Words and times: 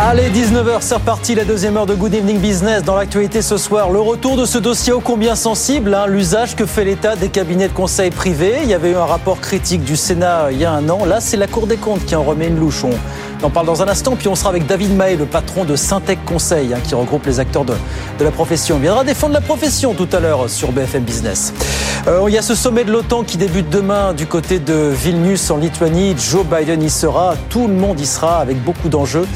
Allez, 0.00 0.30
19h, 0.30 0.76
c'est 0.78 0.94
reparti, 0.94 1.34
la 1.34 1.44
deuxième 1.44 1.76
heure 1.76 1.84
de 1.84 1.94
Good 1.96 2.14
Evening 2.14 2.38
Business. 2.38 2.84
Dans 2.84 2.94
l'actualité 2.94 3.42
ce 3.42 3.56
soir, 3.56 3.90
le 3.90 3.98
retour 3.98 4.36
de 4.36 4.44
ce 4.44 4.56
dossier 4.56 4.92
ô 4.92 5.00
combien 5.00 5.34
sensible, 5.34 5.92
hein, 5.92 6.06
l'usage 6.06 6.54
que 6.54 6.66
fait 6.66 6.84
l'État 6.84 7.16
des 7.16 7.30
cabinets 7.30 7.66
de 7.66 7.72
conseil 7.72 8.12
privés. 8.12 8.60
Il 8.62 8.68
y 8.68 8.74
avait 8.74 8.92
eu 8.92 8.94
un 8.94 9.04
rapport 9.04 9.40
critique 9.40 9.82
du 9.82 9.96
Sénat 9.96 10.44
euh, 10.44 10.52
il 10.52 10.58
y 10.60 10.64
a 10.64 10.70
un 10.70 10.88
an. 10.88 11.04
Là, 11.04 11.20
c'est 11.20 11.36
la 11.36 11.48
Cour 11.48 11.66
des 11.66 11.78
comptes 11.78 12.04
qui 12.04 12.14
en 12.14 12.22
remet 12.22 12.46
une 12.46 12.60
louche. 12.60 12.84
On 12.84 13.44
en 13.44 13.50
parle 13.50 13.66
dans 13.66 13.82
un 13.82 13.88
instant, 13.88 14.14
puis 14.14 14.28
on 14.28 14.36
sera 14.36 14.50
avec 14.50 14.68
David 14.68 14.94
Mahé, 14.94 15.16
le 15.16 15.26
patron 15.26 15.64
de 15.64 15.74
Syntec 15.74 16.24
Conseil, 16.24 16.72
hein, 16.72 16.78
qui 16.84 16.94
regroupe 16.94 17.26
les 17.26 17.40
acteurs 17.40 17.64
de, 17.64 17.74
de 18.20 18.24
la 18.24 18.30
profession. 18.30 18.76
On 18.76 18.78
viendra 18.78 19.02
défendre 19.02 19.34
la 19.34 19.40
profession 19.40 19.94
tout 19.94 20.08
à 20.12 20.20
l'heure 20.20 20.48
sur 20.48 20.70
BFM 20.70 21.02
Business. 21.02 21.52
Euh, 22.06 22.22
il 22.28 22.34
y 22.34 22.38
a 22.38 22.42
ce 22.42 22.54
sommet 22.54 22.84
de 22.84 22.92
l'OTAN 22.92 23.24
qui 23.24 23.36
débute 23.36 23.68
demain 23.68 24.14
du 24.14 24.26
côté 24.26 24.60
de 24.60 24.92
Vilnius 24.94 25.50
en 25.50 25.56
Lituanie. 25.56 26.14
Joe 26.16 26.46
Biden 26.46 26.84
y 26.84 26.88
sera, 26.88 27.34
tout 27.48 27.66
le 27.66 27.74
monde 27.74 27.98
y 27.98 28.06
sera 28.06 28.38
avec 28.38 28.62
beaucoup 28.62 28.88
d'enjeux 28.88 29.26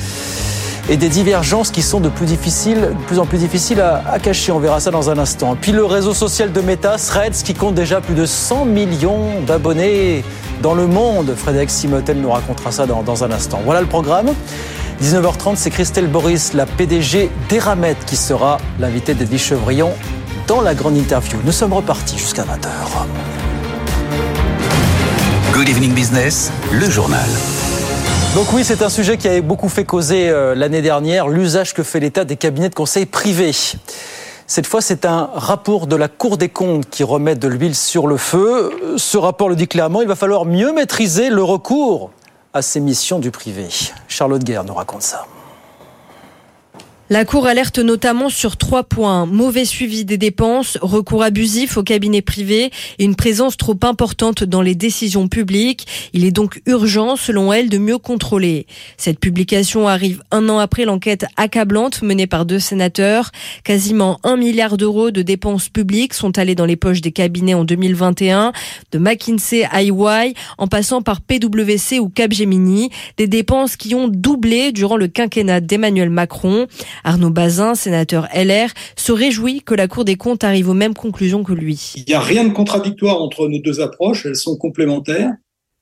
et 0.89 0.97
des 0.97 1.09
divergences 1.09 1.71
qui 1.71 1.83
sont 1.83 2.01
de 2.01 2.09
plus, 2.09 2.27
difficiles, 2.27 2.81
de 2.81 3.05
plus 3.07 3.19
en 3.19 3.27
plus 3.27 3.39
difficiles 3.39 3.81
à, 3.81 4.19
cacher. 4.19 4.53
On 4.53 4.59
verra 4.59 4.81
ça 4.81 4.91
dans 4.91 5.11
un 5.11 5.19
instant. 5.19 5.57
Puis 5.61 5.73
le 5.73 5.85
réseau 5.85 6.15
social 6.15 6.53
de 6.53 6.61
Meta, 6.61 6.97
Threads, 6.97 7.43
qui 7.45 7.55
compte 7.55 7.75
déjà 7.75 8.01
plus 8.01 8.15
de 8.15 8.27
100 8.27 8.65
millions 8.65 9.41
d'abonnés 9.47 10.25
dans 10.61 10.75
le 10.75 10.87
monde. 10.87 11.35
Frédéric 11.37 11.71
Simotel 11.71 12.19
nous 12.19 12.31
racontera 12.31 12.73
ça 12.73 12.87
dans, 12.87 13.03
dans 13.03 13.25
un 13.25 13.31
instant. 13.31 13.61
Voilà 13.65 13.81
le 13.81 13.87
programme. 13.87 14.31
19h30, 15.03 15.57
c'est 15.57 15.71
Christelle 15.71 16.07
Boris, 16.07 16.53
la 16.53 16.67
PDG 16.67 17.31
d'Eramet, 17.49 17.97
qui 18.07 18.17
sera 18.17 18.59
l'invitée 18.79 19.15
d'Edwige 19.15 19.43
Chevrillon 19.43 19.91
dans 20.47 20.61
la 20.61 20.75
grande 20.75 20.97
interview. 20.97 21.39
Nous 21.45 21.53
sommes 21.53 21.73
repartis 21.73 22.19
jusqu'à 22.19 22.43
20h. 22.43 22.69
Good 25.53 25.69
Evening 25.69 25.93
Business, 25.93 26.51
le 26.73 26.89
journal. 26.89 27.29
Donc 28.35 28.51
oui, 28.55 28.65
c'est 28.65 28.81
un 28.81 28.89
sujet 28.89 29.19
qui 29.19 29.29
avait 29.29 29.43
beaucoup 29.43 29.69
fait 29.69 29.85
causer 29.85 30.31
euh, 30.31 30.55
l'année 30.55 30.81
dernière, 30.81 31.29
l'usage 31.29 31.75
que 31.75 31.83
fait 31.83 32.01
l'État 32.01 32.25
des 32.25 32.37
cabinets 32.37 32.71
de 32.71 32.75
conseil 32.75 33.05
privés. 33.05 33.53
Cette 34.47 34.67
fois, 34.67 34.81
c'est 34.81 35.05
un 35.05 35.29
rapport 35.35 35.87
de 35.87 35.97
la 35.97 36.09
Cour 36.09 36.39
des 36.39 36.49
comptes 36.49 36.89
qui 36.89 37.05
remet 37.05 37.35
de 37.35 37.47
l'huile 37.47 37.75
sur 37.75 38.07
le 38.07 38.17
feu. 38.17 38.73
Ce 38.97 39.19
rapport 39.19 39.51
le 39.51 39.55
dit 39.55 39.69
clairement, 39.69 40.01
il 40.01 40.09
va 40.09 40.17
falloir 40.17 40.47
mieux 40.47 40.73
maîtriser 40.73 41.29
le 41.29 41.43
recours 41.43 42.11
à 42.55 42.63
ces 42.63 42.81
missions 42.81 43.19
du 43.19 43.31
privé. 43.31 43.69
Charlotte 44.09 44.43
Guerre 44.43 44.65
nous 44.65 44.75
raconte 44.75 45.03
ça. 45.03 45.27
La 47.11 47.27
Cour 47.27 47.47
alerte 47.47 47.79
notamment 47.79 48.31
sur 48.31 48.57
trois 48.57 48.85
points. 48.85 49.27
Mauvais 49.27 49.67
suivi 49.67 50.07
des 50.07 50.17
dépenses, 50.17 50.79
recours 50.81 51.23
abusif 51.23 51.77
aux 51.77 51.83
cabinets 51.83 52.23
privés 52.23 52.71
et 52.99 53.05
une 53.05 53.17
présence 53.17 53.59
trop 53.59 53.77
importante 53.83 54.45
dans 54.45 54.63
les 54.63 54.75
décisions 54.75 55.29
publiques. 55.29 55.87
Il 56.15 56.25
est 56.25 56.31
donc 56.31 56.63
urgent, 56.65 57.17
selon 57.17 57.53
elle, 57.53 57.69
de 57.69 57.77
mieux 57.77 57.99
contrôler. 57.99 58.67
Cette 58.97 59.19
publication 59.19 59.89
arrive 59.89 60.23
un 60.31 60.49
an 60.49 60.59
après 60.59 60.87
l'enquête 60.87 61.27
accablante 61.37 62.01
menée 62.01 62.27
par 62.27 62.47
deux 62.47 62.61
sénateurs. 62.61 63.31
Quasiment 63.63 64.19
un 64.23 64.37
milliard 64.37 64.79
d'euros 64.79 65.11
de 65.11 65.21
dépenses 65.21 65.69
publiques 65.69 66.15
sont 66.15 66.39
allés 66.39 66.55
dans 66.55 66.67
les 66.67 66.77
poches 66.77 67.03
des 67.03 67.13
cabinets 67.13 67.55
en 67.55 67.65
2021, 67.65 68.53
de 68.93 68.99
McKinsey 68.99 69.65
à 69.65 69.83
en 70.57 70.67
passant 70.69 71.03
par 71.03 71.21
PwC 71.21 71.99
ou 71.99 72.09
Capgemini. 72.09 72.91
Des 73.19 73.27
dépenses 73.27 73.77
qui 73.77 73.95
ont 73.95 74.09
doublé 74.09 74.73
durant 74.73 74.97
le 74.97 75.09
quinquennat 75.09 75.61
d'Emmanuel 75.61 76.09
Macron. 76.09 76.69
Arnaud 77.05 77.31
Bazin, 77.31 77.75
sénateur 77.75 78.29
LR, 78.35 78.69
se 78.97 79.13
réjouit 79.13 79.63
que 79.63 79.75
la 79.75 79.89
Cour 79.89 80.05
des 80.05 80.17
comptes 80.17 80.45
arrive 80.45 80.69
aux 80.69 80.75
mêmes 80.75 80.95
conclusions 80.95 81.45
que 81.45 81.53
lui. 81.53 81.93
Il 81.97 82.05
n'y 82.09 82.15
a 82.15 82.21
rien 82.21 82.45
de 82.45 82.53
contradictoire 82.53 83.21
entre 83.21 83.49
nos 83.49 83.59
deux 83.59 83.81
approches, 83.81 84.27
elles 84.27 84.37
sont 84.37 84.57
complémentaires. 84.57 85.33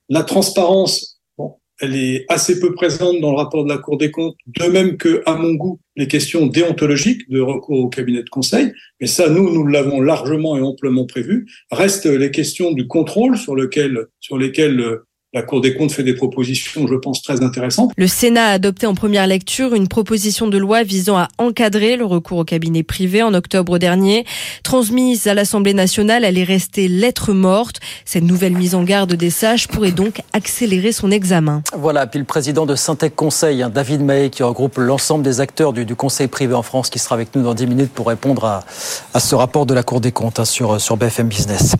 La 0.09 0.25
transparence, 0.25 1.20
bon, 1.38 1.54
elle 1.81 1.97
est 1.97 2.25
assez 2.28 2.60
peu 2.60 2.75
présente 2.75 3.20
dans 3.20 3.31
le 3.31 3.37
rapport 3.37 3.65
de 3.65 3.69
la 3.69 3.78
Cour 3.78 3.97
des 3.97 4.10
comptes, 4.10 4.37
de 4.47 4.66
même 4.66 4.97
que, 4.97 5.22
à 5.26 5.34
mon 5.34 5.54
goût, 5.54 5.81
les 5.97 6.09
questions 6.09 6.47
déontologiques 6.47 7.28
de 7.31 7.41
recours 7.41 7.78
au 7.78 7.88
cabinet 7.88 8.22
de 8.22 8.28
conseil. 8.28 8.72
Mais 9.00 9.06
ça, 9.06 9.28
nous, 9.28 9.53
nous 9.53 9.66
l'avons 9.66 10.00
largement 10.00 10.56
et 10.56 10.62
amplement 10.62 11.06
prévu. 11.06 11.47
Restent 11.70 12.06
les 12.06 12.31
questions 12.31 12.72
du 12.72 12.87
contrôle 12.87 13.37
sur, 13.37 13.54
lequel, 13.54 14.06
sur 14.20 14.38
lesquelles 14.38 15.00
la 15.33 15.43
Cour 15.43 15.61
des 15.61 15.77
comptes 15.77 15.93
fait 15.93 16.03
des 16.03 16.15
propositions, 16.15 16.89
je 16.89 16.95
pense, 16.97 17.23
très 17.23 17.41
intéressantes. 17.41 17.93
Le 17.97 18.09
Sénat 18.09 18.47
a 18.47 18.51
adopté 18.55 18.89
en 18.89 18.95
première 18.95 19.29
lecture 19.29 19.77
une 19.77 19.87
proposition 19.87 20.49
de 20.49 20.59
loi 20.59 20.83
visant 20.83 21.17
à 21.19 21.29
encadrer 21.39 21.97
le 21.97 22.05
recours 22.05 22.39
au 22.39 22.45
cabinet 22.45 22.83
privé 22.83 23.23
en 23.23 23.33
octobre 23.33 23.79
dernier. 23.79 24.25
Transmise 24.65 25.29
à 25.29 25.35
l'Assemblée 25.35 25.73
nationale, 25.73 26.25
elle 26.25 26.37
est 26.37 26.43
restée 26.43 26.89
lettre 26.89 27.33
morte. 27.33 27.79
Cette 28.05 28.25
nouvelle 28.25 28.55
mise 28.55 28.75
en 28.75 28.83
garde 28.83 29.13
des 29.13 29.31
sages 29.31 29.69
pourrait 29.69 29.93
donc 29.93 30.21
accélérer 30.33 30.91
son 30.91 31.13
examen. 31.13 31.62
Voilà, 31.79 32.09
puis 32.09 32.19
le 32.19 32.25
président 32.25 32.67
de 32.67 32.75
Syntec 32.75 33.15
Conseil, 33.15 33.62
hein, 33.62 33.71
David 33.73 34.03
Mahé, 34.03 34.31
qui 34.31 34.43
regroupe 34.43 34.79
l'ensemble 34.79 35.23
des 35.23 35.39
acteurs 35.39 35.73
du, 35.73 35.85
du, 35.85 35.95
conseil 35.95 36.27
privé 36.27 36.55
en 36.55 36.62
France, 36.62 36.91
qui 36.91 36.99
sera 36.99 37.15
avec 37.15 37.37
nous 37.37 37.45
dans 37.45 37.55
10 37.55 37.69
minutes 37.69 37.93
pour 37.93 38.09
répondre 38.09 38.45
à, 38.45 38.65
à 39.15 39.21
ce 39.21 39.37
rapport 39.37 39.65
de 39.65 39.75
la 39.75 39.85
Cour 39.85 40.01
des 40.01 40.11
comptes 40.11 40.41
hein, 40.41 40.45
sur, 40.45 40.81
sur 40.81 40.97
BFM 40.97 41.29
Business. 41.29 41.77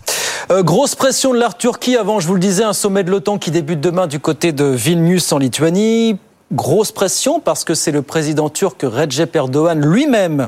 Euh, 0.51 0.63
grosse 0.63 0.95
pression 0.95 1.33
de 1.33 1.39
la 1.39 1.49
Turquie 1.49 1.97
avant, 1.97 2.21
je 2.21 2.27
vous 2.27 2.33
le 2.33 2.39
disais, 2.39 2.63
un 2.63 2.73
sommet 2.73 3.03
de 3.03 3.11
l'OTAN 3.11 3.37
qui 3.41 3.49
débute 3.49 3.81
demain 3.81 4.05
du 4.05 4.19
côté 4.19 4.51
de 4.51 4.65
Vilnius 4.65 5.31
en 5.31 5.39
Lituanie. 5.39 6.17
Grosse 6.53 6.91
pression 6.91 7.39
parce 7.39 7.63
que 7.63 7.73
c'est 7.73 7.91
le 7.91 8.03
président 8.03 8.49
turc 8.49 8.83
Recep 8.83 9.35
Erdogan 9.35 9.83
lui-même 9.83 10.47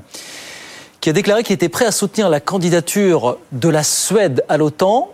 qui 1.02 1.10
a 1.10 1.14
déclaré 1.14 1.42
qu'il 1.42 1.56
était 1.56 1.70
prêt 1.70 1.86
à 1.86 1.92
soutenir 1.92 2.30
la 2.30 2.40
candidature 2.40 3.40
de 3.52 3.68
la 3.68 3.82
Suède 3.82 4.46
à 4.48 4.58
l'OTAN. 4.58 5.10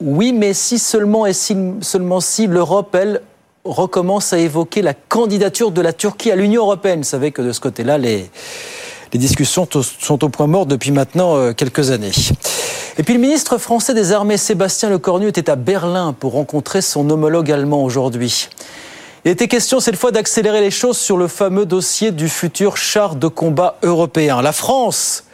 Oui, 0.00 0.32
mais 0.32 0.54
si 0.54 0.78
seulement 0.78 1.26
et 1.26 1.34
si, 1.34 1.54
seulement 1.82 2.20
si 2.20 2.46
l'Europe, 2.46 2.94
elle, 2.94 3.20
recommence 3.64 4.32
à 4.32 4.38
évoquer 4.38 4.80
la 4.80 4.94
candidature 4.94 5.72
de 5.72 5.82
la 5.82 5.92
Turquie 5.92 6.30
à 6.30 6.36
l'Union 6.36 6.62
européenne. 6.62 7.00
Vous 7.00 7.04
savez 7.04 7.32
que 7.32 7.42
de 7.42 7.52
ce 7.52 7.60
côté-là, 7.60 7.98
les, 7.98 8.30
les 9.12 9.18
discussions 9.18 9.68
sont 9.82 10.24
au 10.24 10.28
point 10.28 10.46
mort 10.46 10.66
depuis 10.66 10.92
maintenant 10.92 11.52
quelques 11.52 11.90
années. 11.90 12.12
Et 12.98 13.02
puis 13.02 13.14
le 13.14 13.20
ministre 13.20 13.58
français 13.58 13.94
des 13.94 14.12
Armées, 14.12 14.36
Sébastien 14.36 14.90
Lecornu, 14.90 15.28
était 15.28 15.48
à 15.48 15.56
Berlin 15.56 16.12
pour 16.12 16.32
rencontrer 16.32 16.82
son 16.82 17.08
homologue 17.08 17.50
allemand 17.50 17.82
aujourd'hui. 17.82 18.48
Il 19.24 19.30
était 19.30 19.48
question 19.48 19.80
cette 19.80 19.96
fois 19.96 20.12
d'accélérer 20.12 20.60
les 20.60 20.70
choses 20.70 20.98
sur 20.98 21.16
le 21.16 21.28
fameux 21.28 21.66
dossier 21.66 22.10
du 22.10 22.28
futur 22.28 22.76
char 22.76 23.16
de 23.16 23.28
combat 23.28 23.76
européen. 23.82 24.40
La 24.40 24.52
France 24.52 25.24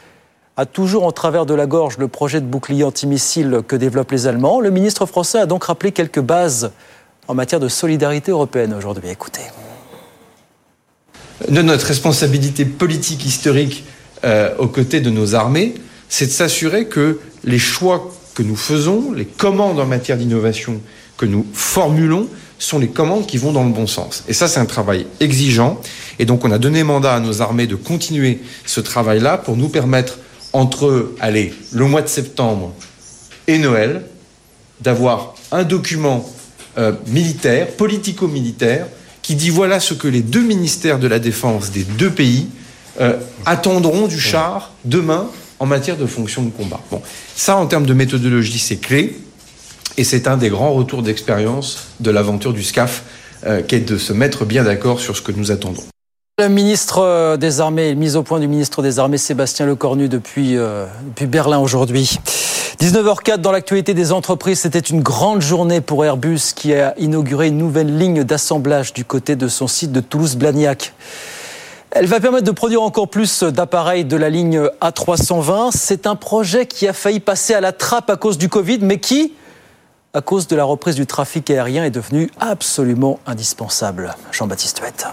a 0.57 0.67
toujours 0.67 1.05
en 1.05 1.13
travers 1.13 1.47
de 1.47 1.55
la 1.55 1.67
gorge 1.67 1.99
le 1.99 2.09
projet 2.09 2.41
de 2.41 2.47
bouclier 2.47 2.83
antimissile 2.83 3.61
que 3.67 3.77
développent 3.77 4.11
les 4.11 4.27
Allemands. 4.27 4.61
Le 4.61 4.71
ministre 4.71 5.07
français 5.07 5.39
a 5.39 5.47
donc 5.47 5.65
rappelé 5.65 5.93
quelques 5.93 6.21
bases 6.21 6.73
en 7.29 7.35
matière 7.35 7.61
de 7.61 7.69
solidarité 7.69 8.33
européenne 8.33 8.75
aujourd'hui. 8.75 9.09
Écoutez. 9.09 9.43
Notre 11.51 11.87
responsabilité 11.87 12.65
politique 12.65 13.25
historique 13.27 13.85
euh, 14.25 14.55
aux 14.59 14.69
côtés 14.69 15.01
de 15.01 15.11
nos 15.11 15.35
armées, 15.35 15.75
c'est 16.09 16.27
de 16.27 16.31
s'assurer 16.31 16.87
que 16.87 17.19
les 17.45 17.59
choix 17.59 18.13
que 18.35 18.43
nous 18.43 18.57
faisons, 18.57 19.13
les 19.13 19.25
commandes 19.25 19.79
en 19.79 19.87
matière 19.87 20.17
d'innovation 20.17 20.81
que 21.17 21.27
nous 21.27 21.47
formulons, 21.53 22.29
sont 22.59 22.79
les 22.79 22.89
commandes 22.89 23.27
qui 23.27 23.37
vont 23.37 23.53
dans 23.53 23.65
le 23.65 23.71
bon 23.71 23.87
sens. 23.87 24.25
Et 24.29 24.33
ça, 24.33 24.49
c'est 24.49 24.61
un 24.61 24.67
travail 24.67 25.07
exigeant. 25.21 25.81
Et 26.19 26.25
donc, 26.25 26.45
on 26.45 26.51
a 26.51 26.59
donné 26.59 26.83
mandat 26.85 27.15
à 27.15 27.21
nos 27.21 27.43
armées 27.43 27.67
de 27.67 27.77
continuer 27.77 28.41
ce 28.65 28.81
travail-là 28.81 29.37
pour 29.37 29.57
nous 29.57 29.69
permettre, 29.69 30.19
entre, 30.53 31.13
allez, 31.21 31.53
le 31.73 31.85
mois 31.85 32.03
de 32.03 32.09
septembre 32.09 32.73
et 33.47 33.59
Noël, 33.59 34.03
d'avoir 34.81 35.35
un 35.53 35.65
document 35.65 36.29
euh, 36.79 36.93
militaire, 37.07 37.69
politico-militaire, 37.69 38.87
qui 39.27 39.35
dit 39.35 39.51
voilà 39.51 39.81
ce 39.81 39.93
que 39.93 40.07
les 40.07 40.23
deux 40.23 40.43
ministères 40.43 41.01
de 41.01 41.09
la 41.09 41.19
Défense 41.19 41.73
des 41.73 41.83
deux 41.83 42.11
pays 42.11 42.47
euh, 43.01 43.15
attendront 43.45 44.07
du 44.07 44.21
char 44.21 44.71
demain 44.85 45.29
en 45.59 45.67
matière 45.67 45.97
de 45.97 46.07
fonction 46.07 46.45
de 46.45 46.51
combat. 46.51 46.81
Bon, 46.93 47.03
ça, 47.35 47.57
en 47.57 47.67
termes 47.67 47.87
de 47.87 47.93
méthodologie, 47.93 48.61
c'est 48.61 48.77
clé. 48.77 49.19
Et 49.97 50.05
c'est 50.05 50.29
un 50.29 50.37
des 50.37 50.49
grands 50.49 50.73
retours 50.73 51.03
d'expérience 51.03 51.89
de 51.99 52.13
l'aventure 52.13 52.53
du 52.53 52.63
SCAF, 52.63 53.03
euh, 53.47 53.63
qui 53.63 53.75
est 53.75 53.81
de 53.81 53.99
se 53.99 54.13
mettre 54.13 54.45
bien 54.45 54.63
d'accord 54.63 55.01
sur 55.01 55.17
ce 55.17 55.23
que 55.23 55.33
nous 55.33 55.51
attendons. 55.51 55.83
Le 56.39 56.49
ministre 56.49 57.37
des 57.37 57.61
Armées, 57.61 57.97
mise 57.97 58.15
au 58.15 58.23
point 58.23 58.39
du 58.39 58.47
ministre 58.47 58.81
des 58.81 59.01
Armées 59.01 59.19
Sébastien 59.19 59.67
Lecornu 59.67 60.09
depuis, 60.09 60.57
euh, 60.57 60.87
depuis 61.05 61.27
Berlin 61.27 61.59
aujourd'hui. 61.59 62.21
19h04 62.81 63.39
dans 63.39 63.53
l'actualité 63.53 63.95
des 63.95 64.13
entreprises, 64.13 64.61
c'était 64.61 64.79
une 64.79 65.01
grande 65.01 65.41
journée 65.41 65.81
pour 65.81 66.05
Airbus 66.05 66.53
qui 66.55 66.75
a 66.75 66.95
inauguré 66.99 67.49
une 67.49 67.57
nouvelle 67.57 67.97
ligne 67.97 68.23
d'assemblage 68.23 68.93
du 68.93 69.03
côté 69.03 69.35
de 69.35 69.49
son 69.49 69.67
site 69.67 69.93
de 69.93 70.01
Toulouse-Blagnac. 70.01 70.93
Elle 71.91 72.05
va 72.05 72.21
permettre 72.21 72.45
de 72.45 72.51
produire 72.51 72.83
encore 72.83 73.09
plus 73.09 73.43
d'appareils 73.45 74.05
de 74.05 74.17
la 74.19 74.29
ligne 74.29 74.61
A320. 74.83 75.71
C'est 75.75 76.07
un 76.07 76.17
projet 76.17 76.67
qui 76.67 76.87
a 76.87 76.93
failli 76.93 77.21
passer 77.21 77.55
à 77.55 77.63
la 77.63 77.73
trappe 77.73 78.11
à 78.11 78.17
cause 78.17 78.37
du 78.37 78.51
Covid, 78.51 78.81
mais 78.83 79.01
qui 79.01 79.33
à 80.13 80.21
cause 80.21 80.47
de 80.47 80.57
la 80.57 80.65
reprise 80.65 80.97
du 80.97 81.07
trafic 81.07 81.49
aérien 81.51 81.85
est 81.85 81.91
devenu 81.91 82.31
absolument 82.41 83.21
indispensable. 83.27 84.15
Jean-Baptiste 84.33 84.81
Huette. 84.81 85.07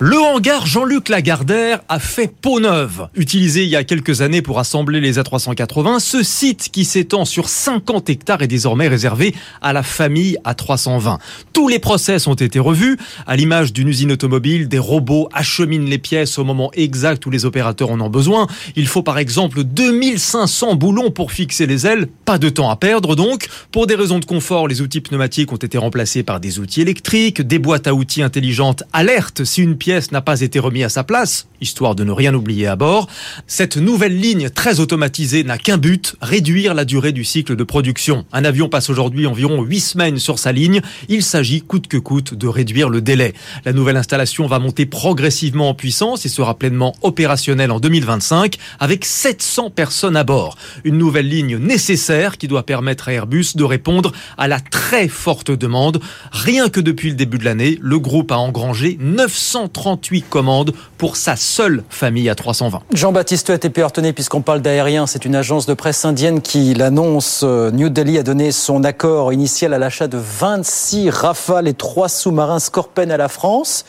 Le 0.00 0.16
hangar 0.16 0.64
Jean-Luc 0.64 1.08
Lagardère 1.08 1.80
a 1.88 1.98
fait 1.98 2.32
peau 2.32 2.60
neuve. 2.60 3.08
Utilisé 3.16 3.64
il 3.64 3.68
y 3.68 3.74
a 3.74 3.82
quelques 3.82 4.20
années 4.20 4.42
pour 4.42 4.60
assembler 4.60 5.00
les 5.00 5.18
A380, 5.18 5.98
ce 5.98 6.22
site 6.22 6.68
qui 6.70 6.84
s'étend 6.84 7.24
sur 7.24 7.48
50 7.48 8.08
hectares 8.08 8.42
est 8.42 8.46
désormais 8.46 8.86
réservé 8.86 9.34
à 9.60 9.72
la 9.72 9.82
famille 9.82 10.38
A320. 10.44 11.18
Tous 11.52 11.66
les 11.66 11.80
process 11.80 12.28
ont 12.28 12.34
été 12.34 12.60
revus. 12.60 12.96
À 13.26 13.34
l'image 13.34 13.72
d'une 13.72 13.88
usine 13.88 14.12
automobile, 14.12 14.68
des 14.68 14.78
robots 14.78 15.28
acheminent 15.32 15.88
les 15.88 15.98
pièces 15.98 16.38
au 16.38 16.44
moment 16.44 16.70
exact 16.74 17.26
où 17.26 17.30
les 17.30 17.44
opérateurs 17.44 17.90
en 17.90 18.00
ont 18.00 18.08
besoin. 18.08 18.46
Il 18.76 18.86
faut 18.86 19.02
par 19.02 19.18
exemple 19.18 19.64
2500 19.64 20.76
boulons 20.76 21.10
pour 21.10 21.32
fixer 21.32 21.66
les 21.66 21.88
ailes. 21.88 22.06
Pas 22.24 22.38
de 22.38 22.50
temps 22.50 22.70
à 22.70 22.76
perdre 22.76 23.16
donc. 23.16 23.48
Pour 23.72 23.88
des 23.88 23.96
raisons 23.96 24.20
de 24.20 24.26
confort, 24.26 24.68
les 24.68 24.80
outils 24.80 25.00
pneumatiques 25.00 25.52
ont 25.52 25.56
été 25.56 25.76
remplacés 25.76 26.22
par 26.22 26.38
des 26.38 26.60
outils 26.60 26.82
électriques, 26.82 27.42
des 27.42 27.58
boîtes 27.58 27.88
à 27.88 27.94
outils 27.94 28.22
intelligentes 28.22 28.84
alertent 28.92 29.42
si 29.42 29.60
une 29.60 29.76
pièce 29.76 29.87
n'a 30.12 30.20
pas 30.20 30.42
été 30.42 30.58
remis 30.58 30.84
à 30.84 30.90
sa 30.90 31.02
place, 31.02 31.48
histoire 31.62 31.94
de 31.94 32.04
ne 32.04 32.12
rien 32.12 32.34
oublier 32.34 32.66
à 32.66 32.76
bord. 32.76 33.08
Cette 33.46 33.78
nouvelle 33.78 34.18
ligne 34.18 34.50
très 34.50 34.80
automatisée 34.80 35.44
n'a 35.44 35.56
qu'un 35.56 35.78
but, 35.78 36.14
réduire 36.20 36.74
la 36.74 36.84
durée 36.84 37.12
du 37.12 37.24
cycle 37.24 37.56
de 37.56 37.64
production. 37.64 38.26
Un 38.32 38.44
avion 38.44 38.68
passe 38.68 38.90
aujourd'hui 38.90 39.26
environ 39.26 39.62
8 39.62 39.80
semaines 39.80 40.18
sur 40.18 40.38
sa 40.38 40.52
ligne. 40.52 40.82
Il 41.08 41.22
s'agit 41.22 41.62
coûte 41.62 41.88
que 41.88 41.96
coûte 41.96 42.34
de 42.34 42.46
réduire 42.46 42.90
le 42.90 43.00
délai. 43.00 43.32
La 43.64 43.72
nouvelle 43.72 43.96
installation 43.96 44.46
va 44.46 44.58
monter 44.58 44.84
progressivement 44.84 45.70
en 45.70 45.74
puissance 45.74 46.26
et 46.26 46.28
sera 46.28 46.58
pleinement 46.58 46.94
opérationnelle 47.00 47.70
en 47.70 47.80
2025 47.80 48.56
avec 48.80 49.06
700 49.06 49.70
personnes 49.70 50.16
à 50.16 50.24
bord. 50.24 50.58
Une 50.84 50.98
nouvelle 50.98 51.28
ligne 51.28 51.56
nécessaire 51.56 52.36
qui 52.36 52.46
doit 52.46 52.66
permettre 52.66 53.08
à 53.08 53.12
Airbus 53.12 53.54
de 53.54 53.64
répondre 53.64 54.12
à 54.36 54.48
la 54.48 54.60
très 54.60 55.08
forte 55.08 55.50
demande. 55.50 56.00
Rien 56.30 56.68
que 56.68 56.80
depuis 56.80 57.08
le 57.08 57.16
début 57.16 57.38
de 57.38 57.44
l'année, 57.46 57.78
le 57.80 57.98
groupe 57.98 58.32
a 58.32 58.38
engrangé 58.38 58.98
930 59.00 59.77
38 59.78 60.22
commandes 60.22 60.72
pour 60.96 61.16
sa 61.16 61.36
seule 61.36 61.84
famille 61.88 62.28
à 62.28 62.34
320. 62.34 62.82
Jean-Baptiste 62.92 63.46
Huet 63.48 63.60
et 63.62 63.70
Pierre 63.70 63.92
Tenay, 63.92 64.12
puisqu'on 64.12 64.40
parle 64.40 64.60
d'aérien, 64.60 65.06
c'est 65.06 65.24
une 65.24 65.36
agence 65.36 65.66
de 65.66 65.74
presse 65.74 66.04
indienne 66.04 66.40
qui 66.40 66.74
l'annonce. 66.74 67.42
Euh, 67.44 67.70
New 67.70 67.88
Delhi 67.88 68.18
a 68.18 68.24
donné 68.24 68.50
son 68.50 68.82
accord 68.82 69.32
initial 69.32 69.72
à 69.72 69.78
l'achat 69.78 70.08
de 70.08 70.18
26 70.18 71.10
Rafales 71.10 71.68
et 71.68 71.74
3 71.74 72.08
sous-marins 72.08 72.58
Scorpène 72.58 73.12
à 73.12 73.16
la 73.16 73.28
France 73.28 73.84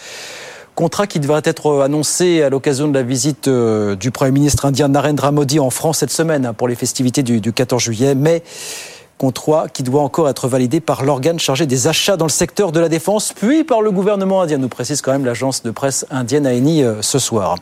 contrat 0.76 1.08
qui 1.08 1.20
devrait 1.20 1.42
être 1.44 1.82
annoncé 1.82 2.42
à 2.42 2.50
l'occasion 2.50 2.88
de 2.88 2.94
la 2.94 3.04
visite 3.04 3.50
euh, 3.50 3.98
du 3.98 4.12
Premier 4.12 4.32
ministre 4.32 4.66
indien 4.66 4.88
Narendra 4.88 5.34
Modi 5.34 5.60
en 5.60 5.72
France 5.72 5.98
cette 5.98 6.12
semaine 6.12 6.46
hein, 6.46 6.54
pour 6.54 6.70
les 6.70 6.76
festivités 6.76 7.22
du, 7.22 7.52
14 7.52 7.84
juillet. 7.84 8.16
Mais 8.16 8.44
contrat 9.20 9.68
qui 9.68 9.84
doit 9.84 10.02
encore 10.02 10.30
être 10.30 10.48
validé 10.48 10.80
par 10.80 11.04
l'organe 11.04 11.40
chargé 11.40 11.66
des 11.66 11.88
achats 11.88 12.16
dans 12.16 12.26
le 12.26 12.32
secteur 12.32 12.72
de 12.72 12.80
la 12.80 12.88
défense, 12.88 13.34
puis 13.34 13.66
par 13.66 13.82
le 13.82 13.92
gouvernement 13.92 14.42
indien, 14.42 14.58
nous 14.58 14.70
précise 14.70 15.02
quand 15.02 15.12
même 15.12 15.26
l'agence 15.26 15.62
de 15.62 15.72
presse 15.72 16.06
indienne 16.10 16.48
ANI 16.48 16.84
euh, 16.84 17.02
ce 17.02 17.20
soir. 17.20 17.58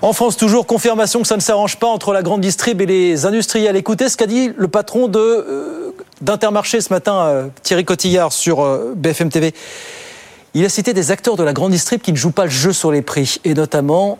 En 0.00 0.14
France, 0.14 0.36
toujours 0.36 0.66
confirmation 0.66 1.20
que 1.20 1.28
ça 1.28 1.36
ne 1.36 1.42
s'arrange 1.42 1.76
pas 1.76 1.86
entre 1.86 2.12
la 2.12 2.22
grande 2.22 2.40
distrib 2.40 2.80
et 2.80 2.86
les 2.86 3.26
industriels. 3.26 3.76
Écoutez 3.76 4.08
ce 4.08 4.16
qu'a 4.16 4.26
dit 4.26 4.50
le 4.56 4.66
patron 4.66 5.08
de 5.08 5.18
euh, 5.18 5.94
d'Intermarché 6.22 6.80
ce 6.80 6.92
matin, 6.92 7.26
euh, 7.26 7.48
Thierry 7.62 7.84
Cotillard, 7.84 8.32
sur 8.32 8.66
BFM 8.96 9.28
TV. 9.28 9.54
Il 10.54 10.64
a 10.64 10.70
cité 10.70 10.94
des 10.94 11.10
acteurs 11.10 11.36
de 11.36 11.44
la 11.44 11.52
grande 11.52 11.72
distrib 11.72 12.00
qui 12.00 12.12
ne 12.12 12.16
jouent 12.16 12.30
pas 12.30 12.44
le 12.44 12.50
jeu 12.50 12.72
sur 12.72 12.90
les 12.90 13.02
prix, 13.02 13.40
et 13.44 13.52
notamment 13.52 14.18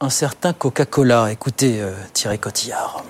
un 0.00 0.10
certain 0.10 0.52
Coca-Cola. 0.52 1.32
Écoutez 1.32 1.82
Thierry 2.12 2.38
Cotillard. 2.38 3.02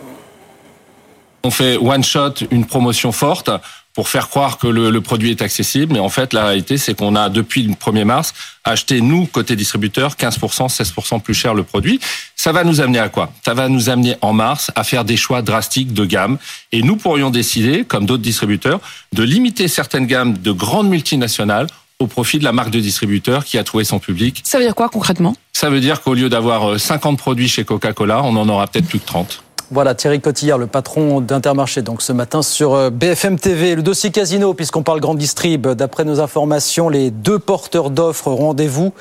On 1.46 1.50
fait 1.52 1.76
one 1.76 2.02
shot, 2.02 2.34
une 2.50 2.66
promotion 2.66 3.12
forte 3.12 3.50
pour 3.93 4.08
faire 4.08 4.28
croire 4.28 4.58
que 4.58 4.66
le, 4.66 5.00
produit 5.00 5.31
est 5.31 5.43
accessible. 5.43 5.93
Mais 5.93 6.00
en 6.00 6.08
fait, 6.08 6.32
la 6.32 6.44
réalité, 6.44 6.76
c'est 6.76 6.94
qu'on 6.94 7.14
a, 7.14 7.28
depuis 7.28 7.62
le 7.62 7.75
1er 7.75 8.02
mars, 8.02 8.34
acheté, 8.64 9.00
nous, 9.00 9.26
côté 9.26 9.54
distributeur, 9.54 10.16
15%, 10.16 10.69
16% 10.69 11.20
plus 11.20 11.34
cher 11.34 11.54
le 11.54 11.62
produit. 11.62 12.00
Ça 12.34 12.50
va 12.50 12.64
nous 12.64 12.81
amener 12.81 12.98
à 12.98 13.08
quoi? 13.08 13.32
Ça 13.44 13.54
va 13.54 13.69
nous 13.69 13.88
amener 13.90 14.16
en 14.22 14.32
mars 14.32 14.72
à 14.75 14.82
faire 14.82 15.04
des 15.04 15.16
choix 15.16 15.40
drastiques 15.40 15.93
de 15.93 16.04
gamme. 16.04 16.38
Et 16.72 16.82
nous 16.82 16.96
pourrions 16.96 17.31
décider, 17.31 17.84
comme 17.84 18.06
d'autres 18.06 18.25
distributeurs, 18.25 18.81
de 19.12 19.22
limiter 19.22 19.69
certaines 19.69 20.06
gammes 20.06 20.37
de 20.38 20.50
grandes 20.50 20.88
multinationales 20.88 21.69
au 22.00 22.08
profit 22.08 22.40
de 22.40 22.44
la 22.44 22.52
marque 22.52 22.70
de 22.70 22.81
distributeur 22.81 23.44
qui 23.44 23.56
a 23.56 23.62
trouvé 23.62 23.84
son 23.84 24.00
public. 24.00 24.43
Ça 24.44 24.58
veut 24.58 24.64
dire 24.64 24.75
quoi 24.75 24.88
concrètement? 24.88 25.37
Ça 25.52 25.70
veut 25.70 25.81
dire 25.81 26.02
qu'au 26.02 26.14
lieu 26.14 26.28
d'avoir 26.28 26.81
50 26.81 27.16
produits 27.16 27.48
chez 27.48 27.64
Coca-Cola, 27.64 28.25
on 28.25 28.34
en 28.34 28.48
aura 28.48 28.66
peut-être 28.66 28.88
plus 28.88 28.98
que 28.98 29.06
30. 29.06 29.44
Voilà, 29.72 29.96
Thierry 29.96 30.20
Cotillard, 30.20 30.58
le 30.58 30.68
patron 30.68 31.20
d'Intermarché, 31.20 31.82
donc 31.82 32.00
ce 32.00 32.12
matin 32.12 32.40
sur 32.40 32.74
euh, 32.74 32.88
BFM 32.90 33.36
TV. 33.36 33.74
Le 33.74 33.82
dossier 33.82 34.12
casino, 34.12 34.54
puisqu'on 34.54 34.84
parle 34.84 35.00
grand 35.00 35.16
distrib, 35.16 35.66
d'après 35.66 36.04
nos 36.04 36.20
informations, 36.20 36.88
les 36.88 37.10
deux 37.10 37.40
porteurs 37.40 37.90
d'offres 37.90 38.30
rendez-vous 38.30 38.92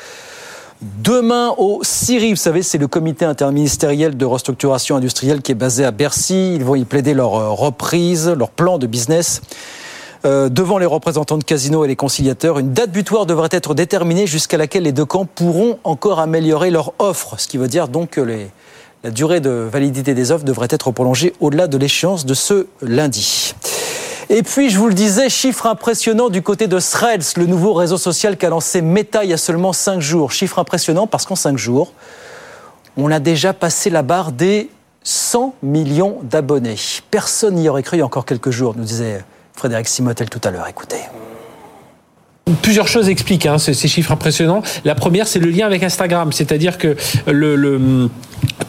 demain 0.82 1.54
au 1.60 1.82
CIRI. 1.84 2.32
Vous 2.32 2.36
savez, 2.36 2.64
c'est 2.64 2.80
le 2.80 2.88
comité 2.88 3.26
interministériel 3.26 4.18
de 4.18 4.26
restructuration 4.26 4.96
industrielle 4.96 5.44
qui 5.44 5.52
est 5.52 5.56
basé 5.56 5.86
à 5.86 5.92
Bercy. 5.92 6.56
Ils 6.56 6.64
vont 6.64 6.74
y 6.74 6.84
plaider 6.84 7.14
leur 7.14 7.36
euh, 7.36 7.52
reprise, 7.52 8.28
leur 8.28 8.50
plan 8.50 8.80
de 8.80 8.88
business. 8.88 9.44
Euh, 10.26 10.50
devant 10.50 10.80
les 10.80 10.88
représentants 10.88 11.38
de 11.38 11.44
Casino 11.44 11.86
et 11.86 11.88
les 11.88 11.96
conciliateurs, 11.96 12.58
une 12.58 12.74
date 12.74 12.90
butoir 12.90 13.28
devrait 13.28 13.50
être 13.52 13.76
déterminée 13.76 14.26
jusqu'à 14.26 14.58
laquelle 14.58 14.84
les 14.84 14.94
deux 14.94 15.06
camps 15.06 15.28
pourront 15.28 15.78
encore 15.84 16.20
améliorer 16.20 16.72
leur 16.72 16.94
offre. 16.98 17.40
Ce 17.40 17.48
qui 17.48 17.60
veut 17.60 17.68
dire 17.68 17.88
donc 17.88 18.10
que 18.10 18.22
les, 18.22 18.50
la 19.06 19.12
durée 19.12 19.40
de 19.40 19.70
validité 19.72 20.16
des 20.16 20.32
offres 20.32 20.46
devrait 20.46 20.68
être 20.72 20.90
prolongée 20.90 21.36
au-delà 21.40 21.68
de 21.68 21.78
l'échéance 21.78 22.26
de 22.26 22.34
ce 22.34 22.66
lundi. 22.82 23.54
Et 24.30 24.42
puis, 24.42 24.72
je 24.72 24.80
vous 24.80 24.88
le 24.88 24.96
disais, 24.96 25.30
chiffre 25.30 25.68
impressionnant 25.68 26.30
du 26.30 26.42
côté 26.42 26.66
de 26.66 26.80
Threads, 26.80 27.38
le 27.38 27.46
nouveau 27.46 27.74
réseau 27.74 28.00
social 28.00 28.36
qu'a 28.36 28.50
lancé 28.50 28.82
Meta 28.82 29.24
il 29.24 29.30
y 29.30 29.34
a 29.34 29.38
seulement 29.38 29.74
5 29.74 30.00
jours. 30.00 30.32
Chiffre 30.32 30.58
impressionnant 30.58 31.06
parce 31.06 31.28
qu'en 31.28 31.36
5 31.36 31.56
jours, 31.56 31.94
on 32.98 33.12
a 33.12 33.20
déjà 33.20 33.54
passé 33.54 33.92
la 33.92 34.02
barre 34.02 34.32
des 34.32 34.72
100 35.04 35.54
millions 35.62 36.18
d'abonnés. 36.24 36.78
Personne 37.12 37.54
n'y 37.54 37.70
aurait 37.70 37.84
cru 37.84 38.02
encore 38.02 38.26
quelques 38.26 38.50
jours, 38.50 38.74
nous 38.76 38.86
disait 38.86 39.24
Frédéric 39.54 39.88
Simotel 39.88 40.32
tout 40.32 40.42
à 40.44 40.50
l'heure. 40.50 40.68
Écoutez. 40.68 40.98
Plusieurs 42.62 42.88
choses 42.88 43.10
expliquent 43.10 43.48
hein, 43.48 43.58
ces, 43.58 43.74
chiffres 43.88 44.12
impressionnants. 44.12 44.62
La 44.84 44.94
première, 44.94 45.28
c'est 45.28 45.40
le 45.40 45.50
lien 45.50 45.66
avec 45.66 45.82
Instagram, 45.82 46.32
c'est-à-dire 46.32 46.78
que 46.78 46.96
le, 47.26 48.10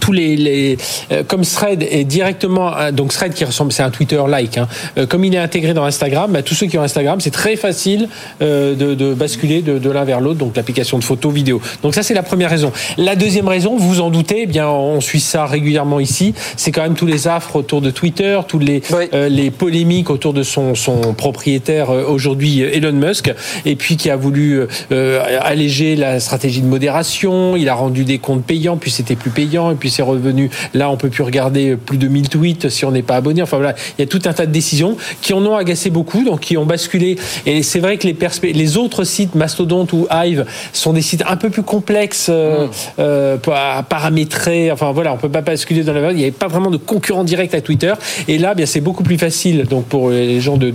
tous 0.00 0.12
les, 0.12 0.76
euh, 1.10 1.22
comme 1.24 1.42
Thread 1.42 1.82
est 1.82 2.04
directement 2.04 2.76
euh, 2.76 2.92
donc 2.92 3.12
Thread 3.12 3.34
qui 3.34 3.44
ressemble 3.44 3.72
c'est 3.72 3.82
un 3.82 3.90
Twitter 3.90 4.20
like 4.28 4.58
hein, 4.58 4.68
euh, 4.98 5.06
comme 5.06 5.24
il 5.24 5.34
est 5.34 5.38
intégré 5.38 5.74
dans 5.74 5.84
Instagram 5.84 6.32
bah, 6.32 6.42
tous 6.42 6.54
ceux 6.54 6.66
qui 6.66 6.78
ont 6.78 6.82
Instagram 6.82 7.20
c'est 7.20 7.30
très 7.30 7.56
facile 7.56 8.08
de, 8.40 9.14
basculer 9.14 9.62
de, 9.62 9.90
l'un 9.90 10.04
vers 10.04 10.20
l'autre 10.20 10.38
donc 10.38 10.56
l'application 10.56 10.98
de 10.98 11.04
photos 11.04 11.32
vidéo 11.32 11.60
donc 11.82 11.94
ça 11.94 12.02
c'est 12.02 12.14
la 12.14 12.22
première 12.22 12.50
raison. 12.50 12.72
La 12.96 13.16
deuxième 13.16 13.48
raison 13.48 13.76
vous 13.76 14.00
en 14.00 14.10
doutez 14.10 14.42
eh 14.42 14.46
bien 14.46 14.68
on 14.68 15.00
suit 15.00 15.20
ça 15.20 15.46
régulièrement 15.46 16.00
ici 16.00 16.34
c'est 16.56 16.72
quand 16.72 16.82
même 16.82 16.94
tous 16.94 17.06
les 17.06 17.28
affres 17.28 17.56
autour 17.56 17.80
de 17.80 17.90
Twitter 17.90 18.38
tous 18.46 18.58
les 18.58 18.82
les 19.12 19.50
polémiques 19.50 20.10
autour 20.10 20.32
de 20.32 20.42
son 20.42 20.74
son 20.74 21.14
propriétaire 21.14 21.90
aujourd'hui 21.90 22.60
Elon 22.60 22.92
Musk 22.92 23.32
et 23.66 23.76
puis 23.76 23.96
qui 23.96 24.08
a 24.08 24.16
voulu 24.16 24.60
euh, 24.92 25.38
alléger 25.42 25.96
la 25.96 26.20
stratégie 26.20 26.62
de 26.62 26.66
modération. 26.66 27.56
Il 27.56 27.68
a 27.68 27.74
rendu 27.74 28.04
des 28.04 28.18
comptes 28.18 28.44
payants, 28.44 28.76
puis 28.76 28.90
c'était 28.90 29.16
plus 29.16 29.30
payant, 29.30 29.70
et 29.70 29.74
puis 29.74 29.90
c'est 29.90 30.02
revenu. 30.02 30.50
Là, 30.72 30.90
on 30.90 30.96
peut 30.96 31.10
plus 31.10 31.24
regarder 31.24 31.76
plus 31.76 31.98
de 31.98 32.08
1000 32.08 32.28
tweets 32.28 32.68
si 32.68 32.84
on 32.84 32.92
n'est 32.92 33.02
pas 33.02 33.16
abonné. 33.16 33.42
Enfin 33.42 33.56
voilà, 33.56 33.74
il 33.98 34.02
y 34.02 34.04
a 34.04 34.06
tout 34.06 34.22
un 34.24 34.32
tas 34.32 34.46
de 34.46 34.52
décisions 34.52 34.96
qui 35.20 35.34
en 35.34 35.44
ont 35.44 35.56
agacé 35.56 35.90
beaucoup, 35.90 36.24
donc 36.24 36.40
qui 36.40 36.56
ont 36.56 36.64
basculé. 36.64 37.16
Et 37.44 37.62
c'est 37.62 37.80
vrai 37.80 37.98
que 37.98 38.06
les, 38.06 38.16
les 38.52 38.76
autres 38.76 39.04
sites, 39.04 39.34
Mastodon 39.34 39.86
ou 39.92 40.06
Hive, 40.10 40.46
sont 40.72 40.92
des 40.92 41.02
sites 41.02 41.24
un 41.26 41.36
peu 41.36 41.50
plus 41.50 41.62
complexes 41.62 42.28
euh, 42.30 42.66
mmh. 42.66 42.70
euh, 43.00 43.36
à 43.52 43.82
paramétrer. 43.82 44.70
Enfin 44.70 44.92
voilà, 44.92 45.12
on 45.12 45.16
peut 45.16 45.28
pas 45.28 45.40
basculer 45.40 45.82
dans 45.82 45.92
la 45.92 46.12
Il 46.12 46.16
n'y 46.16 46.22
avait 46.22 46.30
pas 46.30 46.48
vraiment 46.48 46.70
de 46.70 46.76
concurrent 46.76 47.24
direct 47.24 47.54
à 47.54 47.60
Twitter. 47.60 47.92
Et 48.28 48.38
là, 48.38 48.54
bien 48.54 48.66
c'est 48.66 48.80
beaucoup 48.80 49.02
plus 49.02 49.18
facile 49.18 49.64
donc 49.64 49.86
pour 49.86 50.10
les 50.10 50.40
gens 50.40 50.56
de 50.56 50.70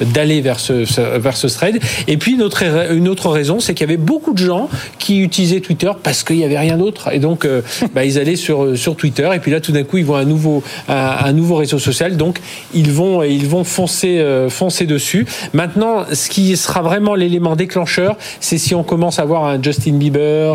d'aller 0.00 0.40
vers 0.40 0.60
ce, 0.60 1.18
vers 1.18 1.36
ce 1.36 1.46
thread. 1.46 1.80
Et 2.08 2.16
puis 2.16 2.32
une 2.32 2.42
autre, 2.42 2.62
une 2.92 3.08
autre 3.08 3.30
raison, 3.30 3.60
c'est 3.60 3.74
qu'il 3.74 3.86
y 3.86 3.90
avait 3.90 3.96
beaucoup 3.96 4.32
de 4.32 4.38
gens 4.38 4.68
qui 4.98 5.20
utilisaient 5.20 5.60
Twitter 5.60 5.90
parce 6.02 6.22
qu'il 6.22 6.36
n'y 6.36 6.44
avait 6.44 6.58
rien 6.58 6.76
d'autre. 6.76 7.12
Et 7.12 7.18
donc, 7.18 7.44
euh, 7.44 7.62
bah, 7.94 8.04
ils 8.04 8.18
allaient 8.18 8.36
sur, 8.36 8.76
sur 8.76 8.96
Twitter. 8.96 9.28
Et 9.34 9.38
puis 9.38 9.50
là, 9.50 9.60
tout 9.60 9.72
d'un 9.72 9.84
coup, 9.84 9.98
ils 9.98 10.04
voient 10.04 10.20
un 10.20 10.24
nouveau, 10.24 10.62
un, 10.88 11.32
nouveau 11.32 11.56
réseau 11.56 11.78
social. 11.78 12.16
Donc, 12.16 12.40
ils 12.74 12.90
vont, 12.92 13.22
ils 13.22 13.46
vont 13.46 13.64
foncer, 13.64 14.18
euh, 14.18 14.48
foncer 14.48 14.86
dessus. 14.86 15.26
Maintenant, 15.52 16.04
ce 16.12 16.28
qui 16.28 16.56
sera 16.56 16.82
vraiment 16.82 17.14
l'élément 17.14 17.56
déclencheur, 17.56 18.16
c'est 18.40 18.58
si 18.58 18.74
on 18.74 18.82
commence 18.82 19.18
à 19.18 19.24
voir 19.24 19.44
un 19.44 19.62
Justin 19.62 19.94
Bieber, 19.94 20.54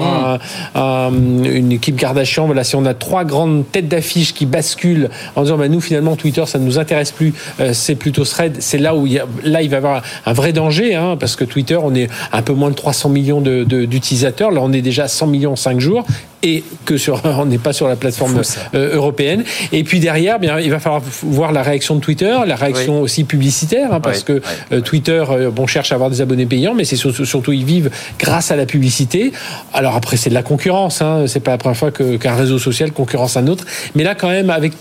mm. 0.75 1.45
une 1.45 1.71
équipe 1.71 1.97
Kardashian. 1.97 2.45
Voilà, 2.45 2.63
si 2.63 2.75
on 2.75 2.85
a 2.85 2.93
trois 2.93 3.23
grandes 3.23 3.63
têtes 3.71 3.87
d'affiche 3.87 4.33
qui 4.33 4.45
basculent 4.45 5.09
en 5.35 5.43
disant, 5.43 5.57
bah, 5.57 5.67
nous, 5.67 5.81
finalement, 5.81 6.15
Twitter, 6.15 6.43
ça 6.45 6.59
ne 6.59 6.65
nous 6.65 6.79
intéresse 6.79 7.11
plus. 7.11 7.33
Euh, 7.59 7.71
c'est 7.73 7.95
plutôt 7.95 8.25
Thread. 8.25 8.57
C'est 8.59 8.77
là 8.77 8.95
où 8.95 9.07
il 9.07 9.21
là, 9.43 9.61
il 9.61 9.69
va 9.69 9.75
y 9.75 9.77
avoir 9.77 10.03
un 10.25 10.33
vrai 10.33 10.53
danger, 10.53 10.95
hein, 10.95 11.17
parce 11.19 11.35
que 11.35 11.40
Twitter, 11.45 11.77
on 11.81 11.93
est 11.95 12.09
un 12.31 12.41
peu 12.41 12.53
moins 12.53 12.69
de 12.69 12.75
300 12.75 13.09
millions 13.09 13.41
d'utilisateurs. 13.41 14.51
Là, 14.51 14.61
on 14.63 14.71
est 14.73 14.81
déjà 14.81 15.03
à 15.03 15.07
100 15.07 15.27
millions 15.27 15.53
en 15.53 15.55
5 15.55 15.79
jours 15.79 16.05
et 16.43 16.63
que 16.85 16.97
sur 16.97 17.21
on 17.25 17.45
n'est 17.45 17.57
pas 17.57 17.73
sur 17.73 17.87
la 17.87 17.95
plateforme 17.95 18.41
euh, 18.73 18.95
européenne. 18.95 19.43
Et 19.71 19.83
puis 19.83 19.99
derrière, 19.99 20.39
bien, 20.39 20.59
il 20.59 20.71
va 20.71 20.79
falloir 20.79 21.01
voir 21.23 21.51
la 21.51 21.63
réaction 21.63 21.95
de 21.95 22.01
Twitter, 22.01 22.35
la 22.45 22.55
réaction 22.55 23.01
aussi 23.01 23.23
publicitaire, 23.23 23.93
hein, 23.93 23.99
parce 23.99 24.23
que 24.23 24.41
euh, 24.71 24.81
Twitter, 24.81 25.23
euh, 25.29 25.51
bon, 25.51 25.67
cherche 25.67 25.91
à 25.91 25.95
avoir 25.95 26.09
des 26.09 26.21
abonnés 26.21 26.45
payants, 26.45 26.73
mais 26.73 26.85
c'est 26.85 26.95
surtout, 26.95 27.25
surtout 27.25 27.53
ils 27.53 27.65
vivent 27.65 27.91
grâce 28.19 28.51
à 28.51 28.55
la 28.55 28.65
publicité. 28.65 29.31
Alors 29.73 29.95
après, 29.95 30.17
c'est 30.17 30.29
de 30.29 30.35
la 30.35 30.43
concurrence. 30.43 31.01
Hein, 31.01 31.25
c'est 31.27 31.39
pas 31.39 31.51
la 31.51 31.57
première 31.57 31.77
fois 31.77 31.91
qu'un 31.91 32.35
réseau 32.35 32.59
social 32.59 32.91
concurrence 32.91 33.37
un 33.37 33.47
autre. 33.47 33.65
Mais 33.95 34.03
là, 34.03 34.15
quand 34.15 34.29
même, 34.29 34.49
avec 34.49 34.73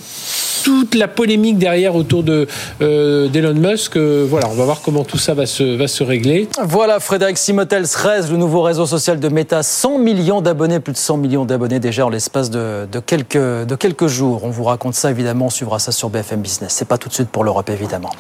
toute 0.63 0.95
la 0.95 1.09
polémique 1.09 1.59
derrière 1.59 1.95
autour 1.95 2.23
de 2.23 2.47
euh, 2.81 3.29
d'Elon 3.29 3.55
Musk. 3.55 3.97
Euh, 3.97 4.27
voilà, 4.29 4.49
on 4.49 4.55
va 4.55 4.65
voir 4.65 4.81
comment 4.83 5.05
tout 5.05 5.19
ça 5.19 5.35
va 5.35 5.47
se, 5.47 5.77
va 5.77 5.89
se 5.89 6.03
régler. 6.03 6.49
Voilà, 6.63 7.01
Frédéric 7.01 7.39
Simotels, 7.39 7.87
reste 7.95 8.31
le 8.31 8.37
nouveau 8.37 8.63
réseau 8.63 8.87
social 8.87 9.19
de 9.19 9.29
Meta. 9.29 9.63
100 9.63 9.99
millions 9.99 10.41
d'abonnés, 10.41 10.81
plus 10.81 10.93
de 10.93 10.99
100 10.99 11.17
millions 11.19 11.45
d'abonnés 11.51 11.81
déjà 11.81 12.07
en 12.07 12.09
l'espace 12.09 12.49
de, 12.49 12.87
quelques, 13.05 14.07
jours. 14.07 14.45
On 14.45 14.51
vous 14.51 14.65
raconte 14.65 14.95
ça 14.95 15.11
évidemment, 15.11 15.47
on 15.47 15.51
suivra 15.51 15.79
ça 15.79 15.93
sur 15.93 16.09
BFM 16.09 16.41
Business. 16.41 16.73
C'est 16.73 16.89
pas 16.89 16.97
tout 16.97 17.09
de 17.09 17.15
suite 17.15 17.29
pour 17.29 17.45
l'Europe 17.45 17.69
évidemment. 17.69 18.11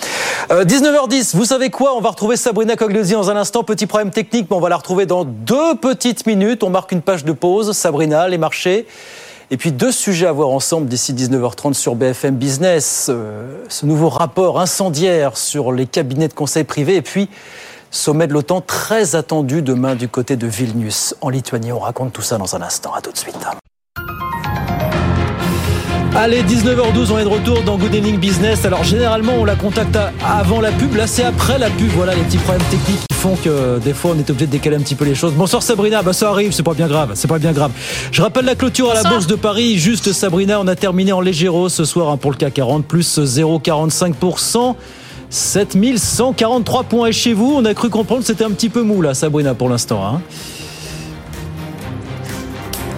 Euh, 0.51 0.65
19h10, 0.65 1.37
vous 1.37 1.47
savez 1.47 1.71
quoi? 1.71 1.97
On 1.97 2.01
va 2.01 2.11
retrouver 2.11 2.37
Sabrina 2.37 2.77
Cogliosi 2.77 3.13
dans 3.13 3.31
un 3.31 3.37
instant. 3.37 3.63
Petit 3.63 3.87
problème 3.87 4.11
technique, 4.11 4.49
mais 4.51 4.57
on 4.57 4.61
va 4.61 4.69
la 4.69 4.77
retrouver 4.77 5.07
dans 5.07 5.25
deux 5.25 5.77
petites 5.77 6.27
minutes. 6.27 6.63
On 6.63 6.71
marque 6.71 6.93
une 6.93 7.03
page 7.03 7.25
de 7.25 7.33
pause. 7.33 7.73
Sabrina, 7.73 8.29
les 8.29 8.39
marchés. 8.39 8.87
Et 9.53 9.57
puis 9.57 9.73
deux 9.73 9.91
sujets 9.91 10.27
à 10.27 10.33
voir 10.33 10.51
ensemble 10.51 10.87
d'ici 10.87 11.13
19h30 11.13 11.75
sur 11.75 11.95
BFM 11.95 12.37
Business. 12.37 13.07
Euh, 13.09 13.65
ce 13.69 13.87
nouveau 13.87 14.09
rapport 14.09 14.61
incendiaire 14.61 15.37
sur 15.37 15.73
les 15.73 15.87
cabinets 15.87 16.29
de 16.29 16.35
conseil 16.35 16.65
privés 16.65 16.97
et 16.97 17.03
puis 17.03 17.29
sommet 17.91 18.27
de 18.27 18.33
l'OTAN 18.33 18.61
très 18.61 19.17
attendu 19.17 19.63
demain 19.63 19.95
du 19.95 20.09
côté 20.09 20.37
de 20.37 20.47
Vilnius 20.47 21.15
en 21.21 21.29
Lituanie. 21.29 21.73
On 21.73 21.81
raconte 21.81 22.13
tout 22.13 22.23
ça 22.23 22.39
dans 22.39 22.57
un 22.57 22.63
instant. 22.63 22.93
À 22.95 23.01
tout 23.01 23.13
de 23.13 23.19
suite. 23.19 23.37
Allez, 26.17 26.43
19h12, 26.43 27.13
on 27.13 27.19
est 27.19 27.25
de 27.25 27.29
retour 27.29 27.63
dans 27.63 27.79
Good 27.79 27.95
Evening 27.95 28.19
Business. 28.19 28.65
Alors 28.65 28.83
généralement, 28.83 29.35
on 29.39 29.45
la 29.45 29.55
contacte 29.55 29.97
avant 30.27 30.61
la 30.61 30.73
pub. 30.73 30.95
Là, 30.97 31.07
c'est 31.07 31.23
après 31.23 31.59
la 31.59 31.71
pub. 31.71 31.89
Voilà 31.95 32.15
les 32.15 32.23
petits 32.23 32.39
problèmes 32.39 32.67
techniques 32.69 33.01
qui 33.09 33.15
font 33.17 33.37
que 33.37 33.79
des 33.79 33.95
fois, 33.95 34.13
on 34.15 34.19
est 34.19 34.29
obligé 34.29 34.47
de 34.47 34.51
décaler 34.51 34.77
un 34.77 34.81
petit 34.81 34.97
peu 34.97 35.05
les 35.05 35.15
choses. 35.15 35.35
Bonsoir 35.35 35.63
Sabrina, 35.63 36.03
bah 36.03 36.13
ça 36.13 36.31
arrive, 36.31 36.53
c'est 36.53 36.65
pas 36.65 36.75
bien 36.75 36.89
grave, 36.89 37.13
c'est 37.15 37.29
pas 37.29 37.39
bien 37.39 37.53
grave. 37.53 37.71
Je 38.11 38.23
rappelle 38.23 38.45
la 38.45 38.57
clôture 38.57 38.91
à 38.91 38.95
la 38.95 39.05
Bourse 39.05 39.29
de 39.29 39.37
Paris. 39.37 39.79
Juste 39.79 40.13
Sabrina, 40.13 40.61
on 40.61 40.67
a 40.67 40.75
terminé 40.75 41.13
en 41.13 41.21
légéro 41.21 41.69
ce 41.69 41.85
soir 41.85 42.09
hein, 42.09 42.17
pour 42.17 42.33
le 42.33 42.37
CAC 42.37 42.55
40, 42.55 42.85
plus 42.85 43.19
0,45%. 43.19 44.75
7143 45.31 46.83
points. 46.85 47.09
Et 47.09 47.13
chez 47.13 47.33
vous, 47.33 47.55
on 47.57 47.65
a 47.65 47.73
cru 47.75 47.89
comprendre 47.89 48.21
que 48.21 48.27
c'était 48.27 48.45
un 48.45 48.51
petit 48.51 48.69
peu 48.69 48.83
mou 48.83 49.01
là, 49.01 49.15
Sabrina, 49.15 49.55
pour 49.55 49.69
l'instant. 49.69 50.05
Hein. 50.05 50.21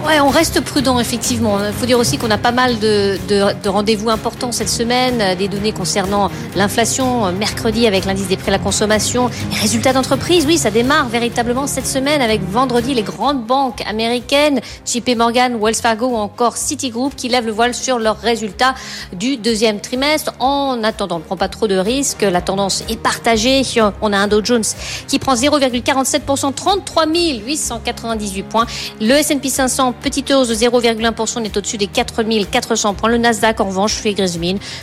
Ouais, 0.05 0.19
on 0.19 0.27
reste 0.27 0.59
prudent 0.59 0.99
effectivement. 0.99 1.65
Il 1.65 1.71
faut 1.71 1.85
dire 1.85 1.97
aussi 1.97 2.17
qu'on 2.17 2.29
a 2.29 2.37
pas 2.37 2.51
mal 2.51 2.77
de, 2.77 3.17
de, 3.29 3.45
de 3.63 3.69
rendez-vous 3.69 4.09
importants 4.09 4.51
cette 4.51 4.67
semaine, 4.67 5.37
des 5.37 5.47
données 5.47 5.71
concernant 5.71 6.29
l'inflation 6.57 7.31
mercredi 7.31 7.87
avec 7.87 8.03
l'indice 8.03 8.27
des 8.27 8.35
prix 8.35 8.49
à 8.49 8.51
la 8.51 8.59
consommation, 8.59 9.29
les 9.53 9.59
résultats 9.61 9.93
d'entreprise. 9.93 10.45
Oui, 10.45 10.57
ça 10.57 10.71
démarre 10.71 11.07
véritablement 11.07 11.67
cette 11.67 11.87
semaine 11.87 12.21
avec 12.21 12.41
vendredi 12.43 12.93
les 12.93 13.01
grandes 13.01 13.45
banques 13.45 13.81
américaines, 13.87 14.59
JP 14.85 15.15
Morgan, 15.15 15.57
Wells 15.57 15.75
Fargo 15.75 16.07
ou 16.07 16.15
encore 16.17 16.57
Citigroup 16.57 17.15
qui 17.15 17.29
lèvent 17.29 17.45
le 17.45 17.53
voile 17.53 17.73
sur 17.73 17.97
leurs 17.97 18.19
résultats 18.19 18.75
du 19.13 19.37
deuxième 19.37 19.79
trimestre. 19.79 20.33
En 20.39 20.83
attendant, 20.83 21.15
on 21.15 21.19
ne 21.19 21.23
prend 21.23 21.37
pas 21.37 21.47
trop 21.47 21.67
de 21.67 21.77
risques. 21.77 22.23
La 22.23 22.41
tendance 22.41 22.83
est 22.89 22.99
partagée. 23.01 23.61
On 24.01 24.11
a 24.11 24.17
un 24.17 24.27
Dow 24.27 24.43
Jones 24.43 24.65
qui 25.07 25.17
prend 25.17 25.35
0,47%, 25.35 26.53
33 26.53 27.05
898 27.07 28.43
points. 28.43 28.65
Le 28.99 29.11
S&P 29.11 29.47
500 29.47 29.92
petite 29.93 30.31
hausse 30.31 30.49
de 30.49 30.55
0,1%, 30.55 31.39
on 31.39 31.43
est 31.43 31.55
au-dessus 31.55 31.77
des 31.77 31.87
4400 31.87 32.93
points. 32.93 33.09
Le 33.09 33.17
Nasdaq, 33.17 33.59
en 33.59 33.65
revanche, 33.65 33.93
fait 33.93 34.13
grise 34.13 34.39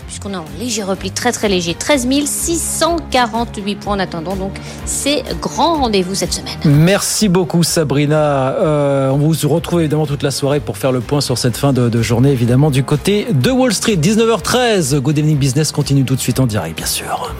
puisqu'on 0.07 0.33
est 0.33 0.37
en 0.37 0.45
léger 0.59 0.83
repli, 0.83 1.11
très 1.11 1.33
très 1.33 1.49
léger, 1.49 1.75
13 1.75 2.09
648 2.27 3.75
points 3.77 3.95
en 3.95 3.99
attendant. 3.99 4.37
Donc, 4.37 4.53
c'est 4.85 5.23
grand 5.41 5.81
rendez-vous 5.81 6.15
cette 6.15 6.33
semaine. 6.33 6.57
Merci 6.65 7.29
beaucoup, 7.29 7.63
Sabrina. 7.63 8.55
Euh, 8.55 9.11
on 9.11 9.19
vous 9.19 9.49
retrouve 9.49 9.81
évidemment 9.81 10.07
toute 10.07 10.23
la 10.23 10.31
soirée 10.31 10.61
pour 10.61 10.79
faire 10.79 10.93
le 10.93 11.01
point 11.01 11.21
sur 11.21 11.39
cette 11.39 11.57
fin 11.57 11.73
de, 11.73 11.89
de 11.89 12.03
journée, 12.03 12.31
évidemment, 12.31 12.71
du 12.71 12.85
côté 12.85 13.27
de 13.31 13.51
Wall 13.51 13.73
Street. 13.73 13.97
19h13, 13.97 14.99
Good 14.99 15.19
Evening 15.19 15.39
Business 15.39 15.73
continue 15.73 16.05
tout 16.05 16.17
de 16.17 16.21
suite 16.21 16.41
en 16.41 16.47
direct, 16.47 16.77
bien 16.77 16.87
sûr. 16.87 17.35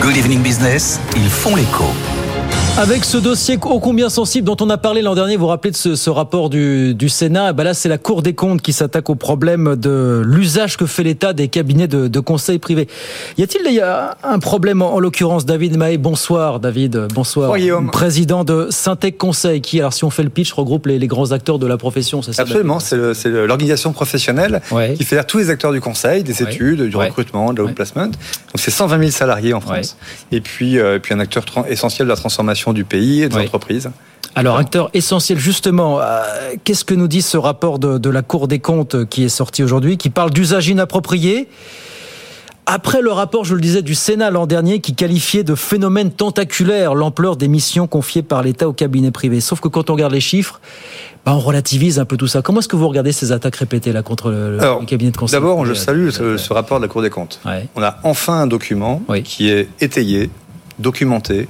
Good 0.00 0.16
Evening 0.16 0.42
Business, 0.42 1.00
ils 1.16 1.28
font 1.28 1.56
l'écho. 1.56 1.84
Avec 2.78 3.04
ce 3.04 3.18
dossier 3.18 3.58
ô 3.60 3.80
combien 3.80 4.08
sensible 4.08 4.46
dont 4.46 4.56
on 4.60 4.70
a 4.70 4.78
parlé 4.78 5.02
l'an 5.02 5.16
dernier, 5.16 5.34
vous 5.34 5.40
vous 5.42 5.46
rappelez 5.48 5.72
de 5.72 5.76
ce, 5.76 5.96
ce 5.96 6.10
rapport 6.10 6.48
du, 6.48 6.94
du 6.94 7.08
Sénat, 7.08 7.52
ben 7.52 7.64
là 7.64 7.74
c'est 7.74 7.88
la 7.88 7.98
Cour 7.98 8.22
des 8.22 8.34
comptes 8.34 8.62
qui 8.62 8.72
s'attaque 8.72 9.10
au 9.10 9.16
problème 9.16 9.74
de 9.74 10.22
l'usage 10.24 10.76
que 10.76 10.86
fait 10.86 11.02
l'État 11.02 11.32
des 11.32 11.48
cabinets 11.48 11.88
de, 11.88 12.06
de 12.06 12.20
conseil 12.20 12.60
privés. 12.60 12.86
Y 13.36 13.42
a-t-il 13.42 13.82
un 14.22 14.38
problème 14.38 14.80
en, 14.80 14.94
en 14.94 15.00
l'occurrence 15.00 15.44
David 15.44 15.76
Mahé, 15.76 15.98
bonsoir 15.98 16.60
David, 16.60 17.08
bonsoir. 17.12 17.50
Bonjour, 17.50 17.82
Président 17.90 18.44
de 18.44 18.68
Syntec 18.70 19.18
Conseil 19.18 19.60
qui, 19.60 19.80
alors 19.80 19.92
si 19.92 20.04
on 20.04 20.10
fait 20.10 20.22
le 20.22 20.30
pitch, 20.30 20.52
regroupe 20.52 20.86
les, 20.86 21.00
les 21.00 21.08
grands 21.08 21.32
acteurs 21.32 21.58
de 21.58 21.66
la 21.66 21.78
profession, 21.78 22.22
c'est 22.22 22.32
ça 22.32 22.42
Absolument, 22.42 22.78
c'est 22.78 22.96
l'organisation 23.26 23.92
professionnelle 23.92 24.62
ouais. 24.70 24.94
qui 24.94 25.02
fait 25.02 25.22
tous 25.24 25.38
les 25.38 25.50
acteurs 25.50 25.72
du 25.72 25.80
conseil, 25.80 26.22
des 26.22 26.44
ouais. 26.44 26.52
études, 26.52 26.82
du 26.82 26.94
ouais. 26.94 27.06
recrutement, 27.06 27.52
de 27.52 27.60
la 27.60 27.72
placement. 27.72 28.06
Donc 28.06 28.14
c'est 28.54 28.70
120 28.70 29.00
000 29.00 29.10
salariés 29.10 29.52
en 29.52 29.60
France. 29.60 29.96
Et 30.30 30.40
puis, 30.40 30.78
euh, 30.78 31.00
puis 31.00 31.12
un 31.12 31.18
acteur 31.18 31.44
essentiel 31.68 32.06
de 32.06 32.12
la 32.12 32.16
transformation 32.16 32.67
du 32.72 32.84
pays 32.84 33.22
et 33.22 33.28
des 33.28 33.36
entreprises. 33.36 33.90
Alors, 34.34 34.56
acteur 34.56 34.90
essentiel, 34.94 35.38
justement, 35.38 36.00
euh, 36.00 36.22
qu'est-ce 36.62 36.84
que 36.84 36.94
nous 36.94 37.08
dit 37.08 37.22
ce 37.22 37.36
rapport 37.36 37.78
de, 37.78 37.98
de, 37.98 38.10
la 38.10 38.22
Cour 38.22 38.46
des 38.46 38.60
comptes 38.60 39.06
qui 39.06 39.24
est 39.24 39.28
sorti 39.28 39.64
aujourd'hui, 39.64 39.96
qui 39.96 40.10
parle 40.10 40.30
d'usage 40.30 40.68
inapproprié? 40.68 41.48
Après 42.70 43.00
le 43.00 43.10
rapport, 43.10 43.46
je 43.46 43.54
le 43.54 43.62
disais, 43.62 43.80
du 43.80 43.94
Sénat 43.94 44.30
l'an 44.30 44.46
dernier 44.46 44.80
qui 44.80 44.94
qualifiait 44.94 45.42
de 45.42 45.54
phénomène 45.54 46.10
tentaculaire 46.10 46.94
l'ampleur 46.94 47.38
des 47.38 47.48
missions 47.48 47.86
confiées 47.86 48.22
par 48.22 48.42
l'État 48.42 48.68
au 48.68 48.74
cabinet 48.74 49.10
privé. 49.10 49.40
Sauf 49.40 49.60
que 49.60 49.68
quand 49.68 49.88
on 49.88 49.94
regarde 49.94 50.12
les 50.12 50.20
chiffres, 50.20 50.60
bah 51.24 51.32
on 51.34 51.38
relativise 51.38 51.98
un 51.98 52.04
peu 52.04 52.18
tout 52.18 52.26
ça. 52.26 52.42
Comment 52.42 52.60
est-ce 52.60 52.68
que 52.68 52.76
vous 52.76 52.86
regardez 52.86 53.12
ces 53.12 53.32
attaques 53.32 53.56
répétées 53.56 53.90
là 53.92 54.02
contre 54.02 54.30
le, 54.30 54.60
Alors, 54.60 54.80
le 54.80 54.86
cabinet 54.86 55.10
de 55.10 55.16
conseil 55.16 55.40
D'abord, 55.40 55.64
je 55.64 55.72
salue 55.72 56.10
ce, 56.10 56.36
ce, 56.36 56.52
rapport 56.52 56.78
de 56.78 56.84
la 56.84 56.88
Cour 56.88 57.00
des 57.00 57.08
comptes. 57.08 57.40
Ouais. 57.46 57.66
On 57.74 57.82
a 57.82 58.00
enfin 58.02 58.34
un 58.34 58.46
document 58.46 59.02
oui. 59.08 59.22
qui 59.22 59.48
est 59.48 59.68
étayé, 59.80 60.28
documenté, 60.78 61.48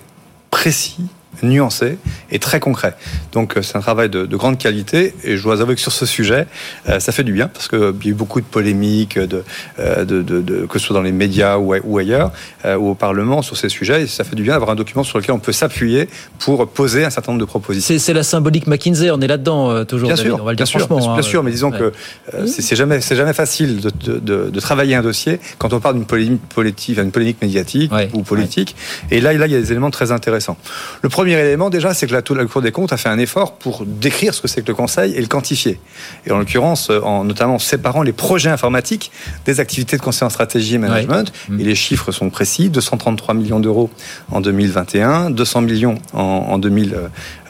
précis, 0.50 0.99
nuancé 1.42 1.99
et 2.30 2.38
très 2.38 2.61
concret. 2.61 2.95
Donc 3.33 3.54
c'est 3.62 3.76
un 3.76 3.80
travail 3.80 4.09
de, 4.09 4.26
de, 4.26 4.37
grande 4.37 4.59
qualité 4.59 5.14
et 5.25 5.37
je 5.37 5.42
dois 5.42 5.61
avouer 5.61 5.75
que 5.75 5.80
sur 5.80 5.92
ce 5.92 6.07
sujet, 6.07 6.47
euh, 6.88 7.00
ça 7.00 7.12
fait 7.12 7.25
du 7.25 7.33
bien 7.33 7.49
parce 7.49 7.68
qu'il 7.68 7.78
y 7.78 8.09
a 8.09 8.11
eu 8.11 8.14
beaucoup 8.14 8.40
de 8.40 8.47
polémiques, 8.47 9.18
de, 9.18 9.45
euh, 9.78 10.04
de, 10.04 10.23
de, 10.23 10.66
que 10.66 10.78
ce 10.78 10.87
soit 10.87 10.95
dans 10.95 11.02
les 11.02 11.12
médias 11.12 11.59
ou, 11.59 11.75
ou 11.85 11.99
ailleurs, 11.99 12.33
euh, 12.64 12.76
ou 12.76 12.90
au 12.90 12.95
Parlement 12.95 13.42
sur 13.42 13.57
ces 13.57 13.68
sujets. 13.68 14.02
Et 14.02 14.07
ça 14.07 14.25
fait 14.25 14.37
du 14.37 14.42
bien 14.42 14.52
d'avoir 14.52 14.71
un 14.71 14.75
document 14.75 15.04
sur 15.04 15.18
lequel 15.18 15.35
on 15.35 15.38
peut 15.38 15.52
s'appuyer 15.52 16.09
pour 16.38 16.68
poser 16.68 17.04
un 17.04 17.11
certain 17.11 17.33
nombre 17.33 17.40
de 17.40 17.47
propositions. 17.47 17.95
C'est 17.99 18.12
la 18.12 18.23
symbolique 18.23 18.66
McKinsey, 18.66 19.11
on 19.11 19.21
est 19.21 19.26
là-dedans 19.26 19.71
euh, 19.71 19.85
toujours. 19.85 20.09
Bien 20.09 20.16
David, 20.16 20.33
sûr, 20.33 20.40
on 20.40 20.45
va 20.45 20.52
le 20.52 20.57
bien, 20.57 20.64
dire 20.64 20.80
sûr 20.80 20.88
bien 20.88 21.14
hein, 21.14 21.23
sûr, 21.23 21.42
mais 21.42 21.50
disons 21.50 21.71
ouais. 21.71 21.78
que 21.78 22.47
c'est 22.47 22.76
jamais, 22.76 23.00
jamais 23.00 23.33
facile 23.33 23.80
de, 23.80 24.61
travailler 24.61 24.95
un 24.95 25.02
dossier 25.02 25.40
quand 25.59 25.73
on 25.73 25.80
parle 25.80 25.95
d'une 25.95 26.04
polémique, 26.04 26.42
politique, 26.49 26.99
une 26.99 27.11
polémique 27.11 27.40
médiatique 27.40 27.92
ouais. 27.92 28.11
ou 28.12 28.23
politique. 28.23 28.76
Et 29.11 29.21
là, 29.21 29.33
là, 29.33 29.47
il 29.47 29.52
y 29.52 29.57
a 29.57 29.61
des 29.61 29.71
éléments 29.71 29.90
très 29.90 30.12
intéressants. 30.12 30.57
Le 31.02 31.09
premier 31.09 31.27
élément 31.37 31.70
déjà, 31.70 31.94
c'est 31.94 32.06
que 32.06 32.12
la, 32.12 32.23
la, 32.37 32.44
Cour 32.47 32.62
des 32.62 32.73
comptes 32.73 32.92
a 32.92 32.97
fait 32.97 33.08
un 33.08 33.18
effort 33.18 33.52
pour 33.54 33.85
décrire 33.85 34.35
ce 34.35 34.40
que 34.40 34.49
c'est 34.49 34.62
que 34.62 34.68
le 34.68 34.75
conseil 34.75 35.14
et 35.14 35.20
le 35.20 35.26
quantifier. 35.26 35.80
Et 36.26 36.32
en 36.32 36.38
l'occurrence, 36.38 36.90
en 36.90 37.25
notamment 37.25 37.58
séparant 37.58 38.02
les 38.02 38.12
projets 38.12 38.50
informatiques 38.50 39.11
des 39.44 39.61
activités 39.61 39.97
de 39.97 40.02
conseil 40.02 40.26
en 40.26 40.30
stratégie 40.30 40.75
et 40.75 40.78
management. 40.78 41.32
Et 41.58 41.64
les 41.64 41.75
chiffres 41.75 42.12
sont 42.12 42.30
précis 42.30 42.70
233 42.70 43.35
millions 43.35 43.61
d'euros 43.61 43.90
en 44.30 44.40
2021, 44.40 45.30
200 45.30 45.61
millions 45.62 45.97
en, 46.12 46.20
en, 46.20 46.58
2000, 46.58 46.94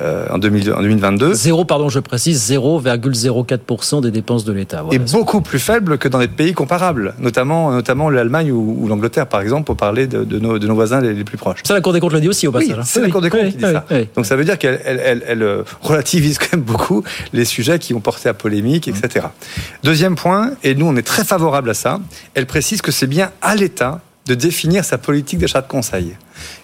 euh, 0.00 0.26
en, 0.30 0.38
2000, 0.38 0.72
en 0.72 0.82
2022. 0.82 1.34
Zéro, 1.34 1.64
pardon, 1.64 1.88
je 1.88 2.00
précise, 2.00 2.50
0,04% 2.50 4.02
des 4.02 4.10
dépenses 4.10 4.44
de 4.44 4.52
l'État. 4.52 4.82
Voilà, 4.82 4.96
et 4.96 4.98
beaucoup 4.98 5.40
plus 5.40 5.58
faible 5.58 5.98
que 5.98 6.08
dans 6.08 6.18
des 6.18 6.28
pays 6.28 6.52
comparables, 6.52 7.14
notamment, 7.18 7.72
notamment 7.72 8.10
l'Allemagne 8.10 8.52
ou, 8.52 8.78
ou 8.80 8.88
l'Angleterre, 8.88 9.26
par 9.26 9.40
exemple, 9.40 9.64
pour 9.64 9.76
parler 9.76 10.06
de, 10.06 10.24
de, 10.24 10.38
nos, 10.38 10.58
de, 10.58 10.66
nos, 10.66 10.74
voisins 10.74 11.00
les, 11.00 11.14
les, 11.14 11.24
plus 11.24 11.38
proches. 11.38 11.60
Ça, 11.64 11.74
la 11.74 11.80
Cour 11.80 11.92
des 11.92 12.00
comptes 12.00 12.12
le 12.12 12.20
dit 12.20 12.28
aussi 12.28 12.46
au 12.46 12.52
passage. 12.52 12.76
Oui, 12.78 12.84
c'est 12.84 13.00
la 13.00 13.08
Cour 13.08 13.20
des 13.20 13.30
comptes 13.30 13.48
qui 13.50 13.56
dit 13.56 13.64
ça. 13.72 13.86
Donc 14.14 14.26
ça 14.26 14.36
veut 14.36 14.44
dire 14.44 14.58
qu'elle 14.58 14.80
elle, 14.84 15.00
elle, 15.04 15.24
elle, 15.26 15.64
relativise 15.80 16.38
quand 16.38 16.52
même 16.52 16.62
beaucoup 16.62 17.04
les 17.32 17.44
sujets 17.44 17.78
qui 17.78 17.94
ont 17.94 18.00
porté 18.00 18.28
à 18.28 18.34
polémique, 18.34 18.88
etc. 18.88 19.26
Deuxième 19.82 20.16
point, 20.16 20.52
et 20.62 20.74
nous 20.74 20.86
on 20.86 20.96
est 20.96 21.06
très 21.06 21.24
favorable 21.24 21.70
à 21.70 21.74
ça, 21.74 22.00
elle 22.34 22.46
précise 22.46 22.82
que 22.82 22.92
c'est 22.92 23.06
bien 23.06 23.30
à 23.42 23.54
l'État 23.54 24.00
de 24.28 24.34
définir 24.34 24.84
sa 24.84 24.98
politique 24.98 25.38
d'achat 25.38 25.62
de 25.62 25.66
conseil. 25.66 26.14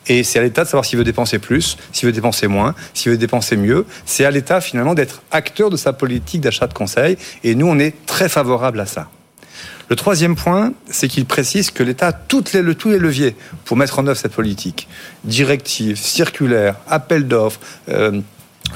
Et 0.06 0.22
c'est 0.22 0.38
à 0.38 0.42
l'État 0.42 0.64
de 0.64 0.68
savoir 0.68 0.84
s'il 0.84 0.98
veut 0.98 1.04
dépenser 1.04 1.38
plus, 1.38 1.78
s'il 1.92 2.06
veut 2.06 2.12
dépenser 2.12 2.46
moins, 2.46 2.74
s'il 2.92 3.10
veut 3.10 3.18
dépenser 3.18 3.56
mieux. 3.56 3.86
C'est 4.04 4.24
à 4.24 4.30
l'État 4.30 4.60
finalement 4.60 4.94
d'être 4.94 5.22
acteur 5.30 5.70
de 5.70 5.76
sa 5.76 5.92
politique 5.92 6.42
d'achat 6.42 6.66
de 6.66 6.74
conseil. 6.74 7.16
Et 7.42 7.54
nous, 7.54 7.66
on 7.66 7.78
est 7.78 8.04
très 8.06 8.28
favorable 8.28 8.80
à 8.80 8.86
ça. 8.86 9.08
Le 9.88 9.96
troisième 9.96 10.36
point, 10.36 10.72
c'est 10.90 11.08
qu'il 11.08 11.26
précise 11.26 11.70
que 11.70 11.82
l'État 11.82 12.08
a 12.08 12.12
toutes 12.12 12.52
les, 12.52 12.74
tous 12.74 12.90
les 12.90 12.98
leviers 12.98 13.36
pour 13.64 13.76
mettre 13.76 13.98
en 13.98 14.06
œuvre 14.06 14.18
cette 14.18 14.32
politique. 14.32 14.88
Directives, 15.24 15.96
circulaires, 15.96 16.76
appels 16.88 17.28
d'offres, 17.28 17.60
euh, 17.88 18.20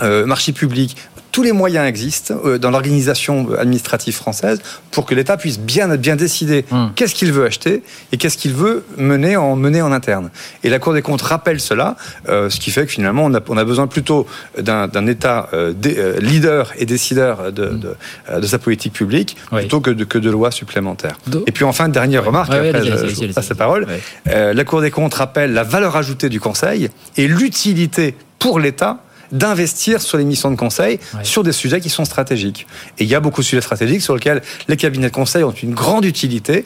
euh, 0.02 0.26
marché 0.26 0.52
public, 0.52 0.97
tous 1.38 1.45
les 1.45 1.52
moyens 1.52 1.87
existent 1.87 2.35
euh, 2.45 2.59
dans 2.59 2.73
l'organisation 2.73 3.47
administrative 3.57 4.12
française 4.16 4.61
pour 4.90 5.07
que 5.07 5.14
l'État 5.14 5.37
puisse 5.37 5.61
bien, 5.61 5.87
bien 5.97 6.16
décider 6.16 6.64
Hum. 6.73 6.90
qu'est-ce 6.97 7.14
qu'il 7.14 7.33
veut 7.33 7.45
acheter 7.45 7.85
et 8.11 8.16
qu'est-ce 8.16 8.37
qu'il 8.37 8.52
veut 8.54 8.85
mener 8.97 9.37
en, 9.37 9.54
mener 9.54 9.80
en 9.80 9.92
interne. 9.92 10.30
Et 10.64 10.68
la 10.68 10.80
Cour 10.80 10.95
des 10.95 11.02
comptes 11.02 11.23
rappelle 11.23 11.61
cela, 11.61 11.95
euh, 12.28 12.50
ce 12.50 12.59
qui 12.59 12.73
fait 12.73 12.87
que 12.87 12.90
finalement, 12.92 13.25
on 13.26 13.35
a, 13.35 13.40
on 13.49 13.57
a 13.57 13.64
besoin 13.64 13.87
plutôt 13.87 14.26
d'un 14.59 15.07
État 15.07 15.49
euh, 15.52 15.73
dé- 15.73 15.95
euh, 15.97 16.18
leader 16.18 16.73
et 16.76 16.87
décideur 16.87 17.52
de, 17.52 17.66
de, 17.68 17.95
de 18.40 18.47
sa 18.49 18.59
politique 18.59 18.92
publique 18.95 19.37
plutôt 19.52 19.80
que 19.80 19.90
de, 19.92 20.02
que 20.02 20.18
de 20.18 20.30
lois 20.30 20.50
supplémentaires. 20.50 21.18
Et 21.47 21.52
puis 21.52 21.62
enfin, 21.64 21.88
dernière 21.88 22.25
remarque, 22.25 22.50
Ouais, 22.50 22.71
après 22.71 22.85
je, 22.85 23.33
passe 23.33 23.49
la 23.49 23.54
parole. 23.54 23.87
La 24.26 24.64
Cour 24.64 24.80
des 24.80 24.90
comptes 24.90 25.14
rappelle 25.14 25.52
la 25.52 25.62
valeur 25.62 25.95
ajoutée 25.97 26.28
du 26.30 26.40
Conseil 26.40 26.90
et 27.16 27.28
l'utilité 27.28 28.16
pour 28.40 28.59
l'État 28.59 28.99
d'investir 29.32 30.00
sur 30.00 30.18
les 30.18 30.25
missions 30.25 30.50
de 30.50 30.56
conseil 30.56 30.99
sur 31.23 31.42
des 31.42 31.52
sujets 31.52 31.80
qui 31.80 31.90
sont 31.90 32.04
stratégiques. 32.04 32.66
Et 32.99 33.04
il 33.04 33.11
y 33.11 33.14
a 33.14 33.20
beaucoup 33.20 33.40
de 33.40 33.47
sujets 33.47 33.62
stratégiques 33.62 34.02
sur 34.02 34.14
lesquels 34.14 34.42
les 34.68 34.76
cabinets 34.76 35.08
de 35.08 35.14
conseil 35.14 35.44
ont 35.44 35.52
une 35.52 35.75
grande 35.75 36.04
utilité 36.04 36.64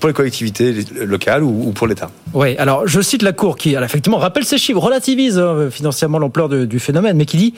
pour 0.00 0.08
les 0.08 0.14
collectivités 0.14 0.84
locales 1.04 1.42
ou, 1.42 1.68
ou 1.68 1.72
pour 1.72 1.86
l'État. 1.86 2.10
Oui, 2.32 2.56
alors 2.56 2.86
je 2.86 3.00
cite 3.00 3.22
la 3.22 3.32
Cour 3.32 3.56
qui, 3.56 3.74
alors, 3.76 3.84
effectivement, 3.84 4.18
rappelle 4.18 4.44
ces 4.44 4.58
chiffres, 4.58 4.80
relativise 4.80 5.38
hein, 5.38 5.68
financièrement 5.70 6.18
l'ampleur 6.18 6.48
du 6.48 6.78
phénomène, 6.78 7.16
mais 7.16 7.26
qui 7.26 7.36
dit, 7.36 7.54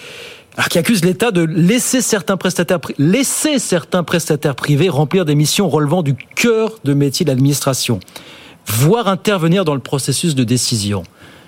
alors, 0.56 0.68
qui 0.68 0.78
accuse 0.78 1.04
l'État 1.04 1.30
de 1.30 1.42
laisser 1.42 2.00
certains 2.00 2.36
prestataires, 2.36 2.78
laisser 2.98 3.58
certains 3.58 4.04
prestataires 4.04 4.54
privés 4.54 4.88
remplir 4.88 5.24
des 5.24 5.34
missions 5.34 5.68
relevant 5.68 6.02
du 6.02 6.14
cœur 6.14 6.78
de 6.84 6.94
métier 6.94 7.24
de 7.24 7.30
l'administration, 7.30 8.00
voire 8.66 9.08
intervenir 9.08 9.64
dans 9.64 9.74
le 9.74 9.80
processus 9.80 10.34
de 10.34 10.44
décision. 10.44 11.02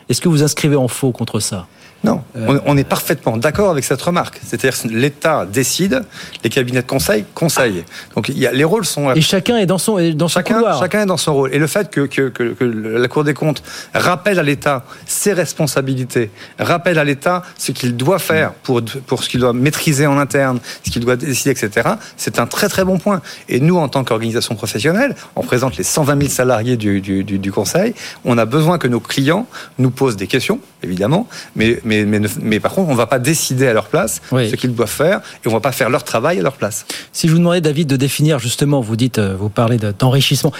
Est-ce 0.09 0.21
que 0.21 0.29
vous 0.29 0.43
inscrivez 0.43 0.77
en 0.77 0.89
faux 0.89 1.13
contre 1.13 1.41
ça? 1.41 1.67
Non, 2.05 2.23
on, 2.37 2.61
on 2.65 2.77
est 2.77 2.85
parfaitement 2.85 3.37
d'accord 3.37 3.71
avec 3.71 3.83
cette 3.83 4.01
remarque. 4.01 4.41
C'est-à-dire 4.47 4.81
que 4.81 4.87
l'État 4.89 5.47
décide, 5.47 6.05
les 6.45 6.51
cabinets 6.51 6.83
de 6.83 6.87
conseil 6.87 7.25
conseillent. 7.35 7.85
Donc 8.15 8.29
il 8.29 8.39
y 8.39 8.47
a, 8.47 8.53
les 8.53 8.63
rôles 8.63 8.85
sont... 8.85 9.13
Et 9.15 9.21
chacun 9.21 9.57
est 9.59 9.67
dans 9.67 9.79
son, 9.79 9.97
dans 10.13 10.29
son 10.29 10.35
chacun, 10.39 10.55
couloir. 10.55 10.79
chacun 10.79 11.03
est 11.03 11.07
dans 11.07 11.17
son 11.17 11.35
rôle. 11.35 11.53
Et 11.53 11.59
le 11.59 11.67
fait 11.67 11.91
que, 11.91 12.03
que- 12.03 12.29
que- 12.29 12.53
que 12.55 12.65
la 12.65 13.09
Cour 13.09 13.25
des 13.25 13.35
comptes 13.35 13.65
rappelle 13.95 14.39
à 14.39 14.45
l'État 14.45 14.85
ses 15.07 15.33
responsabilités, 15.33 16.31
rappelle 16.59 16.99
à 16.99 17.05
l'État 17.05 17.43
ce 17.59 17.73
qu'il 17.73 17.97
doit 17.97 18.19
faire 18.21 18.53
pour, 18.63 18.81
pour 19.07 19.25
ce 19.25 19.29
qu'il 19.29 19.41
doit 19.41 19.53
maîtriser 19.53 20.07
en 20.07 20.19
interne, 20.19 20.61
ce 20.85 20.91
qu'il 20.91 21.05
doit 21.05 21.17
décider, 21.17 21.51
etc., 21.51 21.89
c'est 22.17 22.39
un 22.39 22.47
très 22.47 22.69
très 22.69 22.85
bon 22.85 22.99
point. 22.99 23.21
Et 23.49 23.59
nous, 23.61 23.77
en 23.77 23.89
tant 23.89 24.05
qu'organisation 24.05 24.55
professionnelle, 24.55 25.17
on 25.37 25.43
présente 25.43 25.77
les 25.77 25.85
120 25.85 26.17
000 26.21 26.31
salariés 26.31 26.77
du, 26.77 27.01
du- 27.01 27.25
du- 27.25 27.39
du 27.39 27.53
Conseil, 27.53 27.95
on 28.25 28.39
a 28.39 28.45
besoin 28.45 28.79
que 28.79 28.87
nos 28.89 29.01
clients 29.01 29.47
nous 29.79 29.91
posent 29.91 30.17
des 30.17 30.27
questions, 30.29 30.61
évidemment, 30.83 31.27
mais, 31.57 31.81
mais, 32.05 32.21
mais, 32.43 32.61
par 32.61 32.73
contre, 32.73 32.89
on 32.89 32.93
ne 32.93 32.97
va 32.99 33.07
pas 33.07 33.19
décider 33.19 33.67
à 33.67 33.73
leur 33.73 33.87
place 33.87 34.21
ce 34.51 34.57
qu'ils 34.57 34.75
doivent 34.75 34.89
faire 34.91 35.19
et 35.19 35.47
on 35.47 35.51
ne 35.51 35.55
va 35.55 35.61
pas 35.61 35.73
faire 35.73 35.91
leur 35.91 36.05
travail 36.05 36.39
à 36.39 36.43
leur 36.43 36.57
place. 36.57 36.85
Si 37.13 37.27
je 37.29 37.33
vous 37.33 37.39
demandais, 37.39 37.61
David, 37.61 37.89
de 37.89 37.97
définir 37.97 38.39
justement, 38.39 38.81
vous 38.81 38.97
dites, 38.97 39.19
euh, 39.19 39.35
vous 39.39 39.49
parlez 39.49 39.79
de- 39.79 39.93
d'enrichissement. 39.99 40.53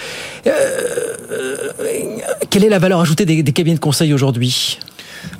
Euh, 0.47 0.51
euh, 1.31 1.55
quelle 2.49 2.63
est 2.63 2.69
la 2.69 2.79
valeur 2.79 2.99
ajoutée 3.01 3.25
des, 3.25 3.43
des 3.43 3.51
cabinets 3.51 3.75
de 3.75 3.79
conseil 3.81 4.13
aujourd'hui? 4.13 4.79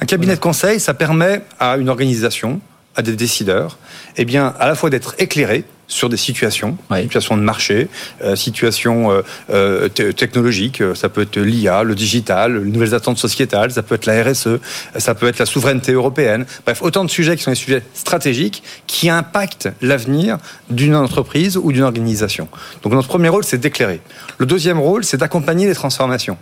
Un 0.01 0.05
cabinet 0.05 0.35
de 0.35 0.39
conseil, 0.39 0.79
ça 0.79 0.93
permet 0.93 1.41
à 1.59 1.77
une 1.77 1.89
organisation, 1.89 2.59
à 2.99 3.01
des 3.01 3.15
décideurs, 3.15 3.77
eh 4.17 4.25
bien, 4.25 4.53
à 4.59 4.67
la 4.67 4.75
fois 4.75 4.89
d'être 4.89 5.15
éclairés 5.19 5.63
sur 5.87 6.09
des 6.09 6.17
situations, 6.17 6.77
situations 7.01 7.37
de 7.37 7.41
marché, 7.41 7.87
euh, 8.21 8.35
situations 8.35 9.09
euh, 9.09 9.21
euh, 9.49 9.87
te- 9.87 10.11
technologiques, 10.11 10.81
euh, 10.81 10.93
ça 10.93 11.07
peut 11.07 11.21
être 11.21 11.39
l'IA, 11.39 11.81
le 11.83 11.95
digital, 11.95 12.61
les 12.63 12.69
nouvelles 12.71 12.93
attentes 12.93 13.17
sociétales, 13.17 13.71
ça 13.71 13.81
peut 13.81 13.95
être 13.95 14.05
la 14.05 14.21
RSE, 14.23 14.59
ça 14.97 15.15
peut 15.15 15.27
être 15.27 15.39
la 15.39 15.45
souveraineté 15.47 15.93
européenne. 15.93 16.45
Bref, 16.65 16.81
autant 16.81 17.05
de 17.05 17.09
sujets 17.09 17.37
qui 17.37 17.43
sont 17.43 17.51
des 17.51 17.55
sujets 17.55 17.81
stratégiques 17.93 18.61
qui 18.85 19.09
impactent 19.09 19.69
l'avenir 19.81 20.37
d'une 20.69 20.95
entreprise 20.95 21.57
ou 21.57 21.71
d'une 21.71 21.83
organisation. 21.83 22.49
Donc 22.83 22.93
notre 22.93 23.07
premier 23.07 23.29
rôle, 23.29 23.45
c'est 23.45 23.57
d'éclairer. 23.57 24.01
Le 24.37 24.45
deuxième 24.45 24.79
rôle, 24.79 25.03
c'est 25.05 25.17
d'accompagner 25.17 25.67
les 25.67 25.75
transformations 25.75 26.37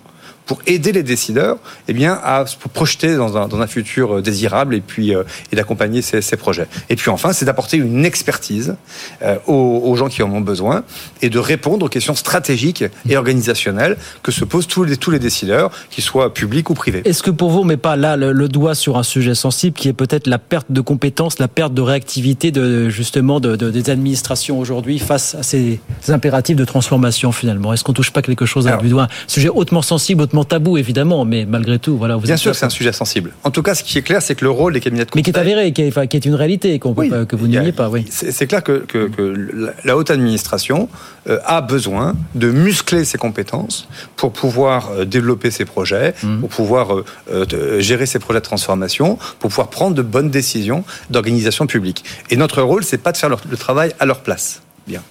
pour 0.48 0.60
aider 0.66 0.92
les 0.94 1.04
décideurs 1.04 1.58
eh 1.88 1.94
bien, 1.94 2.20
à 2.24 2.46
se 2.48 2.56
projeter 2.74 3.16
dans 3.16 3.38
un, 3.38 3.48
dans 3.48 3.60
un 3.62 3.68
futur 3.68 4.16
euh, 4.18 4.22
désirable 4.22 4.74
et 4.76 4.82
puis 4.82 5.14
euh, 5.14 5.24
et 5.52 5.56
d'accompagner 5.56 6.02
ces, 6.02 6.22
ces 6.22 6.38
projets. 6.38 6.68
Et 6.90 6.96
puis 6.96 7.10
enfin, 7.12 7.34
c'est 7.34 7.46
d'apporter 7.46 7.78
une 7.78 8.06
expertise 8.06 8.76
euh, 9.22 9.36
aux, 9.46 9.82
aux 9.86 9.96
gens 9.96 10.08
qui 10.08 10.24
en 10.24 10.32
ont 10.32 10.42
besoin 10.42 10.84
et 11.22 11.30
de 11.30 11.38
répondre 11.40 11.86
aux 11.86 11.90
questions 11.90 12.16
stratégiques 12.16 12.84
et 13.10 13.18
organisationnelles 13.18 13.98
que 14.24 14.32
se 14.32 14.46
posent 14.46 14.68
tous 14.68 14.84
les, 14.86 14.98
tous 14.98 15.12
les 15.12 15.20
décideurs, 15.20 15.70
qu'ils 15.92 16.04
soient 16.04 16.34
publics 16.34 16.70
ou 16.70 16.74
privés. 16.74 17.02
Est-ce 17.06 17.22
que 17.22 17.32
pour 17.32 17.50
vous, 17.52 17.60
on 17.60 17.66
met 17.66 17.78
pas 17.78 17.96
là 17.96 18.16
le, 18.16 18.32
le 18.32 18.48
doigt 18.48 18.74
sur 18.76 18.98
un 18.98 19.04
sujet 19.04 19.36
sensible 19.36 19.76
qui 19.76 19.88
est 19.90 19.94
peut-être 19.94 20.28
la 20.28 20.40
perte 20.40 20.68
de 20.72 20.82
compétences, 20.82 21.40
la 21.40 21.48
perte 21.48 21.74
de 21.74 21.82
réactivité 21.82 22.52
de 22.52 22.90
justement 22.90 23.40
de, 23.40 23.56
de- 23.56 23.70
des 23.70 23.90
administrations 23.90 24.60
aujourd'hui 24.60 24.98
face 25.00 25.36
à 25.36 25.44
ces 25.44 25.80
impératifs 26.08 26.56
de 26.56 26.66
transformation 26.66 27.32
finalement? 27.32 27.74
Est-ce 27.74 27.84
qu'on 27.84 27.94
touche 27.94 28.12
pas 28.12 28.22
quelque 28.22 28.46
chose 28.46 28.68
à 28.68 28.78
du 28.78 28.90
doigt? 28.90 29.04
Un 29.04 29.08
sujet 29.28 29.50
hautement 29.50 29.82
sensible, 29.82 30.22
hautement 30.22 30.37
tabou 30.44 30.78
évidemment, 30.78 31.26
mais 31.26 31.46
malgré 31.46 31.80
tout, 31.80 31.98
voilà. 31.98 32.16
Vous 32.16 32.22
Bien 32.24 32.38
sûr 32.38 32.52
que 32.52 32.58
c'est 32.58 32.66
un 32.66 32.70
sujet 32.70 32.92
sensible. 32.92 33.32
En 33.44 33.52
tout 33.52 33.62
cas, 33.64 33.76
ce 33.76 33.84
qui 33.84 33.98
est 33.98 34.02
clair, 34.02 34.22
c'est 34.22 34.36
que 34.36 34.44
le 34.46 34.52
rôle 34.52 34.74
des 34.74 34.80
cabinets 34.80 35.06
de 35.06 35.10
mais 35.16 35.22
qui 35.22 35.30
est 35.32 35.38
avéré, 35.38 35.72
qui 35.74 35.82
est, 35.84 35.88
enfin, 35.88 36.08
qui 36.08 36.18
est 36.18 36.26
une 36.26 36.36
réalité 36.36 36.78
qu'on 36.80 36.94
pas- 36.94 37.26
que 37.26 37.36
vous 37.36 37.48
niez 37.48 37.72
pas. 37.72 37.90
Oui. 37.90 38.06
C'est 38.10 38.48
clair 38.48 38.64
que, 38.64 38.80
que- 38.86 39.08
que 39.08 39.74
la- 39.84 39.96
haute 39.98 40.12
administration 40.12 40.90
euh, 41.30 41.40
a 41.46 41.62
besoin 41.62 42.16
de 42.36 42.52
muscler 42.52 43.04
ses 43.06 43.18
compétences 43.18 43.88
pour 44.16 44.32
pouvoir 44.32 44.92
euh, 44.92 45.06
développer 45.06 45.52
ses 45.52 45.66
projets, 45.66 46.14
Mmh. 46.24 46.40
pour 46.42 46.50
pouvoir 46.50 46.88
euh, 47.32 47.80
gérer 47.80 48.06
ses 48.06 48.20
projets 48.20 48.40
de 48.40 48.46
transformation, 48.46 49.18
pour 49.40 49.50
pouvoir 49.50 49.70
prendre 49.70 49.96
de 49.96 50.02
bonnes 50.02 50.30
décisions 50.30 50.84
d'organisation 51.10 51.68
publique. 51.68 52.04
Et 52.30 52.36
notre 52.38 52.62
rôle, 52.62 52.84
c'est 52.84 52.98
pas 52.98 53.12
de 53.12 53.18
faire 53.18 53.30
le 53.30 53.58
travail 53.58 53.94
à 54.00 54.06
leur 54.06 54.22
place. 54.22 54.62
Bien. 54.88 55.02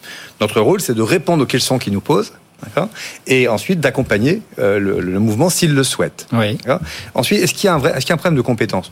Notre 0.40 0.60
rôle, 0.60 0.80
c'est 0.80 0.94
de 0.94 1.02
répondre 1.02 1.42
aux 1.42 1.46
questions 1.46 1.78
qu'ils 1.78 1.92
nous 1.92 2.00
posent. 2.00 2.32
Et 3.26 3.48
ensuite 3.48 3.80
d'accompagner 3.80 4.42
euh, 4.58 4.78
le, 4.78 5.00
le 5.00 5.18
mouvement 5.18 5.50
s'ils 5.50 5.74
le 5.74 5.84
d'accord 6.54 6.80
Ensuite, 7.14 7.42
est-ce 7.42 7.54
qu'il 7.54 7.68
y 7.68 7.68
qu'il 8.00 8.08
y 8.08 8.12
a 8.12 8.14
un 8.14 8.18
problème 8.18 8.36
de 8.36 8.42
compétence 8.42 8.90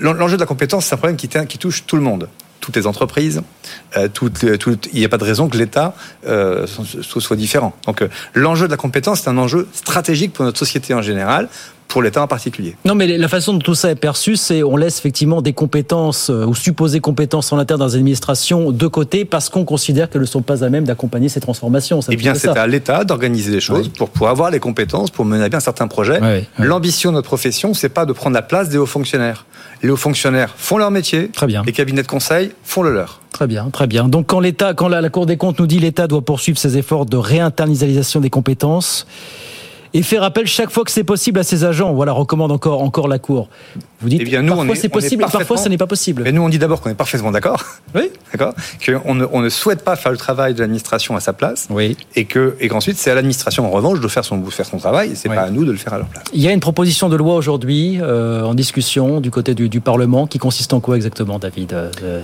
L'enjeu 0.00 0.36
de 0.36 0.42
la 0.42 0.46
compétence, 0.46 0.86
c'est 0.86 0.94
un 0.94 0.98
problème 0.98 1.16
qui, 1.16 1.28
touche 1.58 1.84
tout 1.86 1.96
le 1.96 2.02
monde. 2.02 2.28
Toutes 2.60 2.76
les 2.76 2.86
entreprises, 2.86 3.42
euh, 3.96 4.06
toutes 4.12 4.44
toutes- 4.58 4.88
il 4.92 5.00
n'y 5.00 5.04
a 5.04 5.08
pas 5.08 5.18
de 5.18 5.24
raison 5.24 5.48
que 5.48 5.56
l'État 5.58 5.96
euh, 6.28 6.66
soit, 6.68 7.20
soit 7.20 7.36
différent. 7.36 7.74
Donc 7.86 8.02
euh, 8.02 8.08
l'enjeu 8.34 8.66
de 8.66 8.70
la 8.70 8.76
compétence, 8.76 9.22
c'est 9.22 9.30
un 9.30 9.38
enjeu 9.38 9.66
stratégique 9.72 10.32
pour 10.32 10.44
notre 10.44 10.58
société 10.60 10.94
en 10.94 11.02
général, 11.02 11.48
pour 11.92 12.00
l'État 12.00 12.22
en 12.22 12.26
particulier. 12.26 12.74
Non, 12.86 12.94
mais 12.94 13.06
la 13.18 13.28
façon 13.28 13.52
dont 13.52 13.58
tout 13.58 13.74
ça 13.74 13.90
est 13.90 13.96
perçu, 13.96 14.36
c'est 14.36 14.62
on 14.62 14.78
laisse 14.78 14.98
effectivement 14.98 15.42
des 15.42 15.52
compétences 15.52 16.30
euh, 16.30 16.46
ou 16.46 16.54
supposées 16.54 17.00
compétences 17.00 17.52
en 17.52 17.58
interne 17.58 17.80
dans 17.80 17.86
les 17.86 17.96
administrations 17.96 18.72
de 18.72 18.86
côté 18.86 19.26
parce 19.26 19.50
qu'on 19.50 19.66
considère 19.66 20.08
qu'elles 20.08 20.22
ne 20.22 20.26
sont 20.26 20.40
pas 20.40 20.64
à 20.64 20.70
même 20.70 20.84
d'accompagner 20.84 21.28
ces 21.28 21.40
transformations. 21.40 22.00
Ça 22.00 22.10
Eh 22.10 22.16
bien, 22.16 22.34
c'est 22.34 22.48
à 22.48 22.66
l'État 22.66 23.04
d'organiser 23.04 23.52
les 23.52 23.60
choses 23.60 23.90
pour, 23.90 24.08
pour 24.08 24.30
avoir 24.30 24.50
les 24.50 24.58
compétences, 24.58 25.10
pour 25.10 25.26
mener 25.26 25.44
à 25.44 25.50
bien 25.50 25.60
certains 25.60 25.86
projets. 25.86 26.18
L'ambition 26.58 27.10
de 27.10 27.16
notre 27.16 27.28
profession, 27.28 27.74
c'est 27.74 27.90
pas 27.90 28.06
de 28.06 28.14
prendre 28.14 28.34
la 28.34 28.42
place 28.42 28.70
des 28.70 28.78
hauts 28.78 28.86
fonctionnaires. 28.86 29.44
Les 29.82 29.90
hauts 29.90 29.96
fonctionnaires 29.96 30.54
font 30.56 30.78
leur 30.78 30.90
métier. 30.90 31.28
Très 31.28 31.46
bien. 31.46 31.62
Les 31.66 31.72
cabinets 31.72 32.02
de 32.02 32.06
conseil 32.06 32.52
font 32.64 32.82
le 32.82 32.94
leur. 32.94 33.20
Très 33.32 33.46
bien, 33.46 33.68
très 33.70 33.86
bien. 33.86 34.08
Donc 34.08 34.28
quand 34.28 34.40
l'État, 34.40 34.72
quand 34.72 34.88
la, 34.88 35.02
la 35.02 35.10
Cour 35.10 35.26
des 35.26 35.36
comptes 35.36 35.58
nous 35.58 35.66
dit 35.66 35.78
l'État 35.78 36.06
doit 36.06 36.22
poursuivre 36.22 36.58
ses 36.58 36.78
efforts 36.78 37.04
de 37.04 37.18
réinternalisation 37.18 38.20
des 38.20 38.30
compétences 38.30 39.06
et 39.94 40.02
fait 40.02 40.18
rappel 40.18 40.46
chaque 40.46 40.70
fois 40.70 40.84
que 40.84 40.90
c'est 40.90 41.04
possible 41.04 41.38
à 41.40 41.42
ses 41.42 41.64
agents, 41.64 41.92
voilà, 41.92 42.12
recommande 42.12 42.52
encore, 42.52 42.82
encore 42.82 43.08
la 43.08 43.18
Cour. 43.18 43.48
Vous 44.00 44.08
dites 44.08 44.20
Eh 44.22 44.24
bien, 44.24 44.42
nous, 44.42 44.54
parfois 44.54 44.74
c'est 44.74 44.88
possible, 44.88 45.24
parfois 45.30 45.56
ce 45.56 45.68
n'est 45.68 45.78
pas 45.78 45.86
possible. 45.86 46.22
Mais 46.24 46.32
nous, 46.32 46.42
on 46.42 46.48
dit 46.48 46.58
d'abord 46.58 46.80
qu'on 46.80 46.90
est 46.90 46.94
parfaitement 46.94 47.30
d'accord. 47.30 47.64
Oui. 47.94 48.10
D'accord. 48.32 48.54
Qu'on 48.84 49.14
ne, 49.14 49.26
on 49.30 49.40
ne 49.40 49.48
souhaite 49.48 49.84
pas 49.84 49.94
faire 49.96 50.10
le 50.10 50.18
travail 50.18 50.54
de 50.54 50.60
l'administration 50.60 51.14
à 51.14 51.20
sa 51.20 51.32
place. 51.32 51.68
Oui. 51.70 51.96
Et 52.16 52.24
que, 52.24 52.56
et 52.60 52.68
qu'ensuite, 52.68 52.96
c'est 52.96 53.10
à 53.10 53.14
l'administration, 53.14 53.66
en 53.66 53.70
revanche, 53.70 54.00
de 54.00 54.08
faire 54.08 54.24
son, 54.24 54.42
faire 54.46 54.66
son 54.66 54.78
travail. 54.78 55.12
Et 55.12 55.14
c'est 55.14 55.28
pas 55.28 55.42
à 55.42 55.50
nous 55.50 55.64
de 55.64 55.70
le 55.72 55.76
faire 55.76 55.92
à 55.92 55.98
leur 55.98 56.06
place. 56.06 56.24
Il 56.32 56.40
y 56.40 56.48
a 56.48 56.52
une 56.52 56.60
proposition 56.60 57.08
de 57.08 57.16
loi 57.16 57.34
aujourd'hui 57.34 57.98
euh, 58.00 58.42
en 58.42 58.54
discussion 58.54 59.20
du 59.20 59.30
côté 59.30 59.54
du, 59.54 59.68
du 59.68 59.80
Parlement 59.80 60.26
qui 60.26 60.38
consiste 60.38 60.72
en 60.72 60.80
quoi 60.80 60.96
exactement, 60.96 61.38
David 61.38 61.72
Euh, 61.72 62.22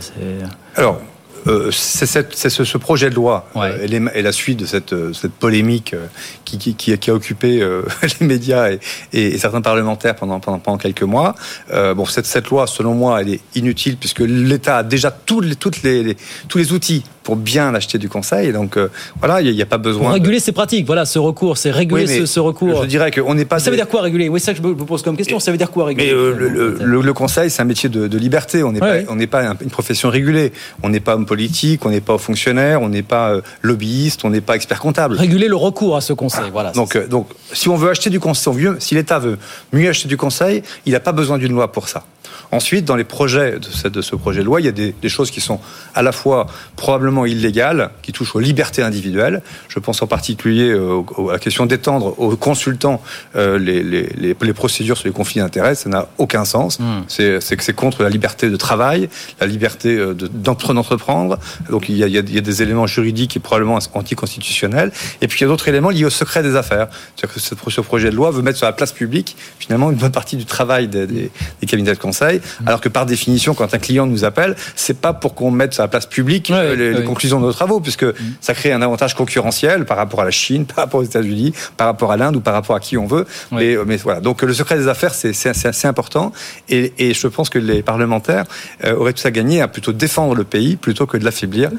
Alors, 0.75 1.01
euh, 1.47 1.71
c'est 1.71 2.07
ce, 2.07 2.65
ce 2.65 2.79
projet 2.79 3.11
de 3.11 3.15
loi 3.15 3.49
euh, 3.71 3.85
et, 3.85 3.89
les- 3.89 4.03
et 4.15 4.23
la 4.23 4.33
suite 4.33 4.59
de 4.59 4.67
cette, 4.67 4.93
euh, 4.93 5.13
cette 5.13 5.33
polémique 5.33 5.95
euh, 5.95 6.07
qui, 6.45 6.59
qui- 6.59 6.75
qui 6.75 7.11
a- 7.11 7.15
occupé 7.15 7.59
les 8.21 8.27
médias 8.27 8.71
et, 8.71 8.81
et- 9.13 9.35
et 9.35 9.39
certains 9.39 9.61
parlementaires 9.63 10.17
pendant, 10.17 10.41
pendant, 10.41 10.59
pendant 10.59 10.79
quelques 10.79 11.03
mois. 11.03 11.35
Bon, 11.73 12.05
cette, 12.07 12.27
cette 12.27 12.49
loi, 12.49 12.67
selon 12.67 12.95
moi, 12.95 13.21
elle 13.21 13.31
est 13.35 13.41
inutile 13.55 13.97
puisque 13.97 14.21
l'État 14.21 14.79
a 14.79 14.83
déjà 14.83 15.11
toutes 15.11 15.83
les- 15.83 16.17
tous 16.49 16.59
les 16.59 16.73
outils 16.73 17.05
pour 17.29 17.37
bien 17.37 17.75
acheter 17.75 17.99
du 17.99 18.09
conseil. 18.09 18.49
Et 18.49 18.53
donc, 18.53 18.79
euh, 18.79 18.89
voilà, 19.19 19.43
il 19.43 19.55
n'y 19.55 19.61
a, 19.61 19.67
pas 19.67 19.77
besoin. 19.77 20.01
Pour 20.01 20.09
de- 20.09 20.15
réguler 20.15 20.41
ces 20.41 20.53
pratiques, 20.53 20.87
voilà, 20.87 21.05
ce 21.05 21.19
recours, 21.19 21.59
c'est 21.59 21.71
réguler 21.71 22.07
Oui, 22.07 22.21
ce, 22.21 22.25
ce 22.25 22.41
recours. 22.41 22.85
Je 22.85 22.87
dirais 22.89 23.11
qu'on 23.11 23.35
n'est 23.35 23.45
pas. 23.45 23.59
Ça 23.59 23.69
veut 23.69 23.77
dire 23.77 23.87
quoi 23.87 24.01
réguler? 24.01 24.31
Oui, 24.31 24.41
c'est 24.41 24.47
ça 24.47 24.53
que 24.53 24.59
je 24.59 24.63
vous 24.63 24.87
pose 24.87 25.03
comme 25.03 25.15
question. 25.15 25.39
Ça 25.39 25.51
veut 25.51 25.59
dire 25.59 25.71
quoi 25.71 25.85
réguler 25.85 26.07
Mais 26.07 26.13
euh, 26.15 26.35
le, 26.35 26.49
le- 26.49 26.79
le- 26.81 27.01
le 27.03 27.13
conseil, 27.13 27.51
c'est 27.51 27.61
un 27.61 27.67
métier 27.67 27.91
de, 27.91 28.07
de 28.07 28.17
liberté. 28.19 28.63
On 28.63 28.73
n'est 28.73 28.81
pas, 28.81 28.95
on 29.11 29.17
n'est 29.17 29.27
pas 29.27 29.43
un- 29.47 29.57
une 29.61 29.69
profession 29.69 30.09
régulée. 30.09 30.55
On 30.83 30.89
n'est 30.89 31.01
pas 31.01 31.17
homme 31.17 31.27
politique, 31.27 31.85
on 31.85 31.91
n'est 31.91 32.01
pas 32.01 32.17
fonctionnaire, 32.17 32.81
on 32.81 32.89
n'est 32.89 33.03
pas 33.03 33.33
euh, 33.35 33.41
lobbyiste, 33.61 34.25
on 34.25 34.31
n'est 34.31 34.41
pas 34.41 34.57
expert 34.57 34.81
comptable. 34.81 35.17
Réguler 35.17 35.49
le 35.49 35.57
recours 35.57 35.97
à 35.97 36.01
ce 36.01 36.15
conseil, 36.15 36.49
voilà. 36.51 36.71
Donc, 36.71 36.97
donc, 37.09 37.29
si 37.53 37.69
on 37.69 37.77
veut 37.77 37.91
acheter 37.91 38.09
du 38.09 38.21
conseil, 38.21 38.55
si 38.79 38.95
l'État 38.95 39.19
veut 39.19 39.37
mieux 39.75 39.91
acheter 39.91 40.09
du 40.09 40.17
conseil, 40.17 40.63
il 40.87 40.93
n'a 40.93 41.01
pas 41.01 41.13
besoin 41.13 41.37
d'une 41.37 41.53
loi 41.53 41.71
pour 41.73 41.89
ça. 41.89 42.05
Ensuite, 42.51 42.85
dans 42.85 42.97
les 42.97 43.05
projets 43.05 43.59
de 43.59 43.65
ce, 43.65 43.89
de 43.89 44.03
ce 44.03 44.17
projet 44.17 44.41
de 44.41 44.45
loi, 44.47 44.61
il 44.61 44.65
y 44.65 44.69
a 44.69 44.73
des, 44.73 44.95
des, 45.01 45.09
choses 45.09 45.31
qui 45.31 45.41
sont 45.41 45.61
à 45.95 46.03
la 46.03 46.13
fois 46.13 46.47
probablement 46.77 47.27
illégales, 47.27 47.91
qui 48.03 48.13
touchent 48.13 48.35
aux 48.35 48.41
libertés 48.41 48.83
individuelles. 48.83 49.43
Je 49.69 49.79
pense 49.79 50.03
en 50.03 50.07
particulier 50.07 50.71
euh, 50.71 51.03
à 51.29 51.33
la 51.33 51.39
question 51.39 51.67
d'étendre 51.67 52.19
aux 52.19 52.37
consultants 52.37 53.03
euh, 53.37 53.59
les, 53.59 53.83
les, 53.83 54.03
les, 54.17 54.37
les, 54.41 54.53
procédures 54.53 54.97
sur 54.97 55.07
les 55.07 55.15
conflits 55.15 55.41
d'intérêts. 55.41 55.75
Ça 55.75 55.89
n'a 55.89 56.09
aucun 56.19 56.45
sens. 56.45 56.79
Mmh. 56.79 56.85
C'est 57.09 57.57
que 57.57 57.63
c'est 57.63 57.75
contre 57.75 58.03
la 58.03 58.11
liberté 58.11 58.51
de 58.51 58.57
travail, 58.57 59.09
la 59.41 59.47
liberté 59.47 59.99
d'entreprendre. 60.15 61.39
Donc 61.71 61.89
il 61.89 61.97
y, 61.97 62.05
a, 62.05 62.07
il 62.07 62.15
y, 62.15 62.39
a, 62.39 62.41
des 62.41 62.63
éléments 62.63 62.87
juridiques 62.87 63.37
et 63.37 63.41
probablement 63.41 63.79
anticonstitutionnels. 63.95 64.93
Et 65.21 65.29
puis 65.29 65.41
il 65.41 65.43
y 65.43 65.45
a 65.45 65.49
d'autres 65.49 65.69
éléments 65.69 65.91
liés 65.91 66.05
au 66.05 66.11
secret 66.11 66.43
des 66.43 66.57
affaires. 66.57 66.89
C'est-à-dire 67.17 67.35
que 67.35 67.41
ce 67.71 67.81
projet 67.81 68.11
de 68.11 68.17
loi 68.17 68.31
veut 68.31 68.43
mettre 68.43 68.59
sur 68.59 68.67
la 68.67 68.73
place 68.73 68.93
publique 68.93 69.37
finalement 69.59 69.91
une 69.91 69.97
bonne 69.97 70.13
partie 70.13 70.37
du 70.37 70.45
travail 70.45 70.89
des, 70.89 71.07
des, 71.07 71.31
des 71.61 71.67
cabinets 71.67 71.93
de 71.93 71.99
conseil, 71.99 72.28
mmh. 72.37 72.69
alors 72.69 72.81
que 72.81 72.89
par 72.89 73.07
définition, 73.07 73.55
quand 73.55 73.75
un 73.75 73.79
client 73.79 74.07
nous 74.07 74.25
appelle, 74.25 74.57
c'est 74.77 75.01
pas 75.01 75.13
pour 75.13 75.35
qu'on 75.35 75.51
mette 75.51 75.75
sur 75.75 75.83
la 75.83 75.89
place 75.89 76.07
publique 76.07 76.51
ouais, 76.51 76.77
les, 76.77 76.91
ouais. 76.91 76.99
les, 76.99 77.05
conclusions 77.05 77.41
de 77.41 77.47
nos 77.47 77.53
travaux, 77.53 77.81
puisque 77.81 78.05
mmh. 78.05 78.15
ça 78.41 78.55
crée 78.55 78.73
un 78.73 78.83
avantage 78.83 79.15
concurrentiel 79.15 79.85
par 79.85 79.97
rapport 79.97 80.21
à 80.21 80.25
la 80.25 80.31
Chine, 80.31 80.65
par 80.75 80.85
rapport 80.85 81.01
aux 81.01 81.05
États-Unis, 81.05 81.53
par 81.77 81.87
rapport 81.87 82.13
à 82.13 82.17
l'Inde 82.17 82.37
ou 82.37 82.41
par 82.41 82.55
rapport 82.55 82.77
à 82.77 82.81
qui 82.81 82.97
on 82.97 83.07
veut. 83.07 83.27
Mais, 83.53 83.77
mais, 83.87 83.97
voilà. 83.97 84.21
Donc 84.21 84.43
le 84.43 84.53
secret 84.55 84.77
des 84.77 84.89
affaires, 84.89 85.15
c'est 85.15 85.49
assez 85.49 85.89
important. 85.89 86.33
Et, 86.69 86.93
et, 86.99 87.15
je 87.15 87.27
pense 87.27 87.49
que 87.49 87.59
les 87.59 87.83
parlementaires 87.83 88.45
euh, 88.85 88.95
auraient 88.97 89.13
tout 89.13 89.27
à 89.27 89.31
gagner 89.31 89.61
à 89.61 89.69
plutôt 89.69 89.93
défendre 89.93 90.35
le 90.35 90.45
pays 90.45 90.77
plutôt 90.77 91.07
que 91.07 91.17
de 91.17 91.25
l'affaiblir 91.25 91.71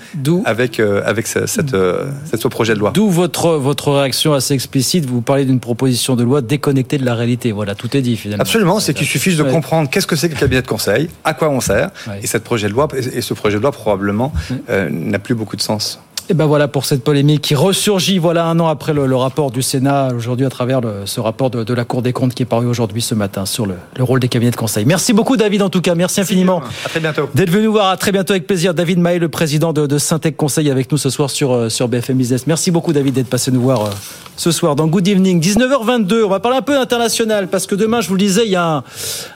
avec, 0.46 0.80
euh, 0.80 1.02
avec 1.06 1.28
ce, 1.28 1.46
cette, 1.46 1.74
euh, 1.74 2.06
ce 2.38 2.48
projet 2.48 2.74
de 2.74 2.80
loi. 2.80 2.92
D'où 2.94 3.10
votre, 3.10 3.52
votre 3.52 3.92
réaction 3.92 4.34
assez 4.34 4.54
explicite. 4.54 5.06
Vous 5.06 5.22
parlez 5.22 5.46
d'une 5.46 5.60
proposition 5.60 6.16
de 6.16 6.24
loi 6.24 6.42
déconnectée 6.42 6.98
de 6.98 7.06
la 7.06 7.16
réalité. 7.16 7.52
Voilà, 7.52 7.76
tout 7.76 7.96
est 7.96 8.02
dit 8.02 8.18
finalement. 8.18 8.42
Absolument. 8.42 8.80
C'est 8.80 8.94
qu'il 8.94 9.08
suffit 9.08 9.36
de 9.36 9.44
comprendre 9.44 9.90
qu'est-ce 9.90 10.08
que 10.08 10.16
c'est 10.16 10.30
que 10.30 10.38
cabinet 10.39 10.62
de 10.62 10.67
conseil, 10.67 11.10
à 11.23 11.34
quoi 11.34 11.49
on 11.49 11.60
sert. 11.60 11.91
Et, 12.21 12.28
cette 12.28 12.43
projet 12.43 12.67
de 12.67 12.73
loi, 12.73 12.88
et 12.95 13.21
ce 13.21 13.34
projet 13.34 13.58
de 13.58 13.62
loi 13.62 13.71
probablement 13.71 14.34
euh, 14.69 14.89
n'a 14.89 15.19
plus 15.19 15.36
beaucoup 15.36 15.56
de 15.56 15.62
sens. 15.62 15.99
Et 16.32 16.36
ben 16.36 16.46
voilà 16.46 16.68
pour 16.68 16.86
cette 16.86 17.04
polémique 17.04 17.42
qui 17.42 17.56
ressurgit 17.56 18.20
voilà 18.20 18.46
un 18.46 18.60
an 18.60 18.68
après 18.68 18.94
le, 18.94 19.08
le 19.08 19.15
rapport 19.15 19.50
du 19.50 19.63
Sénat 19.63 20.10
aujourd'hui 20.15 20.46
à 20.46 20.52
travers 20.52 20.80
le, 20.80 21.02
ce 21.06 21.20
rapport 21.20 21.50
de, 21.50 21.63
de, 21.63 21.74
la 21.74 21.86
Cour 21.86 22.04
des 22.04 22.13
comptes 22.13 22.36
qui 22.36 22.44
est 22.44 22.46
paru 22.46 22.68
aujourd'hui 22.68 23.02
ce 23.02 23.15
matin 23.15 23.48
sur 23.48 23.65
le, 23.65 23.74
le, 23.98 24.04
rôle 24.04 24.20
des 24.20 24.28
cabinets 24.28 24.52
de 24.52 24.56
conseil. 24.56 24.86
Merci 24.86 25.12
beaucoup 25.12 25.38
David 25.38 25.63
en 25.63 25.72
tout 25.72 25.82
cas, 25.82 25.96
merci 25.96 26.22
infiniment. 26.22 26.62
À 26.86 26.89
très 26.89 27.00
bientôt. 27.00 27.30
D'être 27.34 27.50
venu 27.50 27.65
voir 27.65 27.89
à 27.89 27.98
très 27.98 28.12
bientôt 28.12 28.34
avec 28.34 28.46
plaisir 28.46 28.76
David 28.76 29.00
Maé, 29.00 29.18
le 29.18 29.28
président 29.28 29.74
de, 29.74 29.88
de 29.88 29.98
Syntec 29.98 30.38
Conseil 30.38 30.70
avec 30.70 30.92
nous 30.92 31.00
ce 31.00 31.10
soir 31.10 31.32
sur, 31.32 31.52
euh, 31.52 31.70
sur 31.70 31.88
BFM 31.88 32.18
Business. 32.18 32.46
Merci 32.46 32.70
beaucoup 32.70 32.94
David 32.94 33.15
d'être 33.15 33.30
passé 33.30 33.50
nous 33.50 33.62
voir 33.62 33.86
euh, 33.86 33.89
ce 34.38 34.52
soir 34.52 34.76
dans 34.76 34.86
Good 34.86 35.08
Evening. 35.08 35.42
19h22, 35.42 36.26
on 36.26 36.30
va 36.30 36.39
parler 36.39 36.60
un 36.60 36.62
peu 36.62 36.80
international 36.80 37.48
parce 37.48 37.65
que 37.65 37.74
demain, 37.74 38.02
je 38.02 38.08
vous 38.08 38.13
le 38.13 38.20
disais, 38.22 38.46
il 38.46 38.52
y 38.52 38.56
a 38.56 38.76
un, 38.76 38.84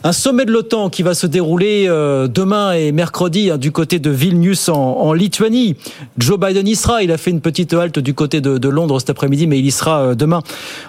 un 0.04 0.12
sommet 0.12 0.46
de 0.46 0.52
l'OTAN 0.52 0.92
qui 0.92 1.02
va 1.02 1.16
se 1.16 1.26
dérouler 1.26 1.86
euh, 1.88 2.28
demain 2.28 2.74
et 2.74 2.92
mercredi 2.92 3.50
hein, 3.50 3.58
du 3.58 3.72
côté 3.72 3.98
de 3.98 4.12
Vilnius 4.12 4.70
en, 4.70 4.76
en 4.76 5.14
Lituanie. 5.14 5.76
Joe 6.20 6.40
Biden 6.40 6.68
y 6.68 6.76
sera, 6.84 7.02
il 7.02 7.12
a 7.12 7.18
fait 7.18 7.32
une 7.32 7.42
petite 7.42 7.74
halte 7.74 8.00
du 8.00 8.14
côté 8.14 8.42
de, 8.42 8.58
de 8.58 8.70
Londres 8.70 9.00
cet 9.00 9.10
après-midi, 9.10 9.48
mais 9.48 9.58
il 9.58 9.66
y 9.66 9.72
sera 9.72 10.02
euh, 10.02 10.16
demain. 10.16 10.42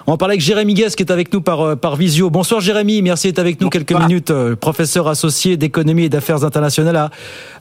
On 0.07 0.11
va 0.11 0.17
parler 0.17 0.33
avec 0.33 0.41
Jérémy 0.41 0.73
Guest 0.73 0.95
qui 0.95 1.03
est 1.03 1.11
avec 1.11 1.33
nous 1.33 1.41
par, 1.41 1.61
euh, 1.61 1.75
par 1.75 1.95
visio. 1.95 2.29
Bonsoir 2.29 2.59
Jérémy, 2.59 3.01
merci 3.01 3.27
d'être 3.27 3.39
avec 3.39 3.61
nous 3.61 3.69
Bonsoir. 3.69 3.85
quelques 3.85 4.01
minutes. 4.01 4.31
Euh, 4.31 4.55
professeur 4.55 5.07
associé 5.07 5.55
d'économie 5.55 6.03
et 6.03 6.09
d'affaires 6.09 6.43
internationales 6.43 7.09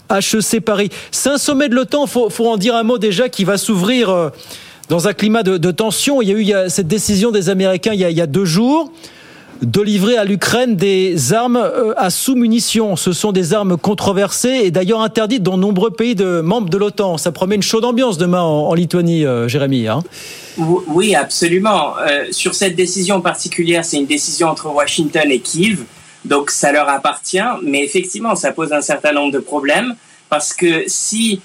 à 0.08 0.18
HEC 0.18 0.60
Paris. 0.60 0.90
C'est 1.12 1.30
un 1.30 1.38
sommet 1.38 1.68
de 1.68 1.76
l'OTAN, 1.76 2.06
il 2.06 2.10
faut, 2.10 2.28
faut, 2.28 2.48
en 2.48 2.56
dire 2.56 2.74
un 2.74 2.82
mot 2.82 2.98
déjà, 2.98 3.28
qui 3.28 3.44
va 3.44 3.56
s'ouvrir 3.56 4.32
dans 4.88 5.06
un 5.06 5.12
climat 5.12 5.42
de, 5.42 5.56
de, 5.56 5.70
tension. 5.70 6.20
Il 6.20 6.28
y 6.28 6.32
a 6.32 6.34
eu 6.34 6.40
il 6.40 6.48
y 6.48 6.54
a 6.54 6.68
cette 6.68 6.88
décision 6.88 7.30
des 7.30 7.48
Américains 7.48 7.92
il 7.94 8.00
y 8.00 8.04
a, 8.04 8.10
il 8.10 8.16
y 8.16 8.20
a 8.20 8.26
deux 8.26 8.44
jours 8.44 8.90
de 9.62 9.80
livrer 9.80 10.16
à 10.16 10.24
l'Ukraine 10.24 10.76
des 10.76 11.32
armes 11.32 11.56
euh, 11.56 11.94
à 11.96 12.10
sous-munitions. 12.10 12.96
Ce 12.96 13.12
sont 13.12 13.32
des 13.32 13.54
armes 13.54 13.76
controversées 13.76 14.60
et 14.64 14.70
d'ailleurs 14.70 15.00
interdites 15.00 15.42
dans 15.42 15.56
nombreux 15.56 15.90
pays 15.90 16.14
de 16.14 16.40
membres 16.40 16.68
de 16.68 16.76
l'OTAN. 16.76 17.18
Ça 17.18 17.32
promet 17.32 17.54
une 17.54 17.62
chaude 17.62 17.84
ambiance 17.84 18.18
demain 18.18 18.42
en, 18.42 18.74
Lituanie, 18.74 19.24
euh, 19.24 19.48
Jérémy. 19.48 19.88
Hein 19.88 20.02
oui, 20.58 21.14
absolument. 21.14 21.96
Euh, 21.98 22.26
sur 22.30 22.54
cette 22.54 22.76
décision 22.76 23.20
particulière, 23.20 23.84
c'est 23.84 23.98
une 23.98 24.06
décision 24.06 24.48
entre 24.48 24.68
Washington 24.68 25.30
et 25.30 25.40
Kiev, 25.40 25.84
donc 26.24 26.50
ça 26.50 26.72
leur 26.72 26.88
appartient. 26.88 27.38
Mais 27.62 27.84
effectivement, 27.84 28.34
ça 28.34 28.52
pose 28.52 28.72
un 28.72 28.82
certain 28.82 29.12
nombre 29.12 29.32
de 29.32 29.40
problèmes 29.40 29.94
parce 30.28 30.52
que 30.52 30.84
si 30.86 31.40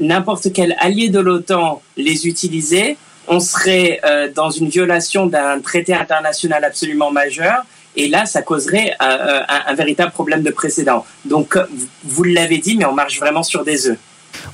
n'importe 0.00 0.50
quel 0.54 0.74
allié 0.78 1.10
de 1.10 1.20
l'OTAN 1.20 1.82
les 1.98 2.26
utilisait, 2.26 2.96
on 3.28 3.40
serait 3.40 4.00
euh, 4.04 4.28
dans 4.34 4.50
une 4.50 4.68
violation 4.68 5.26
d'un 5.26 5.60
traité 5.60 5.94
international 5.94 6.64
absolument 6.64 7.10
majeur. 7.10 7.64
Et 7.96 8.08
là, 8.08 8.26
ça 8.26 8.42
causerait 8.42 8.92
euh, 9.00 9.40
un, 9.48 9.72
un, 9.72 9.74
véritable 9.74 10.12
problème 10.12 10.42
de 10.42 10.50
précédent. 10.50 11.06
Donc, 11.24 11.58
vous 12.04 12.24
l'avez 12.24 12.58
dit, 12.58 12.76
mais 12.76 12.84
on 12.84 12.92
marche 12.92 13.18
vraiment 13.18 13.42
sur 13.42 13.64
des 13.64 13.88
œufs. 13.88 13.98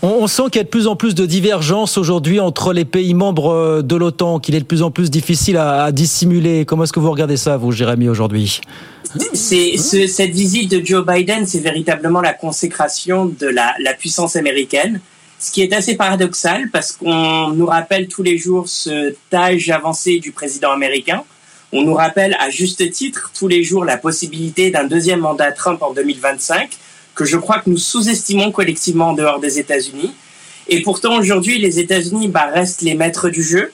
On, 0.02 0.26
sent 0.26 0.44
qu'il 0.44 0.56
y 0.56 0.60
a 0.60 0.64
de 0.64 0.68
plus 0.68 0.86
en 0.86 0.96
plus 0.96 1.14
de 1.14 1.26
divergences 1.26 1.98
aujourd'hui 1.98 2.40
entre 2.40 2.72
les 2.72 2.84
pays 2.84 3.14
membres 3.14 3.52
euh, 3.52 3.82
de 3.82 3.96
l'OTAN, 3.96 4.38
qu'il 4.38 4.54
est 4.54 4.60
de 4.60 4.64
plus 4.64 4.82
en 4.82 4.90
plus 4.90 5.10
difficile 5.10 5.56
à, 5.56 5.84
à 5.84 5.92
dissimuler. 5.92 6.64
Comment 6.64 6.84
est-ce 6.84 6.92
que 6.92 7.00
vous 7.00 7.10
regardez 7.10 7.36
ça, 7.36 7.56
vous, 7.56 7.72
Jérémy, 7.72 8.08
aujourd'hui? 8.08 8.60
C'est 9.34 9.76
ce, 9.76 10.06
cette 10.06 10.30
visite 10.30 10.70
de 10.70 10.84
Joe 10.84 11.04
Biden, 11.06 11.46
c'est 11.46 11.60
véritablement 11.60 12.20
la 12.20 12.32
consécration 12.32 13.26
de 13.26 13.46
la, 13.46 13.74
la 13.78 13.92
puissance 13.92 14.36
américaine 14.36 15.00
ce 15.42 15.50
qui 15.50 15.60
est 15.60 15.72
assez 15.72 15.96
paradoxal 15.96 16.70
parce 16.70 16.92
qu'on 16.92 17.48
nous 17.48 17.66
rappelle 17.66 18.06
tous 18.06 18.22
les 18.22 18.38
jours 18.38 18.68
ce 18.68 19.12
âge 19.32 19.70
avancé 19.70 20.20
du 20.20 20.30
président 20.30 20.70
américain. 20.70 21.24
On 21.72 21.82
nous 21.82 21.94
rappelle 21.94 22.36
à 22.38 22.48
juste 22.48 22.88
titre 22.92 23.32
tous 23.36 23.48
les 23.48 23.64
jours 23.64 23.84
la 23.84 23.96
possibilité 23.96 24.70
d'un 24.70 24.84
deuxième 24.84 25.18
mandat 25.18 25.50
Trump 25.50 25.82
en 25.82 25.92
2025, 25.92 26.70
que 27.16 27.24
je 27.24 27.36
crois 27.36 27.58
que 27.58 27.70
nous 27.70 27.76
sous-estimons 27.76 28.52
collectivement 28.52 29.08
en 29.08 29.12
dehors 29.14 29.40
des 29.40 29.58
États-Unis. 29.58 30.12
Et 30.68 30.80
pourtant, 30.82 31.18
aujourd'hui, 31.18 31.58
les 31.58 31.80
États-Unis 31.80 32.28
bah, 32.28 32.48
restent 32.54 32.82
les 32.82 32.94
maîtres 32.94 33.28
du 33.28 33.42
jeu, 33.42 33.72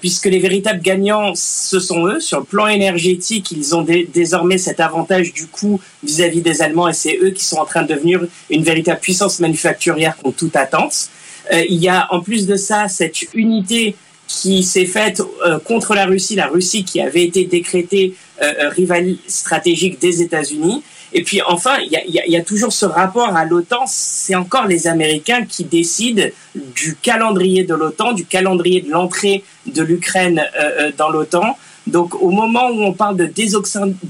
puisque 0.00 0.26
les 0.26 0.38
véritables 0.38 0.82
gagnants, 0.82 1.32
ce 1.34 1.80
sont 1.80 2.06
eux. 2.06 2.20
Sur 2.20 2.40
le 2.40 2.44
plan 2.44 2.66
énergétique, 2.66 3.50
ils 3.50 3.74
ont 3.74 3.82
dé 3.82 4.08
désormais 4.12 4.58
cet 4.58 4.78
avantage 4.80 5.32
du 5.32 5.46
coût 5.46 5.80
vis-à-vis 6.02 6.40
-vis 6.40 6.42
des 6.42 6.62
Allemands, 6.62 6.88
et 6.88 6.92
c'est 6.92 7.18
eux 7.22 7.30
qui 7.30 7.44
sont 7.44 7.56
en 7.56 7.64
train 7.64 7.82
de 7.82 7.88
devenir 7.94 8.20
une 8.50 8.62
véritable 8.62 9.00
puissance 9.00 9.40
manufacturière 9.40 10.16
contre 10.16 10.36
toute 10.36 10.56
attente. 10.56 11.08
Euh, 11.52 11.64
il 11.68 11.78
y 11.78 11.88
a 11.88 12.06
en 12.10 12.20
plus 12.20 12.46
de 12.46 12.56
ça 12.56 12.88
cette 12.88 13.22
unité 13.34 13.96
qui 14.26 14.62
s'est 14.62 14.86
faite 14.86 15.20
euh, 15.44 15.58
contre 15.58 15.94
la 15.94 16.06
Russie, 16.06 16.36
la 16.36 16.46
Russie 16.46 16.84
qui 16.84 17.00
avait 17.00 17.24
été 17.24 17.44
décrétée 17.44 18.14
euh, 18.42 18.68
rival 18.68 19.16
stratégique 19.26 20.00
des 20.00 20.22
États-Unis. 20.22 20.82
Et 21.12 21.22
puis 21.22 21.40
enfin, 21.42 21.78
il 21.80 21.90
y 21.90 22.36
a, 22.36 22.42
toujours 22.42 22.72
ce 22.72 22.86
rapport 22.86 23.36
à 23.36 23.44
l'OTAN. 23.44 23.84
C'est 23.86 24.34
encore 24.34 24.66
les 24.66 24.86
Américains 24.86 25.44
qui 25.44 25.64
décident 25.64 26.24
du 26.54 26.96
calendrier 26.96 27.64
de 27.64 27.74
l'OTAN, 27.74 28.12
du 28.12 28.24
calendrier 28.24 28.80
de 28.80 28.90
l'entrée 28.90 29.44
de 29.66 29.82
l'Ukraine 29.82 30.42
euh, 30.58 30.92
dans 30.96 31.08
l'OTAN. 31.08 31.56
Donc 31.90 32.20
au 32.20 32.30
moment 32.30 32.68
où 32.70 32.82
on 32.82 32.92
parle 32.92 33.16
de 33.16 33.30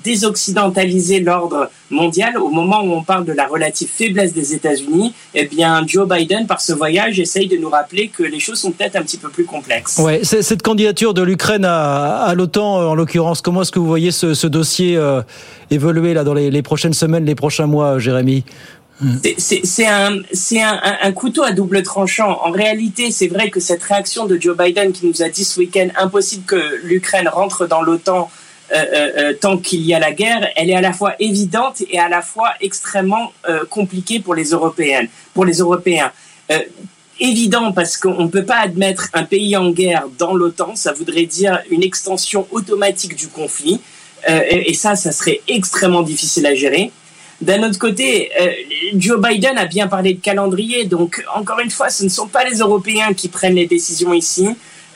désoccidentaliser 0.04 1.20
l'ordre 1.20 1.70
mondial, 1.90 2.38
au 2.38 2.50
moment 2.50 2.82
où 2.82 2.92
on 2.92 3.02
parle 3.02 3.24
de 3.24 3.32
la 3.32 3.46
relative 3.46 3.88
faiblesse 3.88 4.32
des 4.32 4.54
États-Unis, 4.54 5.12
eh 5.34 5.46
bien 5.46 5.82
Joe 5.86 6.08
Biden, 6.08 6.46
par 6.46 6.60
ce 6.60 6.72
voyage, 6.72 7.18
essaye 7.18 7.48
de 7.48 7.56
nous 7.56 7.68
rappeler 7.68 8.08
que 8.08 8.22
les 8.22 8.40
choses 8.40 8.58
sont 8.58 8.70
peut-être 8.70 8.96
un 8.96 9.02
petit 9.02 9.18
peu 9.18 9.28
plus 9.28 9.44
complexes. 9.44 9.98
Ouais, 9.98 10.20
cette 10.22 10.62
candidature 10.62 11.14
de 11.14 11.22
l'Ukraine 11.22 11.64
à, 11.64 12.32
l'OTAN, 12.36 12.90
en 12.90 12.94
l'occurrence, 12.94 13.40
comment 13.42 13.62
est-ce 13.62 13.72
que 13.72 13.78
vous 13.78 13.86
voyez 13.86 14.10
ce, 14.10 14.46
dossier 14.46 14.96
euh, 14.96 15.22
évoluer 15.70 16.14
là 16.14 16.24
dans 16.24 16.34
les, 16.34 16.50
les, 16.50 16.62
prochaines 16.62 16.92
semaines, 16.92 17.24
les 17.24 17.34
prochains 17.34 17.66
mois, 17.66 17.98
Jérémy? 17.98 18.44
C'est 19.38 19.86
un, 19.86 20.18
un, 20.18 20.96
un, 21.02 21.12
couteau 21.12 21.42
à 21.42 21.52
double 21.52 21.82
tranchant. 21.82 22.38
En 22.44 22.50
réalité, 22.50 23.10
c'est 23.10 23.28
vrai 23.28 23.50
que 23.50 23.60
cette 23.60 23.82
réaction 23.82 24.26
de 24.26 24.38
Joe 24.38 24.56
Biden 24.56 24.92
qui 24.92 25.06
nous 25.06 25.22
a 25.22 25.28
dit 25.28 25.44
ce 25.44 25.58
week-end 25.58 25.88
impossible 25.96 26.44
que 26.44 26.80
l'Ukraine 26.82 27.28
rentre 27.28 27.66
dans 27.66 27.82
l'OTAN 27.82 28.30
euh, 28.72 28.76
euh, 28.76 29.10
euh, 29.18 29.32
tant 29.32 29.58
qu'il 29.58 29.80
y 29.82 29.94
a 29.94 29.98
la 29.98 30.12
guerre, 30.12 30.48
elle 30.54 30.70
est 30.70 30.76
à 30.76 30.80
la 30.80 30.92
fois 30.92 31.14
évidente 31.18 31.82
et 31.90 31.98
à 31.98 32.08
la 32.08 32.22
fois 32.22 32.50
extrêmement 32.60 33.32
euh, 33.48 33.64
compliquée 33.68 34.20
pour 34.20 34.34
les 34.34 34.50
Européennes, 34.50 35.08
pour 35.34 35.44
les 35.44 35.58
Européens. 35.58 36.12
Euh, 36.52 36.60
évident 37.18 37.72
parce 37.72 37.96
qu'on 37.96 38.22
ne 38.22 38.28
peut 38.28 38.44
pas 38.44 38.58
admettre 38.58 39.08
un 39.12 39.24
pays 39.24 39.56
en 39.56 39.70
guerre 39.70 40.04
dans 40.18 40.34
l'OTAN, 40.34 40.76
ça 40.76 40.92
voudrait 40.92 41.26
dire 41.26 41.60
une 41.70 41.82
extension 41.82 42.46
automatique 42.52 43.16
du 43.16 43.28
conflit, 43.28 43.80
euh, 44.28 44.40
et, 44.48 44.70
et 44.70 44.74
ça, 44.74 44.94
ça 44.94 45.10
serait 45.10 45.40
extrêmement 45.48 46.02
difficile 46.02 46.46
à 46.46 46.54
gérer. 46.54 46.92
D'un 47.40 47.62
autre 47.62 47.78
côté, 47.78 48.30
euh, 48.38 48.50
Joe 48.96 49.18
Biden 49.20 49.56
a 49.56 49.64
bien 49.64 49.88
parlé 49.88 50.12
de 50.12 50.20
calendrier, 50.20 50.84
donc 50.84 51.24
encore 51.34 51.60
une 51.60 51.70
fois, 51.70 51.88
ce 51.88 52.04
ne 52.04 52.10
sont 52.10 52.28
pas 52.28 52.44
les 52.44 52.58
Européens 52.58 53.14
qui 53.14 53.28
prennent 53.28 53.54
les 53.54 53.66
décisions 53.66 54.12
ici. 54.12 54.48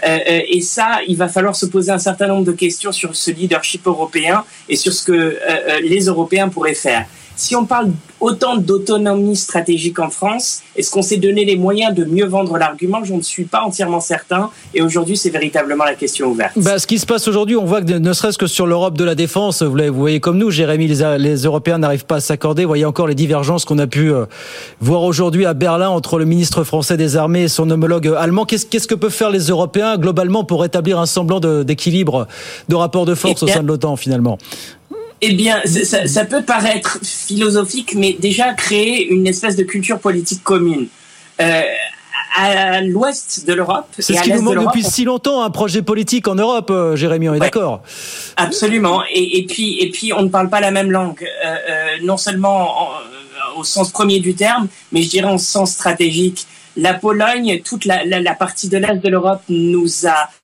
Euh, 0.06 0.18
euh, 0.28 0.40
et 0.48 0.60
ça, 0.60 0.98
il 1.08 1.16
va 1.16 1.28
falloir 1.28 1.56
se 1.56 1.64
poser 1.64 1.90
un 1.90 1.98
certain 1.98 2.26
nombre 2.26 2.44
de 2.44 2.52
questions 2.52 2.92
sur 2.92 3.16
ce 3.16 3.30
leadership 3.30 3.86
européen 3.86 4.44
et 4.68 4.76
sur 4.76 4.92
ce 4.92 5.04
que 5.04 5.38
les 5.82 6.04
Européens 6.04 6.50
pourraient 6.50 6.74
faire. 6.74 7.06
Si 7.36 7.56
on 7.56 7.64
parle 7.64 7.90
autant 8.20 8.56
d'autonomie 8.56 9.36
stratégique 9.36 9.98
en 9.98 10.08
France, 10.08 10.62
est-ce 10.76 10.90
qu'on 10.90 11.02
s'est 11.02 11.16
donné 11.16 11.44
les 11.44 11.56
moyens 11.56 11.94
de 11.94 12.04
mieux 12.04 12.26
vendre 12.26 12.56
l'argument? 12.56 13.04
Je 13.04 13.12
ne 13.12 13.22
suis 13.22 13.44
pas 13.44 13.62
entièrement 13.62 14.00
certain. 14.00 14.50
Et 14.72 14.82
aujourd'hui, 14.82 15.16
c'est 15.16 15.30
véritablement 15.30 15.84
la 15.84 15.94
question 15.94 16.28
ouverte. 16.28 16.52
Bah, 16.56 16.78
ce 16.78 16.86
qui 16.86 16.98
se 16.98 17.06
passe 17.06 17.28
aujourd'hui, 17.28 17.56
on 17.56 17.64
voit 17.64 17.82
que 17.82 17.92
ne 17.92 18.12
serait-ce 18.12 18.38
que 18.38 18.46
sur 18.46 18.66
l'Europe 18.66 18.96
de 18.96 19.04
la 19.04 19.14
défense, 19.14 19.62
vous, 19.62 19.76
vous 19.76 19.92
voyez 19.92 20.20
comme 20.20 20.38
nous, 20.38 20.50
Jérémy, 20.50 20.86
les, 20.86 21.18
les 21.18 21.36
Européens 21.42 21.78
n'arrivent 21.78 22.06
pas 22.06 22.16
à 22.16 22.20
s'accorder. 22.20 22.62
Vous 22.64 22.68
voyez 22.68 22.84
encore 22.84 23.08
les 23.08 23.14
divergences 23.14 23.64
qu'on 23.64 23.78
a 23.78 23.86
pu 23.86 24.12
euh, 24.12 24.26
voir 24.80 25.02
aujourd'hui 25.02 25.44
à 25.44 25.54
Berlin 25.54 25.88
entre 25.90 26.18
le 26.18 26.24
ministre 26.24 26.64
français 26.64 26.96
des 26.96 27.16
armées 27.16 27.42
et 27.42 27.48
son 27.48 27.68
homologue 27.70 28.14
allemand. 28.16 28.44
Qu'est-ce 28.44 28.66
qu'est-ce 28.66 28.88
que 28.88 28.94
peuvent 28.94 29.10
faire 29.10 29.30
les 29.30 29.48
Européens 29.48 29.96
globalement 29.98 30.44
pour 30.44 30.62
rétablir 30.62 30.98
un 30.98 31.06
semblant 31.06 31.40
d'équilibre, 31.40 32.26
de, 32.68 32.74
rapport 32.74 33.04
de 33.04 33.14
force 33.14 33.42
au 33.42 33.46
sein 33.46 33.62
de 33.62 33.68
l'OTAN 33.68 33.96
finalement? 33.96 34.38
Eh 35.20 35.32
bien, 35.34 35.60
ça, 35.64 36.06
ça, 36.06 36.24
peut 36.24 36.42
paraître 36.42 36.98
philosophique, 37.02 37.94
mais 37.94 38.16
déjà 38.18 38.52
créer 38.52 39.08
une 39.08 39.26
espèce 39.26 39.56
de 39.56 39.62
culture 39.62 39.98
politique 39.98 40.42
commune. 40.42 40.88
Euh, 41.40 41.62
à 42.36 42.80
l'ouest 42.80 43.46
de 43.46 43.52
l'Europe. 43.52 43.86
C'est 43.98 44.14
ce 44.14 44.22
qui 44.22 44.32
nous 44.32 44.42
manque 44.42 44.66
depuis 44.66 44.82
si 44.82 45.04
longtemps, 45.04 45.42
un 45.42 45.50
projet 45.50 45.82
politique 45.82 46.26
en 46.26 46.34
Europe, 46.34 46.70
euh, 46.70 46.96
Jérémy, 46.96 47.28
on 47.28 47.34
est 47.34 47.38
d'accord 47.38 47.82
Absolument. 48.36 49.02
Et, 49.12 49.38
et, 49.38 49.46
puis, 49.46 49.78
et 49.80 49.90
puis, 49.90 50.12
on 50.12 50.22
ne 50.22 50.28
parle 50.28 50.48
pas 50.48 50.60
la 50.60 50.72
même 50.72 50.90
langue. 50.90 51.22
Euh, 51.22 51.54
euh, 51.70 51.86
non 52.02 52.16
seulement 52.16 52.90
au 53.56 53.64
sens 53.64 53.90
premier 53.90 54.20
du 54.20 54.34
terme, 54.34 54.68
mais 54.92 55.02
je 55.02 55.10
dirais 55.10 55.28
en 55.28 55.38
sens 55.38 55.72
stratégique. 55.72 56.46
La 56.76 56.94
Pologne, 56.94 57.60
toute 57.64 57.84
la, 57.84 58.04
la, 58.04 58.20
la 58.20 58.34
partie 58.34 58.68
de 58.68 58.78
l'est 58.78 58.96
de 58.96 59.08
l'Europe 59.08 59.42
nous 59.48 60.06
a 60.06 60.10
euh, 60.10 60.14
euh, 60.14 60.43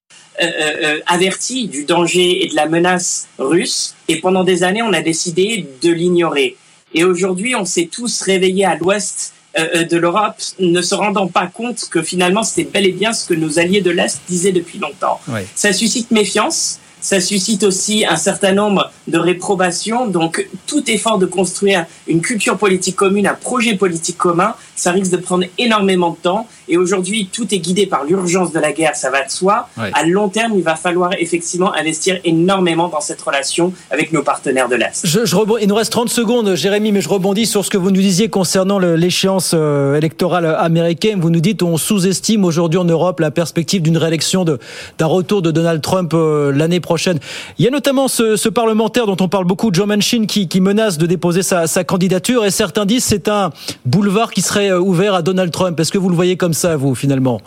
averti 1.07 1.69
du 1.69 1.85
danger 1.85 2.45
et 2.45 2.49
de 2.49 2.55
la 2.55 2.67
menace 2.67 3.29
russe. 3.39 3.95
Et 4.09 4.21
pendant 4.21 4.45
des 4.45 4.63
années, 4.63 4.83
on 4.83 4.93
a 4.93 5.03
décidé 5.03 5.67
de 5.83 5.91
l'ignorer. 5.91 6.57
Et 6.95 7.05
aujourd'hui, 7.05 7.55
on 7.55 7.65
s'est 7.65 7.89
tous 7.93 8.23
réveillés 8.23 8.65
à 8.65 8.77
l'ouest 8.77 9.33
euh, 9.59 9.85
de 9.85 9.97
l'Europe, 9.97 10.37
ne 10.61 10.81
se 10.81 10.95
rendant 10.95 11.27
pas 11.27 11.47
compte 11.47 11.89
que 11.91 12.03
finalement, 12.03 12.45
c'était 12.45 12.71
bel 12.71 12.87
et 12.87 12.93
bien 12.93 13.13
ce 13.13 13.27
que 13.27 13.35
nos 13.35 13.59
alliés 13.59 13.81
de 13.81 13.91
l'Est 13.91 14.21
disaient 14.29 14.53
depuis 14.53 14.79
longtemps. 14.79 15.21
Ça 15.55 15.73
suscite 15.73 16.11
méfiance 16.11 16.79
ça 17.01 17.21
suscite 17.21 17.63
aussi 17.63 18.05
un 18.05 18.17
certain 18.17 18.53
nombre 18.53 18.93
de 19.11 19.19
réprobations. 19.19 20.07
Donc, 20.07 20.47
tout 20.67 20.89
effort 20.91 21.19
de 21.19 21.27
construire 21.27 21.87
une 22.07 22.21
culture 22.21 22.57
politique 22.57 22.97
commune, 22.97 23.27
un 23.27 23.35
projet 23.35 23.75
politique 23.75 24.17
commun, 24.17 24.55
ça 24.77 24.93
risque 24.93 25.11
de 25.11 25.17
prendre 25.19 25.45
énormément 25.59 26.11
de 26.11 26.17
temps. 26.17 26.47
Et 26.69 26.77
aujourd'hui, 26.77 27.29
tout 27.33 27.53
est 27.55 27.59
guidé 27.59 27.87
par 27.87 28.05
l'urgence 28.05 28.53
de 28.53 28.61
la 28.61 28.73
guerre, 28.73 28.95
ça 28.95 29.11
va 29.11 29.25
de 29.25 29.31
soi. 29.31 29.69
À 29.77 30.05
long 30.05 30.29
terme, 30.29 30.53
il 30.57 30.63
va 30.63 30.77
falloir 30.77 31.13
effectivement 31.19 31.75
investir 31.75 32.19
énormément 32.25 32.89
dans 32.89 33.01
cette 33.01 33.21
relation 33.21 33.73
avec 33.91 34.13
nos 34.13 34.23
partenaires 34.23 34.69
de 34.69 34.77
l'Est. 34.77 35.05
Je, 35.05 35.25
je 35.25 35.37
il 35.61 35.69
nous 35.69 35.75
reste 35.75 35.93
30 35.93 36.09
secondes, 36.09 36.55
Jérémy, 36.55 36.93
mais 36.93 37.01
je 37.01 37.09
rebondis 37.09 37.47
sur 37.47 37.65
ce 37.65 37.71
que 37.71 37.79
vous 37.79 37.91
nous 37.91 38.01
disiez 38.01 38.29
concernant 38.29 38.79
l'échéance 38.79 39.53
euh, 39.55 39.97
électorale 39.97 40.47
américaine. 40.47 41.21
Vous 41.21 41.31
nous 41.31 41.41
dites 41.41 41.63
on 41.63 41.77
sous-estime 41.77 42.45
aujourd'hui 42.45 42.79
en 42.79 42.85
Europe 42.85 43.21
la 43.21 43.31
perspective 43.31 43.83
d'une 43.83 43.97
réélection, 43.97 44.45
d'un 44.45 45.07
retour 45.07 45.43
de 45.43 45.51
Donald 45.51 45.81
Trump 45.83 46.13
euh, 46.15 46.53
l'année 46.53 46.81
prochaine. 46.81 47.19
Il 47.59 47.65
y 47.65 47.69
a 47.69 47.71
notamment 47.71 48.09
ce, 48.09 48.37
ce, 48.37 48.49
parlementaire 48.49 49.00
dont 49.07 49.17
on 49.21 49.29
parle 49.29 49.45
beaucoup, 49.45 49.71
Joe 49.73 49.87
Manchin, 49.87 50.27
qui, 50.27 50.49
qui 50.49 50.61
menace 50.61 50.99
de 50.99 51.07
déposer 51.07 51.43
sa, 51.43 51.67
sa 51.67 51.85
candidature, 51.85 52.45
et 52.45 52.51
certains 52.51 52.87
disent 52.87 53.05
c'est 53.05 53.29
un 53.29 53.51
boulevard 53.85 54.31
qui 54.31 54.43
serait 54.43 54.71
euh, 54.71 54.81
ouvert 54.81 55.15
à 55.15 55.23
Donald 55.23 55.53
Trump. 55.53 55.79
Est-ce 55.79 55.93
que 55.93 55.99
vous 55.99 56.09
le 56.09 56.15
voyez 56.15 56.37
comme 56.37 56.55
ça, 56.55 56.77
vous, 56.77 56.95
finalement? 56.95 57.41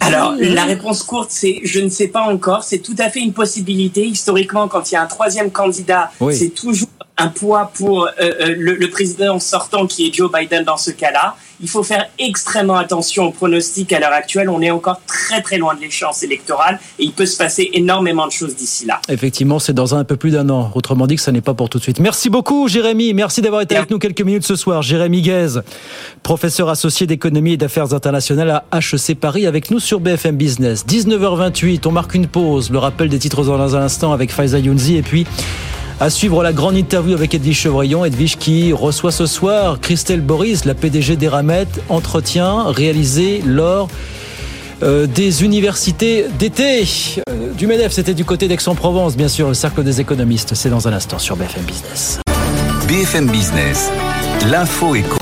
Alors, 0.00 0.34
la 0.38 0.64
réponse 0.64 1.02
courte, 1.02 1.30
c'est 1.30 1.60
je 1.64 1.80
ne 1.80 1.88
sais 1.88 2.08
pas 2.08 2.22
encore. 2.22 2.62
C'est 2.62 2.80
tout 2.80 2.96
à 2.98 3.08
fait 3.08 3.20
une 3.20 3.32
possibilité. 3.32 4.04
Historiquement, 4.06 4.68
quand 4.68 4.90
il 4.90 4.94
y 4.94 4.96
a 4.96 5.02
un 5.02 5.06
troisième 5.06 5.50
candidat, 5.50 6.10
c'est 6.30 6.50
toujours 6.50 6.88
un 7.16 7.28
poids 7.28 7.70
pour 7.74 8.06
euh, 8.06 8.10
euh, 8.18 8.54
le, 8.58 8.74
le, 8.74 8.90
président 8.90 9.38
sortant 9.38 9.86
qui 9.86 10.08
est 10.08 10.12
Joe 10.12 10.30
Biden 10.32 10.64
dans 10.64 10.76
ce 10.76 10.90
cas-là. 10.90 11.36
Il 11.64 11.70
faut 11.70 11.82
faire 11.82 12.04
extrêmement 12.18 12.76
attention 12.76 13.24
aux 13.24 13.30
pronostics 13.30 13.90
à 13.94 13.98
l'heure 13.98 14.12
actuelle. 14.12 14.50
On 14.50 14.60
est 14.60 14.70
encore 14.70 15.00
très 15.06 15.40
très 15.40 15.56
loin 15.56 15.74
de 15.74 15.80
l'échéance 15.80 16.22
électorale 16.22 16.78
et 16.98 17.04
il 17.04 17.12
peut 17.12 17.24
se 17.24 17.38
passer 17.38 17.70
énormément 17.72 18.26
de 18.26 18.32
choses 18.32 18.54
d'ici 18.54 18.84
là. 18.84 19.00
Effectivement, 19.08 19.58
c'est 19.58 19.72
dans 19.72 19.94
un 19.94 20.04
peu 20.04 20.16
plus 20.16 20.32
d'un 20.32 20.50
an. 20.50 20.70
Autrement 20.74 21.06
dit 21.06 21.16
que 21.16 21.22
ça 21.22 21.32
n'est 21.32 21.40
pas 21.40 21.54
pour 21.54 21.70
tout 21.70 21.78
de 21.78 21.82
suite. 21.82 22.00
Merci 22.00 22.28
beaucoup 22.28 22.68
Jérémy. 22.68 23.14
Merci 23.14 23.40
d'avoir 23.40 23.62
été 23.62 23.78
avec 23.78 23.90
nous 23.90 23.98
quelques 23.98 24.20
minutes 24.20 24.44
ce 24.44 24.56
soir. 24.56 24.82
Jérémy 24.82 25.22
Guez, 25.22 25.60
professeur 26.22 26.68
associé 26.68 27.06
d'économie 27.06 27.54
et 27.54 27.56
d'affaires 27.56 27.94
internationales 27.94 28.62
à 28.70 28.78
HEC 28.78 29.18
Paris 29.18 29.46
avec 29.46 29.70
nous 29.70 29.80
sur 29.80 30.00
BFM 30.00 30.36
Business. 30.36 30.84
19h28, 30.86 31.88
on 31.88 31.92
marque 31.92 32.14
une 32.14 32.26
pause. 32.26 32.70
Le 32.70 32.76
rappel 32.78 33.08
des 33.08 33.18
titres 33.18 33.42
dans 33.42 33.74
un 33.74 33.82
instant 33.82 34.12
avec 34.12 34.30
Faiza 34.30 34.58
Younzi 34.58 34.96
et 34.96 35.02
puis 35.02 35.26
à 36.00 36.10
suivre 36.10 36.42
la 36.42 36.52
grande 36.52 36.76
interview 36.76 37.14
avec 37.14 37.34
Edwige 37.34 37.58
Chevrillon. 37.58 38.04
Edwige 38.04 38.36
qui 38.36 38.72
reçoit 38.72 39.12
ce 39.12 39.26
soir 39.26 39.80
Christelle 39.80 40.20
Boris, 40.20 40.64
la 40.64 40.74
PDG 40.74 41.16
d'Eramet. 41.16 41.66
Entretien 41.88 42.64
réalisé 42.70 43.42
lors 43.44 43.88
euh, 44.82 45.06
des 45.06 45.44
universités 45.44 46.26
d'été 46.38 46.84
euh, 47.28 47.52
du 47.52 47.66
MEDEF. 47.66 47.92
C'était 47.92 48.14
du 48.14 48.24
côté 48.24 48.48
d'Aix-en-Provence, 48.48 49.16
bien 49.16 49.28
sûr, 49.28 49.48
le 49.48 49.54
cercle 49.54 49.82
des 49.82 50.00
économistes. 50.00 50.54
C'est 50.54 50.70
dans 50.70 50.88
un 50.88 50.92
instant 50.92 51.18
sur 51.18 51.36
BFM 51.36 51.64
Business. 51.64 52.20
BFM 52.88 53.30
Business, 53.30 53.90
l'info 54.50 54.94
éco. 54.94 55.16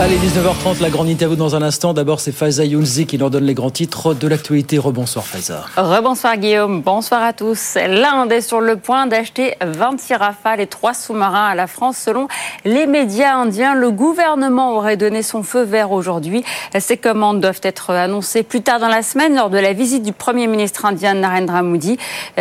Allez, 0.00 0.16
19h30, 0.16 0.82
la 0.82 0.90
grande 0.90 1.08
interview 1.08 1.36
dans 1.36 1.54
un 1.54 1.62
instant. 1.62 1.94
D'abord, 1.94 2.18
c'est 2.18 2.32
Faiza 2.32 2.64
Younzi 2.64 3.06
qui 3.06 3.16
nous 3.16 3.30
donne 3.30 3.44
les 3.44 3.54
grands 3.54 3.70
titres 3.70 4.12
de 4.12 4.26
l'actualité. 4.26 4.76
Rebonsoir 4.76 5.24
Faiza. 5.24 5.66
Rebonsoir 5.76 6.36
Guillaume, 6.36 6.82
bonsoir 6.82 7.22
à 7.22 7.32
tous. 7.32 7.76
L'Inde 7.76 8.32
est 8.32 8.40
sur 8.40 8.60
le 8.60 8.76
point 8.76 9.06
d'acheter 9.06 9.54
26 9.64 10.14
rafales 10.14 10.60
et 10.60 10.66
3 10.66 10.94
sous-marins 10.94 11.46
à 11.46 11.54
la 11.54 11.68
France. 11.68 11.96
Selon 11.96 12.26
les 12.64 12.88
médias 12.88 13.36
indiens, 13.36 13.76
le 13.76 13.92
gouvernement 13.92 14.74
aurait 14.74 14.96
donné 14.96 15.22
son 15.22 15.44
feu 15.44 15.62
vert 15.62 15.92
aujourd'hui. 15.92 16.44
Ces 16.76 16.96
commandes 16.96 17.40
doivent 17.40 17.60
être 17.62 17.90
annoncées 17.90 18.42
plus 18.42 18.62
tard 18.62 18.80
dans 18.80 18.88
la 18.88 19.02
semaine 19.02 19.36
lors 19.36 19.48
de 19.48 19.58
la 19.58 19.74
visite 19.74 20.02
du 20.02 20.12
Premier 20.12 20.48
ministre 20.48 20.86
indien 20.86 21.14
Narendra 21.14 21.62
Modi, 21.62 21.98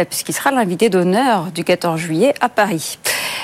puisqu'il 0.10 0.34
sera 0.34 0.50
l'invité 0.50 0.90
d'honneur 0.90 1.52
du 1.54 1.64
14 1.64 2.00
juillet 2.00 2.34
à 2.42 2.50
Paris. 2.50 2.98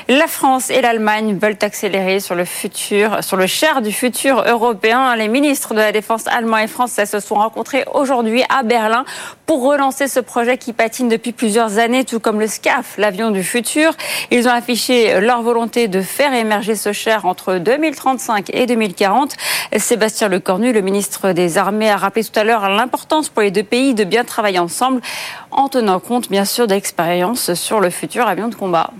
La 0.07 0.25
France 0.25 0.71
et 0.71 0.81
l'Allemagne 0.81 1.37
veulent 1.39 1.59
accélérer 1.61 2.19
sur 2.19 2.33
le 2.33 2.43
futur, 2.43 3.23
sur 3.23 3.37
le 3.37 3.45
cher 3.45 3.83
du 3.83 3.91
futur 3.99 4.45
européen. 4.47 5.13
Les 5.17 5.27
ministres 5.27 5.73
de 5.73 5.79
la 5.79 5.91
Défense 5.91 6.25
allemands 6.27 6.59
et 6.59 6.67
français 6.67 7.05
se 7.05 7.19
sont 7.19 7.35
rencontrés 7.35 7.83
aujourd'hui 7.93 8.43
à 8.47 8.63
Berlin 8.63 9.03
pour 9.45 9.61
relancer 9.61 10.07
ce 10.07 10.21
projet 10.21 10.57
qui 10.57 10.71
patine 10.71 11.09
depuis 11.09 11.33
plusieurs 11.33 11.79
années, 11.79 12.05
tout 12.05 12.21
comme 12.21 12.39
le 12.39 12.47
SCAF, 12.47 12.95
l'avion 12.97 13.29
du 13.29 13.43
futur. 13.43 13.91
Ils 14.31 14.47
ont 14.47 14.51
affiché 14.51 15.19
leur 15.19 15.41
volonté 15.41 15.89
de 15.89 15.99
faire 15.99 16.33
émerger 16.33 16.75
ce 16.75 16.93
cher 16.93 17.25
entre 17.25 17.55
2035 17.55 18.51
et 18.53 18.67
2040. 18.67 19.35
Sébastien 19.75 20.29
Lecornu, 20.29 20.71
le 20.71 20.79
ministre 20.79 21.33
des 21.33 21.57
Armées, 21.57 21.89
a 21.89 21.97
rappelé 21.97 22.23
tout 22.23 22.39
à 22.39 22.45
l'heure 22.45 22.69
l'importance 22.69 23.27
pour 23.27 23.41
les 23.41 23.51
deux 23.51 23.63
pays 23.63 23.95
de 23.95 24.05
bien 24.05 24.23
travailler 24.23 24.59
ensemble 24.59 25.01
en 25.51 25.67
tenant 25.67 25.99
compte 25.99 26.29
bien 26.29 26.45
sûr 26.45 26.67
d'expériences 26.67 27.53
sur 27.53 27.81
le 27.81 27.89
futur 27.89 28.27
avion 28.27 28.47
de 28.47 28.55
combat 28.55 28.91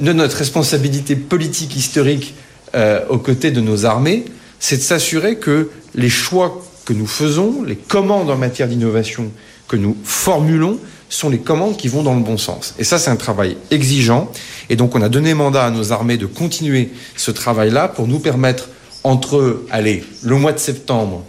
de 0.00 0.12
notre 0.14 0.38
responsabilité 0.38 1.16
politique 1.16 1.76
historique 1.76 2.34
euh, 2.74 3.00
aux 3.08 3.18
côtés 3.18 3.50
de 3.50 3.60
nos 3.60 3.84
armées, 3.84 4.24
c'est 4.58 4.76
de 4.76 4.82
s'assurer 4.82 5.36
que 5.36 5.70
les 5.94 6.08
choix 6.08 6.62
que 6.84 6.92
nous 6.92 7.06
faisons, 7.06 7.62
les 7.62 7.76
commandes 7.76 8.30
en 8.30 8.36
matière 8.36 8.68
d'innovation 8.68 9.30
que 9.68 9.76
nous 9.76 9.96
formulons, 10.04 10.78
sont 11.08 11.28
les 11.28 11.38
commandes 11.38 11.76
qui 11.76 11.88
vont 11.88 12.02
dans 12.02 12.14
le 12.14 12.22
bon 12.22 12.38
sens. 12.38 12.74
Et 12.78 12.84
ça, 12.84 12.98
c'est 12.98 13.10
un 13.10 13.16
travail 13.16 13.56
exigeant. 13.70 14.30
Et 14.70 14.76
donc, 14.76 14.94
on 14.94 15.02
a 15.02 15.08
donné 15.08 15.34
mandat 15.34 15.66
à 15.66 15.70
nos 15.70 15.92
armées 15.92 16.16
de 16.16 16.26
continuer 16.26 16.90
ce 17.16 17.30
travail-là 17.30 17.88
pour 17.88 18.08
nous 18.08 18.18
permettre, 18.18 18.70
entre, 19.04 19.62
allez, 19.70 20.04
le 20.22 20.36
mois 20.36 20.52
de 20.52 20.58
septembre 20.58 21.24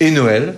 et 0.00 0.10
Noël, 0.10 0.56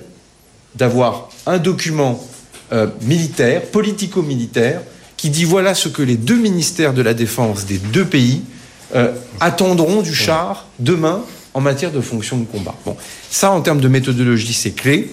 d'avoir 0.74 1.28
un 1.44 1.58
document 1.58 2.24
euh, 2.72 2.86
militaire, 3.02 3.62
politico-militaire, 3.62 4.80
qui 5.16 5.30
dit 5.30 5.44
voilà 5.44 5.74
ce 5.74 5.88
que 5.88 6.02
les 6.02 6.16
deux 6.16 6.36
ministères 6.36 6.94
de 6.94 7.02
la 7.02 7.14
Défense 7.14 7.66
des 7.66 7.78
deux 7.78 8.04
pays 8.04 8.42
euh, 8.94 9.12
attendront 9.40 10.02
du 10.02 10.14
char 10.14 10.66
demain 10.78 11.22
en 11.54 11.60
matière 11.60 11.90
de 11.90 12.00
fonction 12.00 12.36
de 12.36 12.44
combat. 12.44 12.74
Bon, 12.84 12.96
ça 13.30 13.50
en 13.50 13.60
termes 13.60 13.80
de 13.80 13.88
méthodologie, 13.88 14.52
c'est 14.52 14.72
clé. 14.72 15.10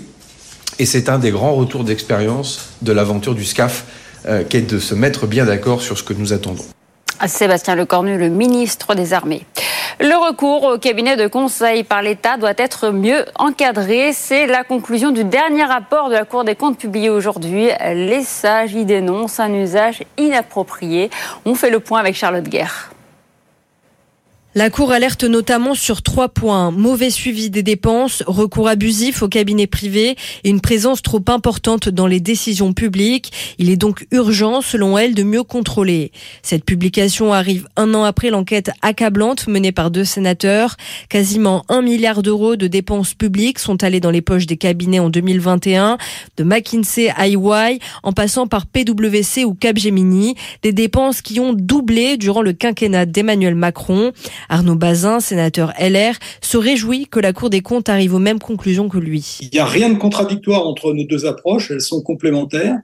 Et 0.80 0.86
c'est 0.86 1.08
un 1.10 1.20
des 1.20 1.32
grands 1.32 1.54
retours 1.54 1.84
d'expérience 1.84 2.70
de 2.82 2.92
l'aventure 2.92 3.36
du 3.36 3.46
SCAF, 3.46 3.86
euh, 4.26 4.44
qui 4.44 4.58
est 4.58 4.62
de 4.62 4.80
se 4.80 4.96
mettre 4.96 5.28
bien 5.28 5.46
d'accord 5.46 5.82
sur 5.82 5.98
ce 5.98 6.04
que 6.04 6.14
nous 6.14 6.34
attendons. 6.34 6.66
Sébastien 7.28 7.76
Lecornu, 7.76 8.18
le 8.18 8.30
ministre 8.30 8.96
des 8.96 9.14
Armées. 9.14 9.46
Le 10.00 10.16
recours 10.16 10.64
au 10.64 10.78
cabinet 10.80 11.16
de 11.16 11.28
conseil 11.28 11.84
par 11.84 12.02
l'État 12.02 12.38
doit 12.38 12.54
être 12.58 12.90
mieux 12.90 13.26
encadré. 13.36 14.12
C'est 14.12 14.48
la 14.48 14.64
conclusion 14.64 15.12
du 15.12 15.24
dernier 15.24 15.64
rapport 15.64 16.10
de 16.10 16.16
la 16.16 16.26
Cour 16.26 16.44
des 16.44 16.56
comptes 16.56 16.78
publié 16.78 17.10
aujourd'hui. 17.10 17.70
Les 17.94 18.24
sages 18.24 18.74
y 18.74 18.86
dénoncent 18.86 19.40
un 19.40 19.54
usage 19.54 20.04
inapproprié. 20.18 21.12
On 21.46 21.54
fait 21.54 21.70
le 21.70 21.80
point 21.80 22.00
avec 22.00 22.16
Charlotte 22.16 22.48
Guerre. 22.48 22.93
La 24.56 24.70
Cour 24.70 24.92
alerte 24.92 25.24
notamment 25.24 25.74
sur 25.74 26.04
trois 26.04 26.30
points. 26.30 26.70
Mauvais 26.70 27.10
suivi 27.10 27.50
des 27.50 27.64
dépenses, 27.64 28.22
recours 28.28 28.68
abusif 28.68 29.24
au 29.24 29.28
cabinet 29.28 29.66
privé 29.66 30.16
et 30.44 30.50
une 30.50 30.62
présence 30.62 31.02
trop 31.02 31.24
importante 31.28 31.90
dans 31.90 32.06
les 32.06 32.20
décisions 32.20 32.72
publiques. 32.72 33.32
Il 33.58 33.72
est 33.72 33.78
donc 33.78 34.06
urgent, 34.12 34.62
selon 34.62 34.96
elle, 34.96 35.16
de 35.16 35.24
mieux 35.24 35.42
contrôler. 35.42 36.12
Cette 36.44 36.66
publication 36.66 37.34
arrive 37.34 37.68
un 37.78 37.96
an 37.96 38.04
après 38.04 38.30
l'enquête 38.30 38.70
accablante 38.84 39.48
menée 39.48 39.72
par 39.72 39.90
deux 39.90 40.04
sénateurs. 40.04 40.78
Quasiment 41.10 41.66
un 41.68 41.82
milliard 41.82 42.22
d'euros 42.22 42.56
de 42.56 42.68
dépenses 42.68 43.16
publiques 43.16 43.58
sont 43.58 43.84
allés 43.84 44.02
dans 44.02 44.12
les 44.12 44.22
poches 44.22 44.46
des 44.46 44.58
cabinets 44.58 45.00
en 45.00 45.10
2021, 45.10 45.98
de 46.38 46.44
McKinsey 46.44 47.10
à 47.10 47.24
en 48.04 48.12
passant 48.12 48.46
par 48.46 48.68
PwC 48.68 49.46
ou 49.46 49.56
Capgemini. 49.56 50.36
Des 50.62 50.74
dépenses 50.74 51.24
qui 51.24 51.40
ont 51.40 51.54
doublé 51.54 52.18
durant 52.18 52.44
le 52.44 52.54
quinquennat 52.54 53.08
d'Emmanuel 53.08 53.56
Macron. 53.56 54.12
Arnaud 54.50 54.76
Bazin, 54.76 55.20
sénateur 55.20 55.74
LR, 55.80 56.16
se 56.42 56.58
réjouit 56.58 57.08
que 57.08 57.20
la 57.20 57.34
Cour 57.34 57.50
des 57.50 57.62
comptes 57.62 57.90
arrive 57.90 58.14
aux 58.14 58.20
mêmes 58.20 58.40
conclusions 58.40 58.90
que 58.90 58.98
lui. 58.98 59.40
Il 59.42 59.50
n'y 59.54 59.60
a 59.60 59.66
rien 59.66 59.90
de 59.90 59.98
contradictoire 59.98 60.68
entre 60.68 60.94
nos 60.94 61.06
deux 61.06 61.26
approches, 61.26 61.72
elles 61.72 61.82
sont 61.82 62.02
complémentaires. 62.02 62.78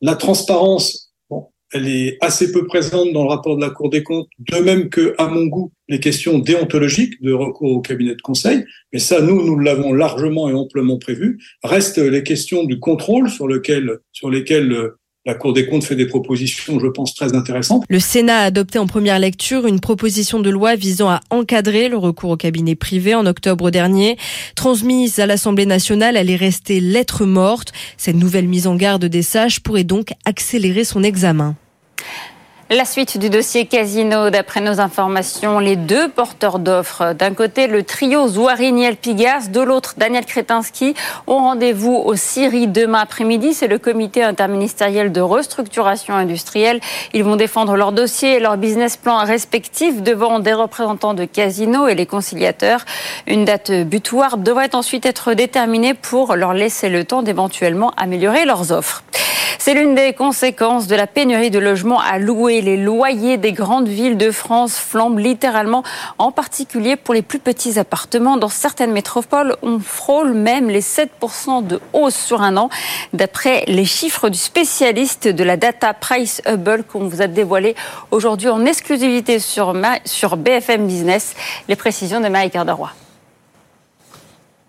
La 0.00 0.14
transparence, 0.14 1.12
bon, 1.28 1.48
elle 1.72 1.88
est 1.88 2.18
assez 2.20 2.52
peu 2.52 2.66
présente 2.66 3.12
dans 3.12 3.24
le 3.24 3.28
rapport 3.28 3.56
de 3.56 3.60
la 3.60 3.70
Cour 3.70 3.90
des 3.90 4.02
comptes, 4.02 4.28
de 4.38 4.58
même 4.58 4.88
que, 4.88 5.14
à 5.18 5.28
mon 5.28 5.46
goût, 5.46 5.72
les 5.88 6.00
questions 6.00 6.38
déontologiques 6.38 7.20
de 7.22 7.32
recours 7.32 7.72
au 7.72 7.80
cabinet 7.80 8.14
de 8.14 8.22
conseil. 8.22 8.64
Mais 8.92 8.98
ça, 8.98 9.20
nous, 9.20 9.44
nous 9.44 9.58
l'avons 9.58 9.92
largement 9.92 10.48
et 10.48 10.54
amplement 10.54 10.98
prévu. 10.98 11.38
Restent 11.62 11.98
les 11.98 12.22
questions 12.22 12.64
du 12.64 12.78
contrôle 12.78 13.28
sur, 13.28 13.48
lequel, 13.48 13.98
sur 14.12 14.30
lesquelles 14.30 14.72
euh, 14.72 14.98
la 15.28 15.34
Cour 15.34 15.52
des 15.52 15.66
comptes 15.66 15.84
fait 15.84 15.94
des 15.94 16.06
propositions, 16.06 16.80
je 16.80 16.86
pense, 16.86 17.14
très 17.14 17.34
intéressantes. 17.36 17.84
Le 17.90 18.00
Sénat 18.00 18.38
a 18.38 18.44
adopté 18.44 18.78
en 18.78 18.86
première 18.86 19.18
lecture 19.18 19.66
une 19.66 19.78
proposition 19.78 20.40
de 20.40 20.48
loi 20.48 20.74
visant 20.74 21.10
à 21.10 21.20
encadrer 21.28 21.90
le 21.90 21.98
recours 21.98 22.30
au 22.30 22.36
cabinet 22.38 22.74
privé 22.74 23.14
en 23.14 23.26
octobre 23.26 23.70
dernier. 23.70 24.16
Transmise 24.54 25.18
à 25.18 25.26
l'Assemblée 25.26 25.66
nationale, 25.66 26.16
elle 26.16 26.30
est 26.30 26.36
restée 26.36 26.80
lettre 26.80 27.26
morte. 27.26 27.72
Cette 27.98 28.16
nouvelle 28.16 28.48
mise 28.48 28.66
en 28.66 28.74
garde 28.74 29.04
des 29.04 29.20
sages 29.20 29.60
pourrait 29.60 29.84
donc 29.84 30.14
accélérer 30.24 30.84
son 30.84 31.02
examen. 31.02 31.56
La 32.70 32.84
suite 32.84 33.16
du 33.16 33.30
dossier 33.30 33.64
Casino, 33.64 34.28
d'après 34.28 34.60
nos 34.60 34.78
informations, 34.78 35.58
les 35.58 35.74
deux 35.74 36.10
porteurs 36.10 36.58
d'offres, 36.58 37.14
d'un 37.14 37.32
côté 37.32 37.66
le 37.66 37.82
trio 37.82 38.28
Zouariniel 38.28 38.96
Pigas, 38.96 39.48
de 39.48 39.62
l'autre 39.62 39.94
Daniel 39.96 40.26
Kretinsky, 40.26 40.92
ont 41.26 41.38
rendez-vous 41.38 41.94
au 41.94 42.14
Syrie 42.14 42.66
demain 42.66 42.98
après-midi. 42.98 43.54
C'est 43.54 43.68
le 43.68 43.78
comité 43.78 44.22
interministériel 44.22 45.12
de 45.12 45.22
restructuration 45.22 46.12
industrielle. 46.12 46.80
Ils 47.14 47.24
vont 47.24 47.36
défendre 47.36 47.74
leur 47.74 47.92
dossier 47.92 48.34
et 48.34 48.38
leur 48.38 48.58
business 48.58 48.98
plan 48.98 49.24
respectif 49.24 50.02
devant 50.02 50.38
des 50.38 50.52
représentants 50.52 51.14
de 51.14 51.24
Casino 51.24 51.88
et 51.88 51.94
les 51.94 52.04
conciliateurs. 52.04 52.84
Une 53.26 53.46
date 53.46 53.72
butoir 53.72 54.36
devrait 54.36 54.74
ensuite 54.74 55.06
être 55.06 55.32
déterminée 55.32 55.94
pour 55.94 56.36
leur 56.36 56.52
laisser 56.52 56.90
le 56.90 57.04
temps 57.04 57.22
d'éventuellement 57.22 57.94
améliorer 57.96 58.44
leurs 58.44 58.72
offres. 58.72 59.04
C'est 59.60 59.74
l'une 59.74 59.94
des 59.94 60.12
conséquences 60.12 60.86
de 60.86 60.94
la 60.94 61.06
pénurie 61.06 61.50
de 61.50 61.58
logements 61.58 62.00
à 62.00 62.18
louer. 62.18 62.57
Les 62.60 62.76
loyers 62.76 63.36
des 63.36 63.52
grandes 63.52 63.88
villes 63.88 64.16
de 64.16 64.30
France 64.30 64.78
flambent 64.78 65.18
littéralement, 65.18 65.82
en 66.18 66.32
particulier 66.32 66.96
pour 66.96 67.14
les 67.14 67.22
plus 67.22 67.38
petits 67.38 67.78
appartements. 67.78 68.36
Dans 68.36 68.48
certaines 68.48 68.92
métropoles, 68.92 69.56
on 69.62 69.78
frôle 69.78 70.34
même 70.34 70.68
les 70.68 70.80
7% 70.80 71.66
de 71.66 71.80
hausse 71.92 72.16
sur 72.16 72.42
un 72.42 72.56
an, 72.56 72.68
d'après 73.12 73.64
les 73.66 73.84
chiffres 73.84 74.28
du 74.28 74.38
spécialiste 74.38 75.28
de 75.28 75.44
la 75.44 75.56
data 75.56 75.94
Price 75.94 76.42
Hubble 76.46 76.84
qu'on 76.84 77.08
vous 77.08 77.22
a 77.22 77.26
dévoilé 77.26 77.74
aujourd'hui 78.10 78.48
en 78.48 78.64
exclusivité 78.64 79.38
sur, 79.38 79.74
sur 80.04 80.36
BFM 80.36 80.86
Business. 80.86 81.34
Les 81.68 81.76
précisions 81.76 82.20
de 82.20 82.28
Maïk 82.28 82.52
Cardaroy. 82.52 82.90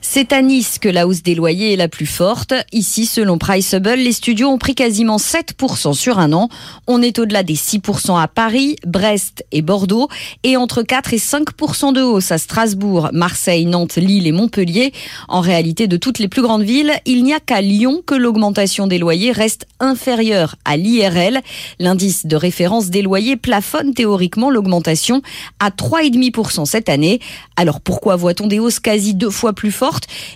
C'est 0.01 0.31
à 0.31 0.41
Nice 0.41 0.79
que 0.79 0.88
la 0.88 1.05
hausse 1.07 1.23
des 1.23 1.35
loyers 1.35 1.73
est 1.73 1.75
la 1.75 1.89
plus 1.89 2.05
forte. 2.05 2.53
Ici, 2.71 3.05
selon 3.05 3.38
Priceable, 3.38 3.95
les 3.95 4.13
studios 4.13 4.47
ont 4.47 4.57
pris 4.57 4.73
quasiment 4.73 5.17
7% 5.17 5.93
sur 5.93 6.19
un 6.19 6.31
an. 6.31 6.47
On 6.88 7.01
est 7.01 7.19
au-delà 7.19 7.43
des 7.43 7.55
6% 7.55 8.17
à 8.17 8.29
Paris, 8.29 8.77
Brest 8.88 9.43
et 9.51 9.62
Bordeaux 9.62 10.07
et 10.43 10.55
entre 10.55 10.83
4 10.83 11.13
et 11.13 11.17
5% 11.17 11.91
de 11.91 12.01
hausse 12.01 12.31
à 12.31 12.38
Strasbourg, 12.38 13.09
Marseille, 13.12 13.65
Nantes, 13.65 13.97
Lille 13.97 14.25
et 14.25 14.31
Montpellier. 14.31 14.93
En 15.27 15.41
réalité, 15.41 15.88
de 15.88 15.97
toutes 15.97 16.19
les 16.19 16.29
plus 16.29 16.43
grandes 16.43 16.63
villes, 16.63 16.93
il 17.05 17.25
n'y 17.25 17.33
a 17.33 17.41
qu'à 17.41 17.59
Lyon 17.59 18.01
que 18.05 18.15
l'augmentation 18.15 18.88
des 18.88 18.99
loyers 18.99 19.33
reste 19.33 19.67
inférieure 19.81 20.55
à 20.63 20.77
l'IRL. 20.77 21.41
L'indice 21.77 22.25
de 22.25 22.38
référence 22.38 22.89
des 22.89 23.01
loyers 23.01 23.35
plafonne 23.35 23.93
théoriquement 23.93 24.49
l'augmentation 24.49 25.21
à 25.59 25.71
3,5% 25.71 26.63
cette 26.63 26.88
année. 26.88 27.19
Alors 27.57 27.81
pourquoi 27.81 28.15
voit-on 28.15 28.47
des 28.47 28.59
hausses 28.59 28.79
quasi 28.79 29.13
deux 29.13 29.29
fois 29.29 29.51
plus 29.51 29.71
fortes 29.73 29.88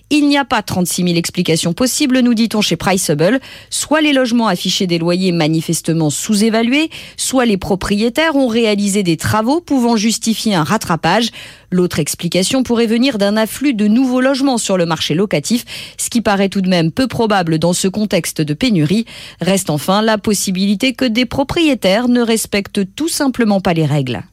il 0.10 0.28
n'y 0.28 0.38
a 0.38 0.46
pas 0.46 0.62
36 0.62 1.04
000 1.04 1.16
explications 1.16 1.74
possibles, 1.74 2.20
nous 2.20 2.34
dit-on 2.34 2.62
chez 2.62 2.76
Priceable. 2.76 3.40
Soit 3.70 4.02
les 4.02 4.14
logements 4.14 4.48
affichaient 4.48 4.88
des 4.88 5.00
loyers 5.00 5.32
manifestement 5.32 6.10
sous-évalués, 6.10 6.90
soit 7.18 7.46
les 7.46 7.58
propriétaires 7.58 8.36
ont 8.36 8.48
réalisé 8.48 9.04
des 9.04 9.18
travaux 9.18 9.62
pouvant 9.62 9.96
justifier 9.96 10.56
un 10.56 10.64
rattrapage. 10.64 11.30
L'autre 11.72 12.00
explication 12.00 12.64
pourrait 12.64 12.86
venir 12.86 13.18
d'un 13.18 13.36
afflux 13.36 13.74
de 13.74 13.88
nouveaux 13.88 14.22
logements 14.22 14.58
sur 14.58 14.78
le 14.78 14.86
marché 14.86 15.16
locatif, 15.16 15.66
ce 15.98 16.10
qui 16.10 16.22
paraît 16.22 16.50
tout 16.50 16.62
de 16.62 16.70
même 16.70 16.92
peu 16.92 17.08
probable 17.08 17.58
dans 17.58 17.74
ce 17.74 17.88
contexte 17.88 18.42
de 18.42 18.54
pénurie. 18.54 19.06
Reste 19.42 19.70
enfin 19.70 20.02
la 20.02 20.18
possibilité 20.18 20.94
que 20.94 21.06
des 21.06 21.26
propriétaires 21.26 22.08
ne 22.08 22.22
respectent 22.22 22.96
tout 22.96 23.10
simplement 23.10 23.62
pas 23.62 23.74
les 23.74 23.86
règles. 23.86 24.24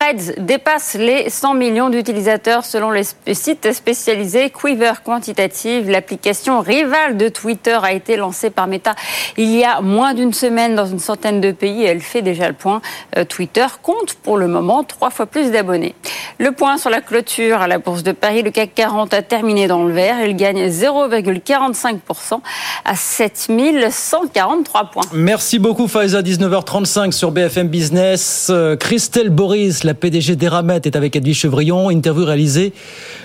Threads 0.00 0.32
dépasse 0.38 0.94
les 0.94 1.28
100 1.28 1.54
millions 1.54 1.90
d'utilisateurs 1.90 2.64
selon 2.64 2.90
les 2.90 3.04
sites 3.34 3.70
spécialisés 3.72 4.50
Quiver 4.50 4.94
Quantitative. 5.04 5.90
L'application 5.90 6.60
rivale 6.60 7.18
de 7.18 7.28
Twitter 7.28 7.78
a 7.82 7.92
été 7.92 8.16
lancée 8.16 8.48
par 8.48 8.66
Meta 8.66 8.94
il 9.36 9.54
y 9.54 9.62
a 9.62 9.82
moins 9.82 10.14
d'une 10.14 10.32
semaine 10.32 10.74
dans 10.74 10.86
une 10.86 11.00
centaine 11.00 11.42
de 11.42 11.52
pays. 11.52 11.84
Elle 11.84 12.00
fait 12.00 12.22
déjà 12.22 12.48
le 12.48 12.54
point. 12.54 12.80
Euh, 13.18 13.24
Twitter 13.24 13.66
compte 13.82 14.14
pour 14.14 14.38
le 14.38 14.46
moment 14.46 14.84
trois 14.84 15.10
fois 15.10 15.26
plus 15.26 15.50
d'abonnés. 15.50 15.94
Le 16.38 16.52
point 16.52 16.78
sur 16.78 16.88
la 16.88 17.02
clôture 17.02 17.60
à 17.60 17.68
la 17.68 17.78
Bourse 17.78 18.02
de 18.02 18.12
Paris. 18.12 18.40
Le 18.42 18.50
CAC 18.50 18.74
40 18.74 19.12
a 19.12 19.20
terminé 19.20 19.66
dans 19.66 19.84
le 19.84 19.92
vert. 19.92 20.24
Il 20.24 20.34
gagne 20.36 20.66
0,45% 20.68 22.40
à 22.86 22.96
7143 22.96 24.84
points. 24.90 25.04
Merci 25.12 25.58
beaucoup 25.58 25.88
Faiza, 25.88 26.22
19h35 26.22 27.12
sur 27.12 27.32
BFM 27.32 27.68
Business. 27.68 28.48
Euh, 28.50 28.76
Christelle 28.76 29.28
Boris, 29.28 29.84
la 29.84 29.89
PDG 29.94 30.36
d'Eramet 30.36 30.80
est 30.84 30.96
avec 30.96 31.16
Edwige 31.16 31.38
Chevrillon. 31.38 31.90
Interview 31.90 32.24
réalisée 32.24 32.72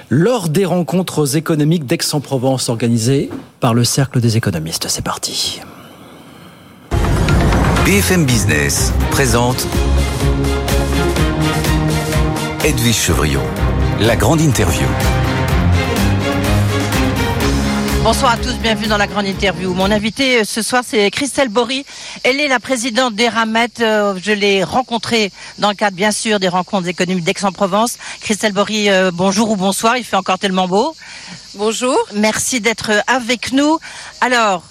lors 0.09 0.49
des 0.49 0.65
rencontres 0.65 1.35
économiques 1.35 1.85
d'Aix-en-Provence 1.85 2.69
organisées 2.69 3.29
par 3.59 3.73
le 3.73 3.83
Cercle 3.83 4.21
des 4.21 4.37
économistes. 4.37 4.87
C'est 4.89 5.03
parti. 5.03 5.61
BFM 7.85 8.25
Business 8.25 8.93
présente 9.11 9.67
Edwige 12.63 12.95
Chevrillon, 12.95 13.43
la 14.01 14.15
grande 14.15 14.41
interview. 14.41 14.87
Bonsoir 18.05 18.33
à 18.33 18.37
tous, 18.37 18.53
bienvenue 18.59 18.85
dans 18.85 18.99
la 18.99 19.07
grande 19.07 19.25
interview. 19.25 19.73
Mon 19.73 19.89
invité 19.89 20.41
euh, 20.41 20.43
ce 20.43 20.61
soir, 20.61 20.83
c'est 20.85 21.09
Christelle 21.09 21.49
Bory. 21.49 21.87
Elle 22.21 22.39
est 22.39 22.47
la 22.47 22.59
présidente 22.59 23.15
d'Eramet. 23.15 23.67
Euh, 23.79 24.13
je 24.21 24.31
l'ai 24.31 24.63
rencontrée 24.63 25.31
dans 25.57 25.69
le 25.69 25.75
cadre, 25.75 25.97
bien 25.97 26.11
sûr, 26.11 26.39
des 26.39 26.47
rencontres 26.47 26.87
économiques 26.87 27.23
d'Aix-en-Provence. 27.23 27.97
Christelle 28.21 28.53
Bory, 28.53 28.91
euh, 28.91 29.09
bonjour 29.11 29.49
ou 29.49 29.55
bonsoir, 29.55 29.97
il 29.97 30.03
fait 30.03 30.17
encore 30.17 30.37
tellement 30.37 30.67
beau. 30.67 30.95
Bonjour. 31.55 31.97
Merci 32.13 32.61
d'être 32.61 32.91
avec 33.07 33.51
nous. 33.53 33.79
Alors, 34.21 34.61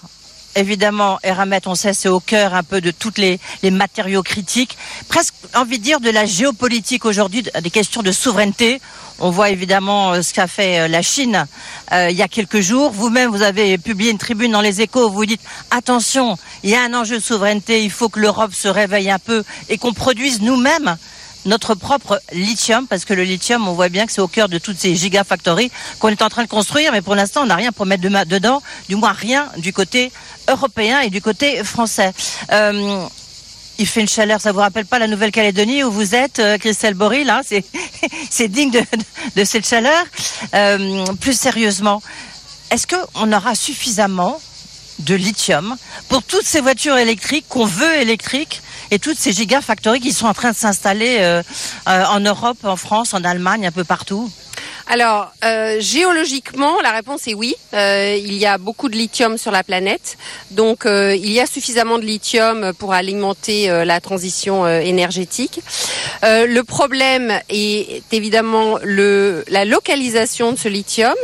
évidemment, 0.57 1.19
Eramet, 1.23 1.67
on 1.67 1.75
sait, 1.75 1.95
c'est 1.95 2.09
au 2.09 2.21
cœur 2.21 2.55
un 2.55 2.63
peu 2.63 2.81
de 2.81 2.91
toutes 2.91 3.19
les, 3.19 3.39
matériaux 3.71 4.23
critiques. 4.23 4.77
Presque 5.09 5.35
envie 5.55 5.79
de 5.79 5.85
dire 5.85 6.01
de 6.01 6.11
la 6.11 6.27
géopolitique 6.27 7.05
aujourd'hui, 7.05 7.45
des 7.63 7.71
questions 7.71 8.03
de 8.03 8.13
souveraineté. 8.13 8.81
On 9.21 9.31
voit 9.31 9.51
évidemment 9.51 10.13
euh, 10.13 10.23
ce 10.23 10.35
qu'a 10.35 10.49
fait 10.49 10.81
euh, 10.81 10.89
la 10.89 11.01
Chine 11.01 11.47
euh, 11.93 12.11
il 12.11 12.17
y 12.17 12.23
a 12.23 12.29
quelques 12.29 12.61
jours. 12.61 12.91
Vous-même, 12.91 13.31
vous 13.31 13.43
avez 13.43 13.79
publié 13.79 14.11
une 14.11 14.19
tribune 14.19 14.53
dans 14.53 14.61
les 14.61 14.81
échos 14.81 15.09
où 15.09 15.13
vous 15.13 15.27
dites 15.27 15.41
attention, 15.71 16.37
il 16.65 16.71
y 16.71 16.75
a 16.75 16.83
un 16.83 16.95
enjeu 16.95 17.19
de 17.19 17.23
souveraineté, 17.23 17.85
il 17.85 17.91
faut 17.91 18.09
que 18.09 18.19
l'Europe 18.19 18.53
se 18.55 18.69
réveille 18.69 19.11
un 19.11 19.21
peu 19.21 19.45
et 19.69 19.79
qu'on 19.79 19.93
produise 19.93 20.41
nous-mêmes 20.41 20.97
notre 21.45 21.75
propre 21.75 22.21
lithium, 22.33 22.87
parce 22.87 23.05
que 23.05 23.15
le 23.15 23.25
lithium, 23.25 23.67
on 23.69 23.73
voit 23.73 23.89
bien 23.89 24.07
que 24.07 24.13
c'est 24.13 24.21
au 24.21 24.29
cœur 24.29 24.49
de 24.49 24.59
toutes 24.59 24.79
ces 24.79 24.95
gigafactories 24.95 25.71
qu'on 25.99 26.09
est 26.09 26.23
en 26.23 26.29
train 26.29 26.43
de 26.45 26.49
construire, 26.49 26.93
mais 26.93 27.03
pour 27.03 27.15
l'instant, 27.15 27.43
on 27.43 27.47
n'a 27.47 27.57
rien 27.57 27.73
pour 27.73 27.87
mettre 27.87 28.03
dedans, 28.03 28.63
du 28.89 28.97
moins 28.97 29.13
rien 29.13 29.49
du 29.59 29.73
côté 29.73 30.13
européen 30.49 31.01
et 31.01 31.11
du 31.11 31.21
côté 31.21 31.63
français. 31.65 32.13
Euh, 32.53 33.05
il 33.79 33.87
fait 33.87 34.01
une 34.01 34.09
chaleur, 34.09 34.41
ça 34.41 34.53
vous 34.53 34.61
rappelle 34.61 34.87
pas 34.87 34.99
la 34.99 35.09
Nouvelle-Calédonie 35.09 35.83
où 35.83 35.91
vous 35.91 36.15
êtes, 36.15 36.39
euh, 36.39 36.59
Christelle 36.59 36.95
Bory, 36.95 37.25
là 37.25 37.43
C'est 38.31 38.49
digne 38.49 38.71
de, 38.71 38.83
de, 39.35 39.45
cette 39.45 39.67
chaleur. 39.67 40.05
Euh, 40.55 41.05
plus 41.21 41.39
sérieusement, 41.39 42.01
est-ce 42.71 42.87
qu'on 42.87 43.33
aura 43.33 43.55
suffisamment 43.55 44.41
de 45.01 45.15
lithium 45.17 45.77
pour 46.09 46.23
toutes 46.23 46.47
ces 46.47 46.61
voitures 46.61 46.97
électriques 46.97 47.47
qu'on 47.49 47.67
veut 47.67 47.97
électriques 47.97 48.63
et 48.95 49.01
toutes 49.01 49.19
ces 49.19 49.33
gigafactories 49.33 49.99
qui 49.99 50.13
sont 50.13 50.27
en 50.27 50.35
train 50.35 50.53
de 50.53 50.57
s'installer 50.57 51.17
euh, 51.19 51.43
euh, 51.89 52.05
en 52.05 52.21
Europe, 52.21 52.59
en 52.63 52.77
France, 52.77 53.13
en 53.13 53.25
Allemagne, 53.25 53.67
un 53.67 53.73
peu 53.73 53.85
partout 53.85 54.31
alors, 54.87 55.33
euh, 55.43 55.79
géologiquement, 55.81 56.79
la 56.83 56.91
réponse 56.91 57.27
est 57.27 57.33
oui. 57.33 57.55
Il 57.73 58.35
y 58.35 58.45
a 58.45 58.59
beaucoup 58.59 58.91
de 58.91 58.95
lithium 58.95 59.39
sur 59.39 59.51
la 59.51 59.65
planète. 59.65 60.19
Donc, 60.51 60.85
il 60.87 61.33
y 61.33 61.41
a 61.41 61.47
suffisamment 61.47 61.97
de 61.99 62.05
lithium 62.05 62.75
pour 62.75 62.93
alimenter 62.93 63.69
la 63.87 64.03
transition 64.03 64.69
énergétique. 64.69 65.61
Le 66.23 66.61
problème 66.61 67.33
est 67.49 68.03
évidemment 68.13 68.79
la 68.85 69.65
localisation 69.65 70.53
de 70.53 70.59
ce 70.59 70.69
lithium. 70.69 71.15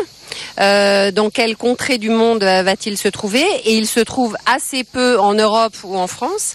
Euh, 0.61 1.11
dans 1.11 1.31
quelle 1.31 1.57
contrée 1.57 1.99
du 1.99 2.11
monde 2.11 2.43
euh, 2.43 2.63
va-t-il 2.63 2.97
se 2.99 3.09
trouver? 3.09 3.45
Et 3.65 3.75
il 3.77 3.87
se 3.87 4.01
trouve 4.01 4.37
assez 4.47 4.85
peu 4.85 5.19
en 5.19 5.35
Europe 5.35 5.75
ou 5.85 5.97
en 5.97 6.07
France. 6.07 6.55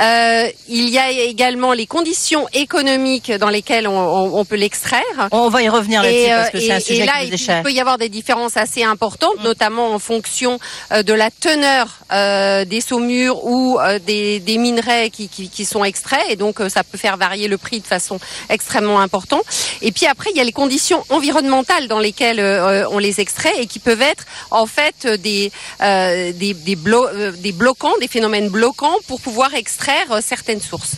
Euh, 0.00 0.48
il 0.68 0.88
y 0.88 0.98
a 0.98 1.10
également 1.10 1.72
les 1.72 1.86
conditions 1.86 2.46
économiques 2.52 3.30
dans 3.32 3.48
lesquelles 3.48 3.86
on, 3.86 3.96
on- 3.98 4.38
on 4.40 4.44
peut 4.44 4.56
l'extraire. 4.56 5.02
On 5.30 5.48
va 5.48 5.62
y 5.62 5.68
revenir 5.68 6.02
là-dessus 6.02 6.28
parce 6.30 6.48
euh, 6.48 6.50
que 6.52 6.60
c'est 6.60 6.72
un 6.72 6.76
et- 6.78 6.80
sujet 6.80 7.02
et 7.02 7.06
là, 7.06 7.12
qui 7.20 7.26
nous 7.30 7.34
est 7.34 7.58
il 7.58 7.62
peut 7.62 7.72
y 7.72 7.80
avoir 7.80 7.98
des 7.98 8.08
différences 8.08 8.56
assez 8.56 8.82
importantes, 8.82 9.42
notamment 9.42 9.92
en 9.94 9.98
fonction 9.98 10.58
euh, 10.92 11.02
de 11.02 11.12
la 11.12 11.30
teneur 11.30 11.98
euh, 12.12 12.64
des 12.64 12.80
saumures 12.80 13.44
ou 13.44 13.78
des, 14.06 14.40
des 14.40 14.58
minerais 14.58 15.10
qui, 15.10 15.28
qui, 15.28 15.48
qui 15.48 15.64
sont 15.64 15.84
extraits. 15.84 16.24
Et 16.28 16.36
donc, 16.36 16.58
ça 16.68 16.82
peut 16.84 16.98
faire 16.98 17.16
varier 17.16 17.46
le 17.48 17.58
prix 17.58 17.80
de 17.80 17.86
façon 17.86 18.18
extrêmement 18.48 19.00
importante. 19.00 19.42
Et 19.82 19.92
puis 19.92 20.06
après, 20.06 20.30
il 20.30 20.36
y 20.36 20.40
a 20.40 20.44
les 20.44 20.52
conditions 20.52 21.04
environnementales 21.10 21.86
dans 21.88 21.98
lesquelles 22.00 22.40
euh, 22.40 22.88
on 22.94 22.98
les 22.98 23.20
extrait 23.20 23.52
et 23.60 23.66
qui 23.66 23.78
peuvent 23.78 24.02
être 24.02 24.24
en 24.50 24.66
fait 24.66 25.06
des, 25.06 25.52
euh, 25.82 26.32
des, 26.32 26.54
des, 26.54 26.76
blo- 26.76 27.08
euh, 27.12 27.32
des 27.32 27.52
bloquants, 27.52 27.92
des 28.00 28.08
phénomènes 28.08 28.48
bloquants 28.48 28.96
pour 29.08 29.20
pouvoir 29.20 29.54
extraire 29.54 30.06
euh, 30.12 30.20
certaines 30.24 30.60
sources. 30.60 30.92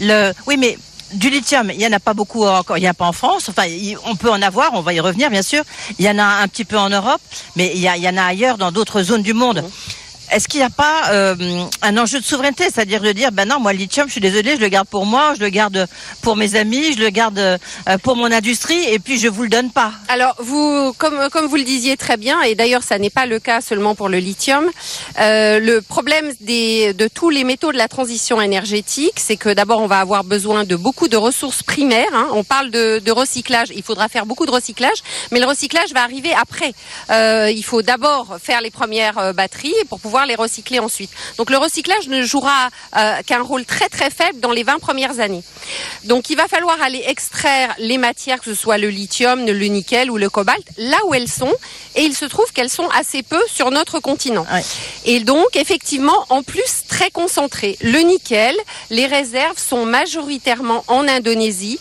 Le, 0.00 0.32
oui, 0.46 0.56
mais 0.56 0.78
du 1.12 1.30
lithium, 1.30 1.70
il 1.74 1.80
y 1.80 1.86
en 1.86 1.92
a 1.92 2.00
pas 2.00 2.14
beaucoup 2.14 2.44
encore. 2.44 2.76
Il 2.76 2.82
n'y 2.82 2.86
en 2.88 2.90
a 2.90 2.94
pas 2.94 3.06
en 3.06 3.12
France. 3.12 3.48
Enfin, 3.48 3.64
on 4.04 4.14
peut 4.16 4.30
en 4.30 4.42
avoir. 4.42 4.74
On 4.74 4.80
va 4.82 4.92
y 4.92 5.00
revenir, 5.00 5.30
bien 5.30 5.42
sûr. 5.42 5.64
Il 5.98 6.04
y 6.04 6.10
en 6.10 6.18
a 6.18 6.24
un 6.42 6.48
petit 6.48 6.64
peu 6.66 6.76
en 6.78 6.90
Europe, 6.90 7.20
mais 7.56 7.72
il 7.74 7.80
y, 7.80 7.88
a- 7.88 7.96
il 7.96 8.02
y 8.02 8.08
en 8.08 8.16
a 8.18 8.24
ailleurs 8.24 8.58
dans 8.58 8.72
d'autres 8.72 9.02
zones 9.02 9.22
du 9.22 9.32
monde. 9.34 9.64
Est-ce 10.30 10.46
qu'il 10.46 10.60
n'y 10.60 10.66
a 10.66 10.70
pas 10.70 11.10
euh, 11.10 11.34
un 11.80 11.96
enjeu 11.96 12.20
de 12.20 12.24
souveraineté, 12.24 12.64
c'est-à-dire 12.64 13.00
de 13.00 13.12
dire, 13.12 13.32
ben 13.32 13.48
non, 13.48 13.60
moi 13.60 13.72
le 13.72 13.78
lithium, 13.78 14.06
je 14.08 14.12
suis 14.12 14.20
désolé, 14.20 14.56
je 14.56 14.60
le 14.60 14.68
garde 14.68 14.86
pour 14.86 15.06
moi, 15.06 15.32
je 15.38 15.42
le 15.42 15.48
garde 15.48 15.86
pour 16.20 16.36
mes 16.36 16.54
amis, 16.54 16.92
je 16.92 16.98
le 16.98 17.08
garde 17.08 17.38
euh, 17.38 17.58
pour 18.02 18.14
mon 18.14 18.30
industrie, 18.30 18.84
et 18.92 18.98
puis 18.98 19.18
je 19.18 19.28
vous 19.28 19.42
le 19.44 19.48
donne 19.48 19.70
pas. 19.70 19.92
Alors, 20.08 20.34
vous, 20.38 20.92
comme, 20.98 21.46
vous 21.48 21.56
le 21.56 21.64
disiez 21.64 21.96
très 21.96 22.18
bien, 22.18 22.42
et 22.42 22.54
d'ailleurs, 22.54 22.82
ça 22.82 22.98
n'est 22.98 23.10
pas 23.10 23.24
le 23.24 23.38
cas 23.38 23.62
seulement 23.62 23.94
pour 23.94 24.10
le 24.10 24.18
lithium, 24.18 24.66
euh, 25.18 25.60
le 25.60 25.80
problème 25.80 26.32
de 26.40 27.08
tous 27.08 27.30
les 27.30 27.44
métaux 27.44 27.72
de 27.72 27.78
la 27.78 27.88
transition 27.88 28.40
énergétique, 28.40 29.14
c'est 29.16 29.36
que 29.36 29.48
d'abord, 29.48 29.80
on 29.80 29.86
va 29.86 30.00
avoir 30.00 30.24
besoin 30.24 30.64
de 30.64 30.76
beaucoup 30.76 31.08
de 31.08 31.16
ressources 31.16 31.62
primaires. 31.62 32.06
hein. 32.12 32.28
On 32.32 32.44
parle 32.44 32.70
de, 32.70 33.10
recyclage, 33.10 33.68
il 33.74 33.82
faudra 33.82 34.08
faire 34.08 34.26
beaucoup 34.26 34.44
de 34.44 34.50
recyclage, 34.50 34.98
mais 35.32 35.40
le 35.40 35.46
recyclage 35.46 35.92
va 35.94 36.02
arriver 36.02 36.32
après. 36.34 36.74
Il 37.10 37.62
faut 37.64 37.80
d'abord 37.80 38.36
faire 38.42 38.60
les 38.60 38.70
premières 38.70 39.32
batteries 39.32 39.74
pour 39.88 40.00
pouvoir 40.00 40.17
les 40.26 40.34
recycler 40.34 40.78
ensuite. 40.78 41.10
Donc, 41.36 41.50
le 41.50 41.58
recyclage 41.58 42.08
ne 42.08 42.22
jouera 42.22 42.68
euh, 42.96 43.22
qu'un 43.26 43.42
rôle 43.42 43.64
très 43.64 43.88
très 43.88 44.10
faible 44.10 44.40
dans 44.40 44.52
les 44.52 44.62
20 44.62 44.78
premières 44.78 45.20
années. 45.20 45.42
Donc, 46.04 46.30
il 46.30 46.36
va 46.36 46.48
falloir 46.48 46.80
aller 46.82 47.02
extraire 47.06 47.74
les 47.78 47.98
matières, 47.98 48.38
que 48.38 48.46
ce 48.46 48.54
soit 48.54 48.78
le 48.78 48.88
lithium, 48.88 49.46
le 49.46 49.66
nickel 49.66 50.10
ou 50.10 50.16
le 50.16 50.30
cobalt, 50.30 50.64
là 50.76 50.98
où 51.06 51.14
elles 51.14 51.28
sont. 51.28 51.52
Et 51.94 52.02
il 52.02 52.14
se 52.14 52.24
trouve 52.24 52.52
qu'elles 52.52 52.70
sont 52.70 52.88
assez 52.90 53.22
peu 53.22 53.40
sur 53.52 53.70
notre 53.70 54.00
continent. 54.00 54.46
Et 55.04 55.20
donc, 55.20 55.54
effectivement, 55.54 56.26
en 56.28 56.42
plus, 56.42 56.84
très 56.88 57.10
concentrées. 57.10 57.76
Le 57.80 58.00
nickel, 58.00 58.56
les 58.90 59.06
réserves 59.06 59.58
sont 59.58 59.84
majoritairement 59.84 60.84
en 60.88 61.06
Indonésie. 61.08 61.78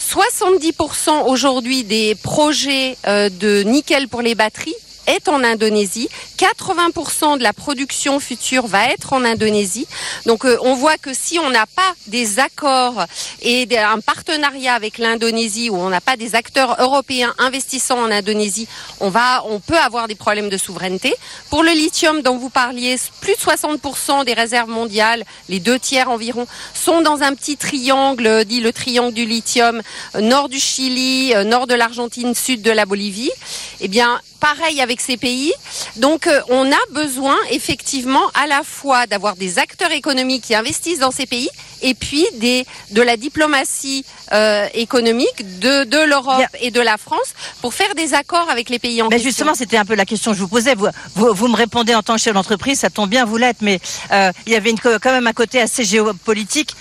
70% 0.00 1.26
aujourd'hui 1.26 1.84
des 1.84 2.14
projets 2.14 2.96
euh, 3.06 3.28
de 3.28 3.62
nickel 3.62 4.08
pour 4.08 4.22
les 4.22 4.34
batteries 4.34 4.74
est 5.10 5.28
en 5.28 5.42
Indonésie. 5.42 6.08
80% 6.38 7.38
de 7.38 7.42
la 7.42 7.52
production 7.52 8.20
future 8.20 8.66
va 8.66 8.86
être 8.86 9.12
en 9.12 9.24
Indonésie. 9.24 9.86
Donc 10.26 10.44
euh, 10.44 10.56
on 10.62 10.74
voit 10.74 10.96
que 10.96 11.12
si 11.12 11.38
on 11.38 11.50
n'a 11.50 11.66
pas 11.66 11.94
des 12.06 12.38
accords 12.38 13.04
et 13.42 13.68
un 13.78 14.00
partenariat 14.00 14.74
avec 14.74 14.98
l'Indonésie 14.98 15.70
où 15.70 15.76
on 15.76 15.88
n'a 15.88 16.00
pas 16.00 16.16
des 16.16 16.34
acteurs 16.34 16.76
européens 16.80 17.34
investissant 17.38 17.98
en 17.98 18.10
Indonésie, 18.10 18.68
on 19.00 19.10
va 19.10 19.44
on 19.46 19.60
peut 19.60 19.76
avoir 19.76 20.08
des 20.08 20.14
problèmes 20.14 20.48
de 20.48 20.56
souveraineté. 20.56 21.14
Pour 21.50 21.62
le 21.62 21.72
lithium 21.72 22.22
dont 22.22 22.36
vous 22.36 22.50
parliez, 22.50 22.96
plus 23.20 23.34
de 23.34 23.40
60% 23.40 24.24
des 24.24 24.32
réserves 24.32 24.70
mondiales, 24.70 25.24
les 25.48 25.60
deux 25.60 25.78
tiers 25.78 26.10
environ, 26.10 26.46
sont 26.74 27.02
dans 27.02 27.22
un 27.22 27.34
petit 27.34 27.56
triangle 27.56 28.26
euh, 28.26 28.44
dit 28.44 28.60
le 28.60 28.72
triangle 28.72 29.12
du 29.12 29.26
lithium, 29.26 29.82
euh, 30.14 30.20
nord 30.20 30.48
du 30.48 30.58
Chili, 30.58 31.32
nord 31.44 31.66
de 31.66 31.74
l'Argentine, 31.74 32.34
sud 32.34 32.62
de 32.62 32.70
la 32.70 32.86
Bolivie. 32.86 33.30
Eh 33.80 33.88
bien, 33.88 34.20
pareil 34.40 34.80
avec 34.80 35.00
ces 35.00 35.16
pays. 35.16 35.52
Donc, 35.96 36.26
euh, 36.26 36.40
on 36.48 36.70
a 36.72 36.82
besoin 36.92 37.36
effectivement 37.50 38.22
à 38.34 38.46
la 38.46 38.62
fois 38.64 39.06
d'avoir 39.06 39.36
des 39.36 39.58
acteurs 39.58 39.92
économiques 39.92 40.44
qui 40.44 40.54
investissent 40.54 40.98
dans 40.98 41.10
ces 41.10 41.26
pays 41.26 41.50
et 41.82 41.94
puis 41.94 42.26
des, 42.34 42.66
de 42.90 43.02
la 43.02 43.16
diplomatie 43.16 44.04
euh, 44.32 44.66
économique 44.74 45.58
de, 45.60 45.84
de 45.84 45.98
l'Europe 45.98 46.44
et 46.60 46.70
de 46.70 46.80
la 46.80 46.96
France 46.96 47.34
pour 47.60 47.74
faire 47.74 47.94
des 47.94 48.14
accords 48.14 48.48
avec 48.50 48.68
les 48.70 48.78
pays 48.78 49.00
en 49.02 49.08
Mais 49.08 49.16
question. 49.16 49.28
justement, 49.30 49.54
c'était 49.54 49.76
un 49.76 49.84
peu 49.84 49.94
la 49.94 50.04
question 50.06 50.32
que 50.32 50.36
je 50.36 50.42
vous 50.42 50.48
posais. 50.48 50.74
Vous, 50.74 50.88
vous, 51.14 51.34
vous 51.34 51.48
me 51.48 51.56
répondez 51.56 51.94
en 51.94 52.02
tant 52.02 52.14
que 52.14 52.20
chef 52.20 52.34
d'entreprise, 52.34 52.80
ça 52.80 52.90
tombe 52.90 53.10
bien, 53.10 53.24
vous 53.24 53.36
l'êtes, 53.36 53.60
mais 53.60 53.80
euh, 54.12 54.32
il 54.46 54.52
y 54.52 54.56
avait 54.56 54.70
une, 54.70 54.78
quand 54.78 55.12
même 55.12 55.26
un 55.26 55.32
côté 55.32 55.60
assez 55.60 55.84
géopolitique. 55.84 56.74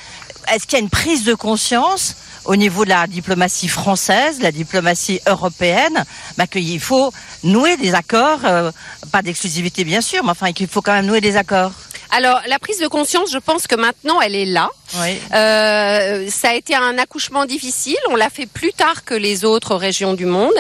Est-ce 0.54 0.66
qu'il 0.66 0.74
y 0.74 0.82
a 0.82 0.84
une 0.84 0.90
prise 0.90 1.24
de 1.26 1.34
conscience 1.34 2.16
au 2.50 2.56
niveau 2.56 2.84
de 2.84 2.90
la 2.90 3.06
diplomatie 3.06 3.68
française, 3.68 4.42
la 4.42 4.52
diplomatie 4.52 5.20
européenne, 5.28 6.04
bah, 6.36 6.48
qu'il 6.48 6.80
faut 6.80 7.14
nouer 7.44 7.78
des 7.78 7.94
accords, 7.94 8.40
euh, 8.44 8.72
pas 9.12 9.22
d'exclusivité 9.22 9.84
bien 9.84 10.02
sûr, 10.02 10.24
mais 10.24 10.32
enfin 10.32 10.52
qu'il 10.52 10.68
faut 10.68 10.82
quand 10.82 10.94
même 10.94 11.06
nouer 11.06 11.22
des 11.22 11.38
accords 11.38 11.74
Alors, 12.12 12.42
la 12.48 12.60
prise 12.60 12.80
de 12.80 12.88
conscience, 12.88 13.32
je 13.32 13.38
pense 13.38 13.68
que 13.68 13.76
maintenant, 13.76 14.20
elle 14.22 14.36
est 14.36 14.46
là. 14.46 14.70
Oui. 14.96 15.20
Euh, 15.34 16.28
ça 16.32 16.50
a 16.50 16.54
été 16.56 16.74
un 16.74 16.98
accouchement 16.98 17.46
difficile. 17.46 17.98
On 18.10 18.16
l'a 18.16 18.32
fait 18.32 18.48
plus 18.48 18.74
tard 18.74 19.06
que 19.06 19.14
les 19.14 19.46
autres 19.46 19.76
régions 19.76 20.14
du 20.16 20.26
monde. 20.26 20.56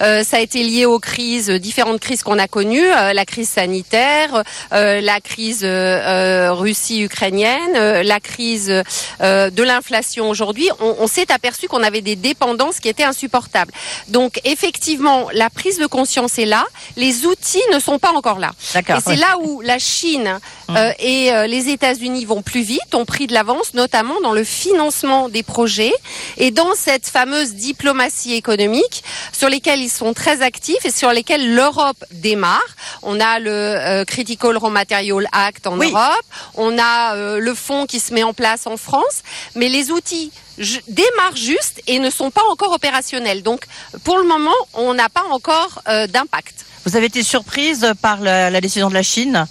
Euh, 0.00 0.24
ça 0.24 0.38
a 0.38 0.40
été 0.40 0.62
lié 0.62 0.86
aux 0.86 0.98
crises, 0.98 1.50
différentes 1.50 2.00
crises 2.00 2.22
qu'on 2.22 2.38
a 2.38 2.48
connues, 2.48 2.90
euh, 2.90 3.12
la 3.12 3.26
crise 3.26 3.50
sanitaire, 3.50 4.42
euh, 4.72 5.02
la 5.02 5.20
crise 5.20 5.60
euh, 5.64 5.66
euh, 5.68 6.52
Russie-ukrainienne, 6.54 7.76
euh, 7.76 8.02
la 8.02 8.20
crise 8.20 8.72
euh, 9.20 9.50
de 9.50 9.62
l'inflation 9.62 10.30
aujourd'hui. 10.30 10.70
On, 10.80 10.96
on 11.00 11.06
s'est 11.06 11.30
aperçu 11.30 11.68
qu'on 11.68 11.82
avait 11.82 12.00
des 12.00 12.16
dépendances 12.16 12.80
qui 12.80 12.88
étaient 12.88 13.04
insupportables. 13.04 13.72
Donc, 14.08 14.40
effectivement, 14.44 15.28
la 15.34 15.50
prise 15.50 15.78
de 15.78 15.86
conscience 15.86 16.38
est 16.38 16.46
là. 16.46 16.64
Les 16.96 17.26
outils 17.26 17.62
ne 17.72 17.78
sont 17.78 17.98
pas 17.98 18.12
encore 18.12 18.38
là. 18.38 18.52
Et 18.74 18.80
c'est 19.04 19.10
ouais. 19.10 19.16
là 19.16 19.36
où 19.42 19.60
la 19.60 19.78
Chine 19.78 20.38
euh, 20.70 20.92
et 20.98 21.32
euh, 21.32 21.46
les 21.46 21.68
États-Unis 21.68 22.24
vont 22.24 22.42
plus 22.42 22.62
vite, 22.62 22.94
ont 22.94 23.04
pris 23.04 23.26
de 23.26 23.34
l'avance, 23.34 23.74
notamment 23.74 24.20
dans 24.22 24.32
le 24.32 24.44
financement 24.44 25.28
des 25.28 25.42
projets 25.42 25.92
et 26.36 26.50
dans 26.50 26.74
cette 26.74 27.06
fameuse 27.06 27.54
diplomatie 27.54 28.34
économique 28.34 29.04
sur 29.32 29.48
lesquels 29.48 29.80
ils 29.80 29.90
sont 29.90 30.14
très 30.14 30.42
actifs 30.42 30.84
et 30.84 30.90
sur 30.90 31.10
lesquels 31.10 31.54
l'Europe 31.54 32.04
démarre. 32.12 32.76
On 33.02 33.20
a 33.20 33.38
le 33.38 33.50
euh, 33.50 34.04
Critical 34.04 34.56
Raw 34.56 34.70
Material 34.70 35.26
Act 35.32 35.66
en 35.66 35.76
Europe, 35.76 36.24
on 36.54 36.78
a 36.78 37.16
euh, 37.16 37.38
le 37.38 37.54
fonds 37.54 37.86
qui 37.86 38.00
se 38.00 38.12
met 38.14 38.22
en 38.22 38.32
place 38.32 38.66
en 38.66 38.76
France, 38.76 39.22
mais 39.54 39.68
les 39.68 39.90
outils 39.90 40.32
démarrent 40.58 41.36
juste 41.36 41.82
et 41.86 41.98
ne 41.98 42.10
sont 42.10 42.30
pas 42.30 42.42
encore 42.50 42.72
opérationnels. 42.72 43.42
Donc, 43.42 43.64
pour 44.04 44.18
le 44.18 44.24
moment, 44.24 44.54
on 44.74 44.94
n'a 44.94 45.08
pas 45.08 45.24
encore 45.30 45.82
euh, 45.88 46.06
d'impact. 46.06 46.64
Vous 46.84 46.96
avez 46.96 47.06
été 47.06 47.22
surprise 47.22 47.92
par 48.02 48.20
la, 48.20 48.50
la 48.50 48.60
décision 48.60 48.88
de 48.88 48.94
la 48.94 49.02
Chine 49.02 49.46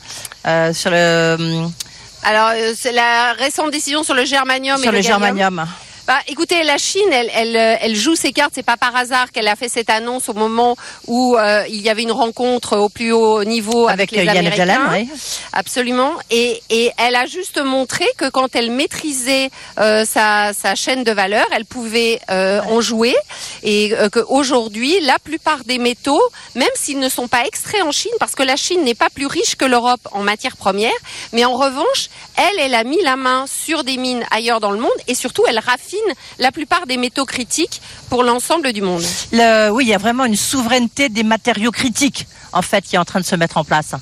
euh, 0.46 0.74
sur 0.74 0.92
le 0.92 1.66
Alors, 2.24 2.52
euh, 2.54 2.74
c'est 2.78 2.92
la 2.92 3.34
récente 3.34 3.72
décision 3.72 4.04
sur 4.04 4.14
le 4.14 4.26
germanium 4.26 4.80
sur 4.80 4.94
et 4.94 4.96
le 4.96 5.02
germanium. 5.02 5.68
Bah, 6.06 6.20
écoutez, 6.28 6.64
la 6.64 6.78
Chine, 6.78 7.08
elle, 7.14 7.32
elle, 7.34 7.56
euh, 7.56 7.76
elle 7.80 7.96
joue 7.96 8.16
ses 8.16 8.34
cartes. 8.34 8.52
C'est 8.56 8.62
pas 8.62 8.76
par 8.76 8.94
hasard 8.94 9.32
qu'elle 9.32 9.48
a 9.48 9.56
fait 9.56 9.70
cette 9.70 9.90
annonce 9.90 10.28
au 10.28 10.34
moment 10.34 10.76
où 11.08 11.38
euh, 11.38 11.64
il 11.70 11.82
y 11.82 11.90
avait 11.90 12.04
une 12.04 12.12
rencontre 12.12 12.78
au 12.78 12.90
plus 12.90 13.14
haut 13.14 13.46
niveau 13.46 13.88
avec, 13.88 14.12
Avec, 14.12 14.12
les 14.12 14.28
euh, 14.28 14.32
Américains. 14.40 14.66
Yellen, 14.66 14.82
oui. 14.92 15.10
Absolument. 15.54 16.12
Et, 16.30 16.62
et 16.70 16.92
elle 16.98 17.16
a 17.16 17.26
juste 17.26 17.62
montré 17.64 18.06
que 18.18 18.30
quand 18.30 18.54
elle 18.54 18.70
maîtrisait 18.70 19.50
euh, 19.80 20.04
sa, 20.04 20.52
sa 20.52 20.76
chaîne 20.76 21.06
de 21.06 21.12
valeur, 21.14 21.46
elle 21.54 21.64
pouvait 21.64 22.20
euh, 22.30 22.60
en 22.64 22.82
jouer. 22.82 23.16
Et 23.64 23.94
euh, 23.94 24.10
qu'aujourd'hui, 24.10 25.00
la 25.02 25.20
plupart 25.20 25.64
des 25.64 25.78
métaux, 25.78 26.22
même 26.56 26.68
s'ils 26.76 27.00
ne 27.00 27.08
sont 27.08 27.30
pas 27.30 27.46
extraits 27.46 27.82
en 27.82 27.94
Chine, 27.94 28.12
parce 28.20 28.36
que 28.36 28.44
la 28.44 28.58
Chine 28.58 28.84
n'est 28.84 28.94
pas 28.94 29.10
plus 29.10 29.28
riche 29.28 29.56
que 29.56 29.64
l'Europe 29.64 30.02
en 30.12 30.22
matières 30.22 30.58
premières, 30.58 30.92
mais 31.32 31.46
en 31.46 31.54
revanche, 31.54 32.10
elle, 32.36 32.60
elle 32.60 32.76
a 32.76 32.84
mis 32.84 33.02
la 33.04 33.16
main 33.16 33.46
sur 33.48 33.86
des 33.86 33.96
mines 33.96 34.26
ailleurs 34.32 34.60
dans 34.60 34.72
le 34.72 34.80
monde 34.80 34.92
et 35.08 35.16
surtout, 35.16 35.44
elle 35.48 35.60
raffine 35.60 35.93
la 36.40 36.52
plupart 36.52 36.86
des 36.88 36.98
métaux 36.98 37.26
critiques 37.26 37.82
pour 38.10 38.24
l'ensemble 38.24 38.74
du 38.74 38.82
monde. 38.82 39.04
Oui, 39.32 39.86
il 39.86 39.88
y 39.88 39.94
a 39.94 39.98
vraiment 39.98 40.26
une 40.26 40.36
souveraineté 40.36 41.10
des 41.10 41.24
matériaux 41.24 41.72
critiques, 41.72 42.28
en 42.52 42.62
fait, 42.62 42.82
qui 42.82 42.96
est 42.96 43.00
en 43.00 43.06
train 43.06 43.20
de 43.20 43.26
se 43.26 43.36
mettre 43.36 43.58
en 43.58 43.64
place. 43.64 43.94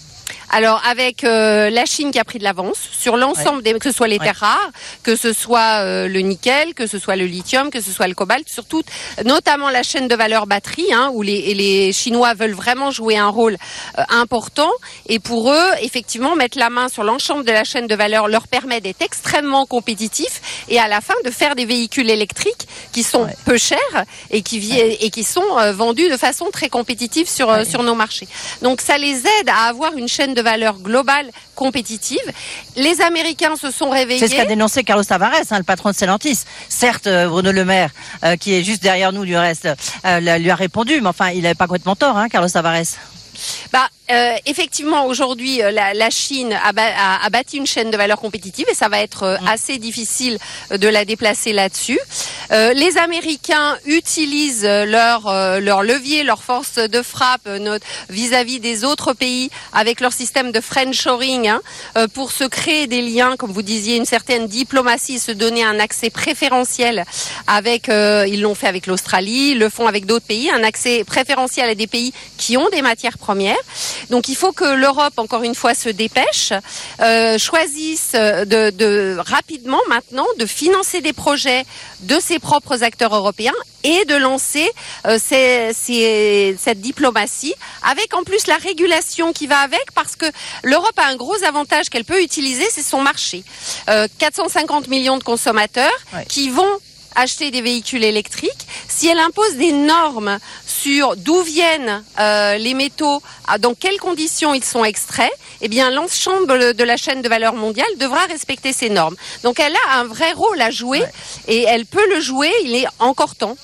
Alors 0.54 0.82
avec 0.86 1.24
euh, 1.24 1.70
la 1.70 1.86
Chine 1.86 2.12
qui 2.12 2.20
a 2.20 2.26
pris 2.26 2.38
de 2.38 2.44
l'avance 2.44 2.78
sur 2.92 3.16
l'ensemble 3.16 3.64
des, 3.64 3.72
que 3.74 3.90
ce 3.90 3.96
soit 3.96 4.10
les 4.10 4.20
terres 4.20 4.36
rares, 4.36 4.72
que 5.02 5.16
ce 5.16 5.32
soit 5.32 5.80
euh, 5.80 6.10
le 6.10 6.20
nickel, 6.20 6.74
que 6.74 6.88
ce 6.88 7.00
soit 7.00 7.16
le 7.16 7.26
lithium, 7.26 7.70
que 7.70 7.80
ce 7.80 7.90
soit 7.90 8.08
le 8.10 8.14
cobalt, 8.14 8.50
surtout 8.50 8.84
notamment 9.24 9.70
la 9.70 9.82
chaîne 9.82 10.10
de 10.10 10.16
valeur 10.16 10.48
batterie, 10.48 10.92
hein, 10.92 11.10
où 11.14 11.22
les, 11.22 11.54
les 11.54 11.94
Chinois 11.94 12.34
veulent 12.34 12.54
vraiment 12.54 12.92
jouer 12.92 13.18
un 13.18 13.30
rôle 13.30 13.58
euh, 13.98 14.04
important. 14.10 14.70
Et 15.08 15.20
pour 15.20 15.54
eux, 15.54 15.70
effectivement, 15.82 16.36
mettre 16.36 16.60
la 16.60 16.70
main 16.70 16.90
sur 16.90 17.06
l'ensemble 17.06 17.46
de 17.46 17.52
la 17.54 17.64
chaîne 17.64 17.88
de 17.88 17.96
valeur 17.96 18.28
leur 18.28 18.50
permet 18.50 18.82
d'être 18.82 19.02
extrêmement 19.02 19.66
compétitifs 19.66 20.66
et 20.68 20.80
à 20.80 20.90
la 20.90 21.00
fin 21.00 21.16
de 21.24 21.32
faire 21.32 21.56
des 21.56 21.66
véhicules 21.66 22.10
électriques 22.10 22.68
qui 22.92 23.04
sont 23.04 23.26
peu 23.46 23.58
chers 23.58 24.06
et 24.30 24.42
qui, 24.42 24.78
et 24.78 25.10
qui 25.12 25.24
sont 25.24 25.72
vendus 25.72 26.10
de 26.10 26.18
façon 26.18 26.50
très 26.52 26.68
compétitive 26.68 27.30
sur, 27.30 27.66
sur 27.66 27.84
nos 27.84 27.96
marchés. 27.96 28.28
Donc 28.62 28.82
ça 28.82 28.98
les 28.98 29.20
aide 29.20 29.50
à 29.50 29.70
avoir 29.70 29.96
une 29.96 30.10
chaîne 30.10 30.34
de 30.34 30.41
valeur 30.42 30.80
globale 30.80 31.30
compétitive. 31.56 32.20
Les 32.76 33.02
Américains 33.02 33.56
se 33.56 33.72
sont 33.72 33.90
réveillés. 33.90 34.20
C'est 34.20 34.30
ce 34.30 34.36
qu'a 34.36 34.46
dénoncé 34.46 34.84
Carlos 34.84 35.04
Tavares, 35.04 35.34
hein, 35.50 35.58
le 35.58 35.64
patron 35.64 35.90
de 35.90 35.96
Stellantis. 35.96 36.40
Certes, 36.70 37.08
euh, 37.08 37.28
Bruno 37.28 37.52
Le 37.52 37.66
Maire, 37.66 37.92
euh, 38.24 38.36
qui 38.36 38.54
est 38.54 38.64
juste 38.64 38.82
derrière 38.82 39.12
nous, 39.14 39.26
du 39.26 39.36
reste, 39.36 39.68
euh, 40.06 40.38
lui 40.38 40.50
a 40.50 40.56
répondu, 40.56 41.02
mais 41.02 41.10
enfin, 41.10 41.30
il 41.30 41.44
n'avait 41.44 41.56
pas 41.56 41.68
complètement 41.68 41.96
tort, 41.96 42.18
hein, 42.18 42.30
Carlos 42.30 42.50
Tavares. 42.50 42.98
Bah, 43.72 43.90
euh, 44.12 44.36
effectivement, 44.46 45.06
aujourd'hui, 45.06 45.62
euh, 45.62 45.72
la, 45.72 45.94
la, 45.94 46.10
Chine 46.10 46.52
a, 46.54 46.72
a, 46.76 47.26
a, 47.26 47.30
bâti 47.30 47.58
une 47.58 47.66
chaîne 47.66 47.92
de 47.92 47.98
valeur 47.98 48.20
compétitive 48.20 48.66
et 48.70 48.76
ça 48.76 48.90
va 48.90 49.00
être 49.00 49.24
euh, 49.24 49.38
assez 49.48 49.78
difficile 49.78 50.38
de 50.70 50.88
la 50.88 51.06
déplacer 51.06 51.54
là-dessus. 51.54 52.00
Euh, 52.52 52.74
les 52.74 52.98
Américains 52.98 53.78
utilisent 53.86 54.66
leur, 54.66 55.32
leur 55.62 55.84
levier, 55.84 56.24
leur 56.24 56.44
force 56.44 56.76
de 56.76 57.02
frappe 57.02 57.48
vis-à-vis 58.10 58.60
des 58.60 58.84
autres 58.84 59.14
pays 59.14 59.50
avec 59.72 60.02
leur 60.02 60.12
système 60.12 60.52
de 60.52 60.60
friendshoring 60.60 61.48
hein, 61.48 61.62
pour 62.14 62.32
se 62.32 62.44
créer 62.44 62.88
des 62.88 63.02
liens, 63.02 63.38
comme 63.38 63.52
vous 63.52 63.62
disiez, 63.62 63.96
une 63.96 64.06
certaine 64.06 64.48
diplomatie, 64.48 65.20
se 65.20 65.32
donner 65.32 65.64
un 65.64 65.80
accès 65.80 66.10
préférentiel 66.10 67.06
avec, 67.48 67.88
ils 67.88 68.42
l'ont 68.42 68.56
fait 68.56 68.68
avec 68.68 68.88
l'Australie, 68.88 69.54
le 69.54 69.70
font 69.70 69.88
avec 69.88 70.06
d'autres 70.06 70.26
pays, 70.26 70.50
un 70.50 70.64
accès 70.64 71.04
préférentiel 71.06 71.70
à 71.70 71.76
des 71.76 71.88
pays 71.88 72.14
qui 72.38 72.58
ont 72.58 72.70
des 72.70 72.82
matières 72.82 73.18
premières. 73.18 73.31
Donc 74.10 74.28
il 74.28 74.36
faut 74.36 74.52
que 74.52 74.66
l'Europe, 74.76 75.14
encore 75.18 75.44
une 75.44 75.56
fois, 75.56 75.74
se 75.74 75.90
dépêche, 75.90 76.54
euh, 77.02 77.38
choisisse 77.38 78.12
de, 78.14 78.70
de, 78.70 79.18
rapidement 79.20 79.82
maintenant 79.90 80.28
de 80.38 80.46
financer 80.46 81.02
des 81.02 81.14
projets 81.14 81.66
de 82.02 82.20
ses 82.20 82.40
propres 82.40 82.84
acteurs 82.84 83.16
européens 83.16 83.54
et 83.84 84.06
de 84.06 84.16
lancer 84.16 84.70
euh, 85.08 85.18
ces, 85.24 85.72
ces, 85.74 86.56
cette 86.60 86.82
diplomatie 86.82 87.56
avec 87.84 88.14
en 88.14 88.24
plus 88.24 88.48
la 88.48 88.58
régulation 88.58 89.34
qui 89.34 89.48
va 89.48 89.60
avec 89.60 89.92
parce 89.96 90.16
que 90.16 90.26
l'Europe 90.64 90.98
a 90.98 91.08
un 91.08 91.16
gros 91.16 91.44
avantage 91.44 91.90
qu'elle 91.90 92.06
peut 92.06 92.22
utiliser, 92.22 92.66
c'est 92.70 92.84
son 92.84 93.02
marché. 93.02 93.44
Euh, 93.90 94.08
450 94.20 94.88
millions 94.88 95.18
de 95.18 95.24
consommateurs 95.24 95.92
ouais. 96.14 96.26
qui 96.28 96.50
vont 96.50 96.80
acheter 97.16 97.52
des 97.52 97.62
véhicules 97.62 98.04
électriques, 98.04 98.68
si 98.88 99.08
elle 99.08 99.20
impose 99.20 99.56
des 99.56 99.72
normes 99.72 100.40
sur 100.66 101.16
d'où 101.16 101.42
viennent 101.42 102.04
euh, 102.20 102.58
les 102.58 102.74
métaux, 102.74 103.22
dans 103.60 103.74
quelles 103.74 104.00
conditions 104.00 104.54
ils 104.54 104.64
sont 104.64 104.84
extraits, 104.84 105.32
eh 105.62 105.68
bien 105.68 105.92
l'ensemble 105.92 106.74
de 106.74 106.84
la 106.84 106.98
chaîne 106.98 107.22
de 107.22 107.30
valeur 107.30 107.54
mondiale 107.54 107.90
devra 107.98 108.26
respecter 108.26 108.74
ces 108.74 108.90
normes. 108.90 109.16
Donc 109.44 109.60
elle 109.60 109.76
a 109.88 110.00
un 110.00 110.04
vrai 110.06 110.34
rôle 110.34 110.62
à 110.62 110.72
jouer 110.72 111.02
ouais. 111.02 111.12
et 111.48 111.64
elle 111.64 111.86
peut 111.86 112.08
le 112.14 112.20
jouer, 112.20 112.52
il 112.64 112.76
est 112.76 112.88
encore 113.00 113.36
temps 113.36 113.58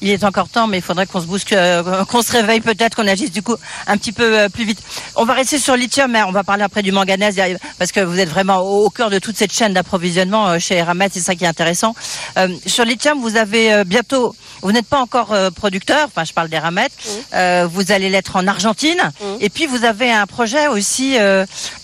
il 0.00 0.10
est 0.10 0.24
encore 0.24 0.48
temps, 0.48 0.66
mais 0.66 0.78
il 0.78 0.82
faudrait 0.82 1.06
qu'on 1.06 1.20
se 1.20 1.26
bousque, 1.26 1.52
euh, 1.52 2.04
qu'on 2.04 2.22
se 2.22 2.32
réveille 2.32 2.60
peut-être, 2.60 2.96
qu'on 2.96 3.06
agisse 3.06 3.32
du 3.32 3.42
coup 3.42 3.56
un 3.86 3.96
petit 3.96 4.12
peu 4.12 4.38
euh, 4.38 4.48
plus 4.48 4.64
vite. 4.64 4.78
On 5.14 5.24
va 5.24 5.34
rester 5.34 5.58
sur 5.58 5.74
le 5.74 5.80
lithium, 5.80 6.10
mais 6.10 6.22
on 6.22 6.32
va 6.32 6.44
parler 6.44 6.62
après 6.62 6.82
du 6.82 6.92
manganèse, 6.92 7.40
parce 7.78 7.92
que 7.92 8.00
vous 8.00 8.18
êtes 8.18 8.28
vraiment 8.28 8.58
au, 8.60 8.90
cœur 8.90 9.10
de 9.10 9.18
toute 9.18 9.36
cette 9.36 9.52
chaîne 9.52 9.72
d'approvisionnement 9.72 10.48
euh, 10.48 10.58
chez 10.58 10.76
Eramet, 10.76 11.08
c'est 11.12 11.20
ça 11.20 11.34
qui 11.34 11.44
est 11.44 11.48
intéressant. 11.48 11.94
Euh, 12.38 12.48
sur 12.66 12.84
le 12.84 12.90
lithium, 12.90 13.20
vous 13.20 13.36
avez 13.36 13.72
euh, 13.72 13.84
bientôt, 13.84 14.34
vous 14.62 14.72
n'êtes 14.72 14.86
pas 14.86 15.00
encore 15.00 15.32
euh, 15.32 15.50
producteur, 15.50 16.06
enfin 16.06 16.24
je 16.24 16.32
parle 16.32 16.48
d'Eramet, 16.48 16.88
mmh. 17.32 17.64
vous 17.64 17.92
allez 17.92 18.08
l'être 18.10 18.36
en 18.36 18.46
Argentine, 18.46 19.00
mmh. 19.20 19.24
et 19.40 19.48
puis 19.48 19.66
vous 19.66 19.84
avez 19.84 20.10
un 20.10 20.26
projet 20.26 20.68
aussi 20.68 21.16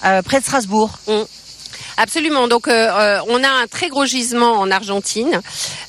près 0.01 0.41
de 0.41 0.45
Strasbourg. 0.45 0.99
Mmh. 1.07 1.23
Absolument. 1.97 2.49
Donc, 2.49 2.69
euh, 2.69 3.19
on 3.29 3.43
a 3.45 3.49
un 3.49 3.67
très 3.67 3.89
gros 3.89 4.07
gisement 4.07 4.53
en 4.53 4.71
Argentine, 4.71 5.41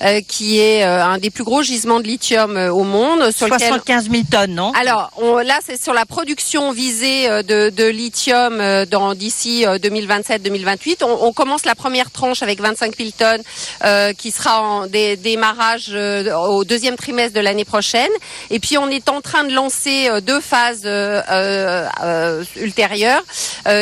euh, 0.02 0.22
qui 0.28 0.60
est 0.60 0.84
euh, 0.84 1.04
un 1.04 1.18
des 1.18 1.30
plus 1.30 1.44
gros 1.44 1.64
gisements 1.64 2.00
de 2.00 2.08
lithium 2.08 2.58
au 2.58 2.84
monde. 2.84 3.32
Sur 3.32 3.48
75 3.48 4.10
000 4.10 4.24
tonnes, 4.30 4.56
non? 4.56 4.72
Alors, 4.80 5.12
on, 5.18 5.38
là, 5.38 5.60
c'est 5.66 5.82
sur 5.82 5.94
la 5.94 6.06
production 6.06 6.72
visée 6.72 7.28
de, 7.44 7.70
de 7.70 7.86
lithium 7.86 8.62
dans 8.86 9.14
d'ici 9.14 9.66
2027-2028. 9.66 11.04
On, 11.04 11.28
on, 11.28 11.34
commence 11.34 11.66
la 11.66 11.76
première 11.76 12.12
tranche 12.12 12.44
avec 12.44 12.62
25 12.62 12.96
000 12.98 13.10
tonnes, 13.18 14.14
qui 14.16 14.32
sera 14.32 14.62
en 14.62 14.88
dé, 14.88 15.16
démarrage 15.16 15.94
au 15.94 16.64
deuxième 16.64 16.96
trimestre 16.96 17.34
de 17.34 17.40
l'année 17.40 17.66
prochaine. 17.66 18.12
Et 18.50 18.60
puis, 18.60 18.78
on 18.78 18.90
est 18.90 19.10
en 19.10 19.22
train 19.22 19.44
de 19.46 19.54
lancer 19.54 20.10
deux 20.22 20.42
phases 20.42 20.88
ultérieures 22.56 23.24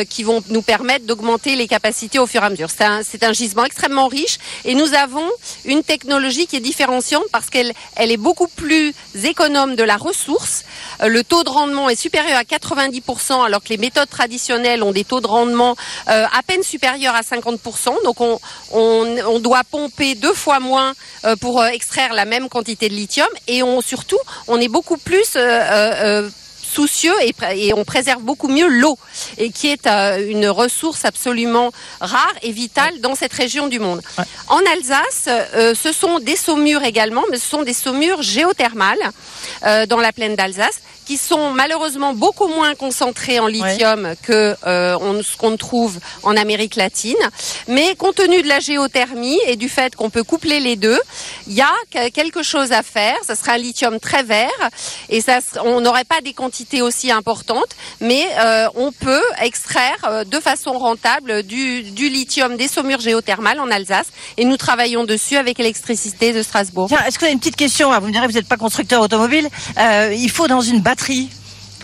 qui 0.08 0.22
vont 0.22 0.42
nous 0.48 0.62
permettre 0.62 1.06
d'augmenter 1.06 1.56
les 1.56 1.66
capacités 1.66 2.11
au 2.18 2.26
fur 2.26 2.42
et 2.42 2.46
à 2.46 2.50
mesure. 2.50 2.68
C'est 2.70 3.24
un, 3.24 3.32
gisement 3.32 3.64
extrêmement 3.64 4.08
riche 4.08 4.38
et 4.64 4.74
nous 4.74 4.94
avons 4.94 5.28
une 5.64 5.82
technologie 5.82 6.46
qui 6.46 6.56
est 6.56 6.60
différenciante 6.60 7.24
parce 7.32 7.48
qu'elle 7.50 7.72
elle 7.96 8.10
est 8.10 8.16
beaucoup 8.16 8.48
plus 8.48 8.94
économe 9.24 9.74
de 9.76 9.82
la 9.82 9.96
ressource. 9.96 10.64
Le 11.00 11.22
taux 11.24 11.44
de 11.44 11.48
rendement 11.48 11.88
est 11.88 11.96
supérieur 11.96 12.38
à 12.38 12.42
90% 12.42 13.44
alors 13.44 13.62
que 13.62 13.70
les 13.70 13.78
méthodes 13.78 14.08
traditionnelles 14.08 14.82
ont 14.82 14.92
des 14.92 15.04
taux 15.04 15.20
de 15.20 15.26
rendement 15.26 15.76
euh, 16.08 16.26
à 16.26 16.42
peine 16.42 16.62
supérieurs 16.62 17.14
à 17.14 17.22
50%. 17.22 18.04
Donc 18.04 18.20
on, 18.20 19.38
doit 19.40 19.64
pomper 19.64 20.14
deux 20.14 20.34
fois 20.34 20.60
moins 20.60 20.94
euh, 21.24 21.36
pour 21.36 21.60
euh, 21.60 21.66
extraire 21.66 22.12
la 22.12 22.24
même 22.24 22.48
quantité 22.48 22.88
de 22.88 22.94
lithium 22.94 23.28
et 23.48 23.62
on, 23.62 23.80
surtout 23.80 24.18
on 24.46 24.60
est 24.60 24.68
beaucoup 24.68 24.96
plus 24.96 25.32
euh, 25.36 26.28
soucieux 26.72 27.14
et, 27.22 27.34
et, 27.54 27.74
on 27.74 27.84
préserve 27.84 28.22
beaucoup 28.22 28.48
mieux 28.48 28.68
l'eau 28.68 28.98
et 29.38 29.50
qui 29.50 29.68
est 29.68 29.86
euh, 29.86 30.30
une 30.30 30.48
ressource 30.48 31.04
absolument 31.04 31.70
rare 32.00 32.34
et 32.42 32.52
vitale 32.52 33.00
dans 33.00 33.14
cette 33.14 33.32
région 33.32 33.68
du 33.68 33.78
monde. 33.78 34.00
Ouais. 34.18 34.24
En 34.48 34.60
Alsace, 34.74 35.28
euh, 35.28 35.74
ce 35.74 35.92
sont 35.92 36.18
des 36.18 36.36
saumures 36.36 36.84
également, 36.84 37.24
mais 37.30 37.38
ce 37.38 37.48
sont 37.48 37.62
des 37.62 37.74
saumures 37.74 38.22
géothermales 38.22 39.10
euh, 39.64 39.86
dans 39.86 39.98
la 39.98 40.12
plaine 40.12 40.34
d'Alsace 40.34 40.80
qui 41.04 41.16
sont 41.16 41.50
malheureusement 41.50 42.14
beaucoup 42.14 42.48
moins 42.48 42.74
concentrés 42.74 43.38
en 43.38 43.46
lithium 43.46 44.04
ouais. 44.04 44.16
que 44.22 44.56
euh, 44.66 44.96
on, 45.00 45.22
ce 45.22 45.36
qu'on 45.36 45.56
trouve 45.56 45.98
en 46.22 46.36
Amérique 46.36 46.76
latine. 46.76 47.16
Mais 47.68 47.94
compte 47.96 48.16
tenu 48.16 48.42
de 48.42 48.48
la 48.48 48.60
géothermie 48.60 49.38
et 49.46 49.56
du 49.56 49.68
fait 49.68 49.96
qu'on 49.96 50.10
peut 50.10 50.24
coupler 50.24 50.60
les 50.60 50.76
deux, 50.76 50.98
il 51.46 51.54
y 51.54 51.62
a 51.62 51.72
quelque 52.10 52.42
chose 52.42 52.72
à 52.72 52.82
faire. 52.82 53.16
Ce 53.26 53.34
sera 53.34 53.52
un 53.52 53.58
lithium 53.58 53.98
très 54.00 54.22
vert 54.22 54.50
et 55.08 55.20
ça, 55.20 55.38
on 55.64 55.80
n'aurait 55.80 56.04
pas 56.04 56.20
des 56.20 56.32
quantités 56.32 56.82
aussi 56.82 57.10
importantes, 57.10 57.74
mais 58.00 58.24
euh, 58.38 58.68
on 58.74 58.92
peut 58.92 59.22
extraire 59.40 59.96
euh, 60.04 60.24
de 60.24 60.38
façon 60.40 60.72
rentable 60.72 61.42
du, 61.42 61.82
du, 61.82 62.08
lithium 62.08 62.56
des 62.56 62.68
saumures 62.68 63.00
géothermales 63.00 63.60
en 63.60 63.70
Alsace 63.70 64.08
et 64.36 64.44
nous 64.44 64.56
travaillons 64.56 65.04
dessus 65.04 65.36
avec 65.36 65.58
l'électricité 65.58 66.32
de 66.32 66.42
Strasbourg. 66.42 66.88
Est-ce 66.92 67.14
que 67.14 67.20
vous 67.20 67.24
avez 67.26 67.32
une 67.32 67.38
petite 67.38 67.56
question 67.56 67.90
Vous 68.00 68.06
me 68.06 68.12
direz, 68.12 68.26
vous 68.26 68.32
n'êtes 68.34 68.48
pas 68.48 68.56
constructeur 68.56 69.02
automobile. 69.02 69.48
Euh, 69.78 70.14
il 70.16 70.30
faut 70.30 70.48
dans 70.48 70.60
une 70.60 70.80
batterie 70.92 71.30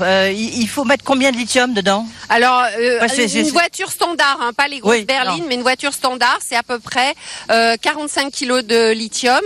euh, 0.00 0.32
il 0.32 0.68
faut 0.68 0.84
mettre 0.84 1.02
combien 1.02 1.32
de 1.32 1.36
lithium 1.36 1.74
dedans 1.74 2.06
Alors, 2.28 2.62
euh, 2.78 3.00
ouais, 3.00 3.40
une 3.40 3.50
voiture 3.50 3.90
standard, 3.90 4.38
hein, 4.40 4.52
pas 4.52 4.68
les 4.68 4.78
grosses 4.78 4.98
oui, 4.98 5.04
berlines, 5.04 5.42
non. 5.42 5.48
mais 5.48 5.56
une 5.56 5.62
voiture 5.62 5.92
standard, 5.92 6.38
c'est 6.40 6.54
à 6.54 6.62
peu 6.62 6.78
près 6.78 7.16
euh, 7.50 7.74
45 7.82 8.30
kilos 8.30 8.62
de 8.62 8.92
lithium, 8.92 9.42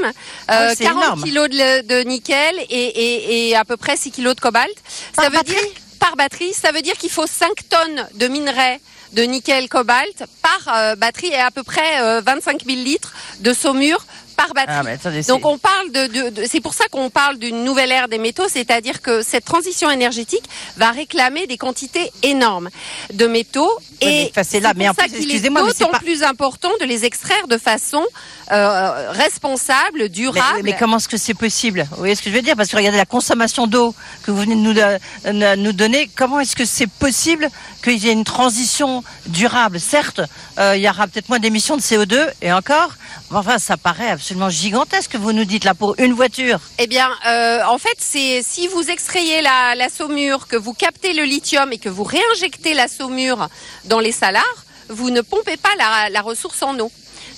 ah, 0.49 0.75
40 0.79 0.81
énorme. 0.81 1.23
kilos 1.23 1.49
de, 1.49 1.87
de 1.87 2.03
nickel 2.07 2.55
et, 2.69 2.75
et, 2.75 3.49
et, 3.49 3.57
à 3.57 3.65
peu 3.65 3.79
près 3.79 3.97
6 3.97 4.11
kilos 4.11 4.35
de 4.35 4.41
cobalt. 4.41 4.75
Par 5.17 5.25
ça 5.25 5.31
veut 5.31 5.39
batterie 5.39 5.55
dire 5.55 5.83
par 5.99 6.17
batterie, 6.17 6.53
ça 6.53 6.71
veut 6.71 6.83
dire 6.83 6.99
qu'il 6.99 7.11
faut 7.11 7.27
5 7.27 7.49
tonnes 7.71 8.07
de 8.17 8.29
minerais 8.29 8.79
de 9.15 9.23
nickel 9.23 9.71
cobalt 9.71 10.25
par 10.43 10.75
euh, 10.75 10.97
batterie 10.97 11.29
et 11.29 11.37
à 11.37 11.51
peu 11.51 11.63
près 11.63 12.21
25 12.23 12.65
000 12.67 12.79
litres 12.79 13.15
de 13.41 13.55
saumure 13.55 14.05
par 14.33 14.55
batterie. 14.55 14.87
Ah, 14.87 14.91
attendez, 14.91 15.23
Donc 15.23 15.45
on 15.47 15.59
parle 15.59 15.93
de, 15.93 16.07
de, 16.07 16.31
de 16.31 16.45
c'est 16.49 16.61
pour 16.61 16.75
ça 16.75 16.85
qu'on 16.91 17.11
parle 17.11 17.39
d'une 17.39 17.65
nouvelle 17.65 17.93
ère 17.93 18.09
des 18.09 18.19
métaux, 18.19 18.49
c'est-à-dire 18.49 19.01
que 19.03 19.23
cette 19.23 19.45
transition 19.45 19.91
énergétique 19.91 20.45
va 20.77 20.91
réclamer 20.91 21.47
des 21.47 21.57
quantités 21.57 22.13
énormes 22.23 22.71
de 23.13 23.27
métaux 23.27 23.71
oui, 24.03 24.09
et 24.09 24.33
c'est 24.43 24.61
là, 24.61 24.73
mais 24.77 24.87
pour 24.87 24.97
ça 24.97 25.09
qu'il 25.09 25.31
est 25.35 25.41
d'autant 25.49 25.89
pas... 25.91 25.99
plus 25.99 26.23
important 26.23 26.71
de 26.81 26.87
les 26.87 27.05
extraire 27.05 27.47
de 27.49 27.59
façon 27.59 28.05
euh, 28.51 29.11
responsable, 29.13 30.09
durable. 30.09 30.61
Mais, 30.63 30.73
mais 30.73 30.77
comment 30.79 30.97
est-ce 30.97 31.09
que 31.09 31.17
c'est 31.17 31.35
possible? 31.35 31.87
Vous 31.91 31.99
voyez 31.99 32.15
ce 32.15 32.23
que 32.23 32.31
je 32.31 32.35
veux 32.35 32.43
dire? 32.43 32.57
Parce 32.57 32.69
que 32.69 32.77
regardez 32.77 32.99
la 32.99 33.07
consommation 33.07 33.67
d'eau 33.67 33.95
que 34.25 34.31
vous 34.31 34.39
venez 34.39 34.57
de 34.57 34.61
nous, 34.61 34.75
de, 34.75 35.57
nous 35.57 35.73
donner. 35.73 36.11
Comment 36.15 36.41
est-ce 36.41 36.57
que 36.57 36.65
c'est 36.65 36.89
possible 36.89 37.49
qu'il 37.83 37.99
y 37.99 38.09
ait 38.09 38.13
une 38.13 38.25
transition 38.25 39.05
durable? 39.27 39.79
Certes, 39.81 40.21
euh, 40.59 40.77
il 40.77 40.83
y 40.83 40.89
aura 40.89 41.07
peut-être 41.07 41.29
moins 41.29 41.39
d'émissions 41.39 41.77
de 41.77 41.83
CO2 41.83 42.29
et 42.41 42.53
encore, 42.53 42.93
Enfin, 43.35 43.59
ça 43.59 43.77
paraît 43.77 44.11
absolument 44.23 44.51
gigantesque, 44.51 45.17
vous 45.17 45.33
nous 45.33 45.45
dites 45.45 45.65
là, 45.65 45.75
pour 45.75 45.97
une 45.99 46.13
voiture. 46.13 46.61
Eh 46.79 46.87
bien, 46.87 47.11
euh, 47.27 47.59
en 47.67 47.77
fait, 47.77 47.97
c'est 47.99 48.41
si 48.45 48.69
vous 48.69 48.89
extrayez 48.89 49.43
la, 49.43 49.75
la 49.75 49.89
saumure, 49.89 50.47
que 50.47 50.55
vous 50.55 50.75
captez 50.75 51.13
le 51.13 51.25
lithium 51.25 51.73
et 51.73 51.79
que 51.79 51.89
vous 51.89 52.05
réinjectez 52.05 52.73
la 52.73 52.87
saumure 52.87 53.49
dans 53.87 53.99
les 53.99 54.13
salars, 54.13 54.65
vous 54.89 55.11
ne 55.11 55.23
pompez 55.23 55.57
pas 55.57 55.75
la, 55.77 56.09
la 56.09 56.21
ressource 56.21 56.63
en 56.63 56.79
eau. 56.79 56.93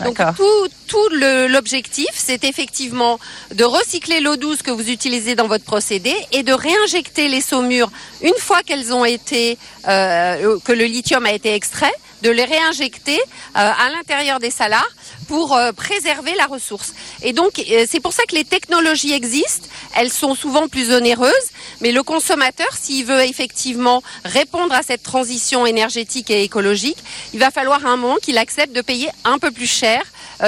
Donc 0.05 0.18
tout, 0.37 0.68
tout 0.87 1.09
l'objectif, 1.49 2.09
c'est 2.12 2.45
effectivement 2.45 3.18
de 3.55 3.64
recycler 3.64 4.20
l'eau 4.20 4.37
douce 4.37 4.61
que 4.61 4.70
vous 4.70 4.91
utilisez 4.91 5.35
dans 5.37 5.47
votre 5.47 5.64
procédé 5.64 6.14
et 6.32 6.43
de 6.43 6.53
réinjecter 6.53 7.28
les 7.28 7.41
saumures 7.41 7.91
une 8.20 8.37
fois 8.39 8.62
qu'elles 8.62 8.93
ont 8.93 9.07
été, 9.07 9.57
euh, 9.89 10.59
que 10.64 10.72
le 10.72 10.85
lithium 10.85 11.24
a 11.24 11.32
été 11.32 11.55
extrait, 11.55 11.93
de 12.25 12.31
les 12.31 12.45
réinjecter 12.45 13.18
euh, 13.18 13.20
à 13.55 13.91
l'intérieur 13.91 14.41
des 14.41 14.51
salars 14.51 14.89
pour 15.29 15.55
euh, 15.55 15.72
préserver 15.72 16.35
la 16.37 16.47
ressource. 16.47 16.93
Et 17.22 17.33
donc 17.33 17.59
euh, 17.59 17.85
c'est 17.89 18.01
pour 18.01 18.12
ça 18.12 18.25
que 18.25 18.35
les 18.35 18.45
technologies 18.45 19.12
existent. 19.12 19.68
Elles 19.95 20.11
sont 20.11 20.35
souvent 20.35 20.66
plus 20.66 20.91
onéreuses, 20.91 21.49
mais 21.83 21.93
le 21.93 22.03
consommateur, 22.03 22.72
s'il 22.81 23.05
veut 23.05 23.22
effectivement 23.22 24.03
répondre 24.25 24.75
à 24.75 24.83
cette 24.83 25.03
transition 25.03 25.66
énergétique 25.66 26.31
et 26.31 26.43
écologique, 26.43 26.99
il 27.35 27.41
va 27.41 27.51
falloir 27.51 27.85
un 27.87 27.97
moment 27.97 28.16
qu'il 28.16 28.39
accepte 28.39 28.75
de 28.75 28.81
payer 28.81 29.11
un 29.25 29.39
peu 29.39 29.51
plus 29.51 29.70
cher 29.70 30.03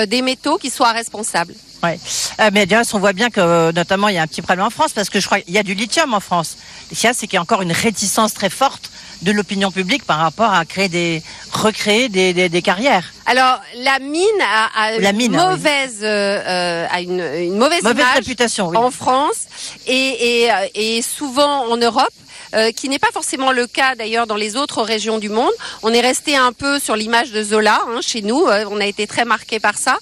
des 0.07 0.21
métaux 0.21 0.59
qui 0.59 0.71
soient 0.71 0.93
responsables. 0.93 1.55
Euh, 1.85 2.51
mais 2.53 2.67
d'ailleurs, 2.67 2.87
on 2.93 2.99
voit 2.99 3.13
bien 3.13 3.31
que, 3.31 3.73
notamment, 3.73 4.09
il 4.09 4.15
y 4.15 4.19
a 4.19 4.23
un 4.23 4.27
petit 4.27 4.43
problème 4.43 4.67
en 4.67 4.71
France 4.71 4.93
parce 4.93 5.11
que 5.11 5.21
je 5.21 5.27
crois 5.27 5.41
qu'il 5.41 5.55
y 5.55 5.59
a 5.59 5.63
du 5.63 5.75
lithium 5.75 6.15
en 6.15 6.21
France. 6.21 6.57
Ce 6.91 6.95
qu'il 6.95 7.05
y 7.05 7.07
a, 7.07 7.15
c'est 7.15 7.27
qu'il 7.27 7.35
y 7.35 7.39
a 7.39 7.43
encore 7.43 7.63
une 7.63 7.73
réticence 7.73 8.35
très 8.35 8.51
forte 8.51 8.91
de 9.27 9.33
l'opinion 9.33 9.71
publique 9.73 10.05
par 10.05 10.19
rapport 10.19 10.53
à 10.55 10.65
créer 10.65 10.89
des, 10.89 11.23
recréer 11.53 12.09
des, 12.09 12.33
des, 12.33 12.49
des 12.49 12.63
carrières. 12.63 13.07
Alors 13.27 13.61
la 13.89 13.99
mine 13.99 14.41
a, 14.41 14.61
a 14.83 14.99
La 15.01 15.11
une 15.11 15.17
mine, 15.17 15.33
oui. 15.37 15.43
mauvaise, 15.45 15.99
euh, 16.03 16.87
a 16.89 17.01
une, 17.01 17.21
une 17.49 17.57
mauvaise, 17.59 17.83
Mauvaise 17.83 18.05
image 18.05 18.15
réputation, 18.23 18.69
oui. 18.69 18.77
en 18.77 18.91
France 18.93 19.41
et, 19.89 20.43
et, 20.45 20.53
euh, 20.53 20.55
et 20.75 21.03
souvent 21.03 21.55
en 21.73 21.77
Europe. 21.77 22.15
Euh, 22.57 22.73
qui 22.73 22.89
n'est 22.89 22.99
pas 22.99 23.13
forcément 23.13 23.53
le 23.53 23.67
cas 23.67 23.95
d'ailleurs 23.95 24.27
dans 24.27 24.37
les 24.37 24.57
autres 24.57 24.83
régions 24.83 25.19
du 25.19 25.29
monde. 25.29 25.53
On 25.83 25.93
est 25.93 26.01
resté 26.01 26.37
un 26.37 26.53
peu 26.53 26.79
sur 26.79 26.97
l'image 26.97 27.31
de 27.31 27.43
Zola 27.43 27.83
hein, 27.89 28.01
chez 28.01 28.23
nous. 28.23 28.47
euh, 28.47 28.65
on 28.71 28.81
a 28.81 28.87
été 28.87 29.07
très 29.07 29.25
marqué 29.25 29.61
par 29.61 29.77
ça. 29.77 29.99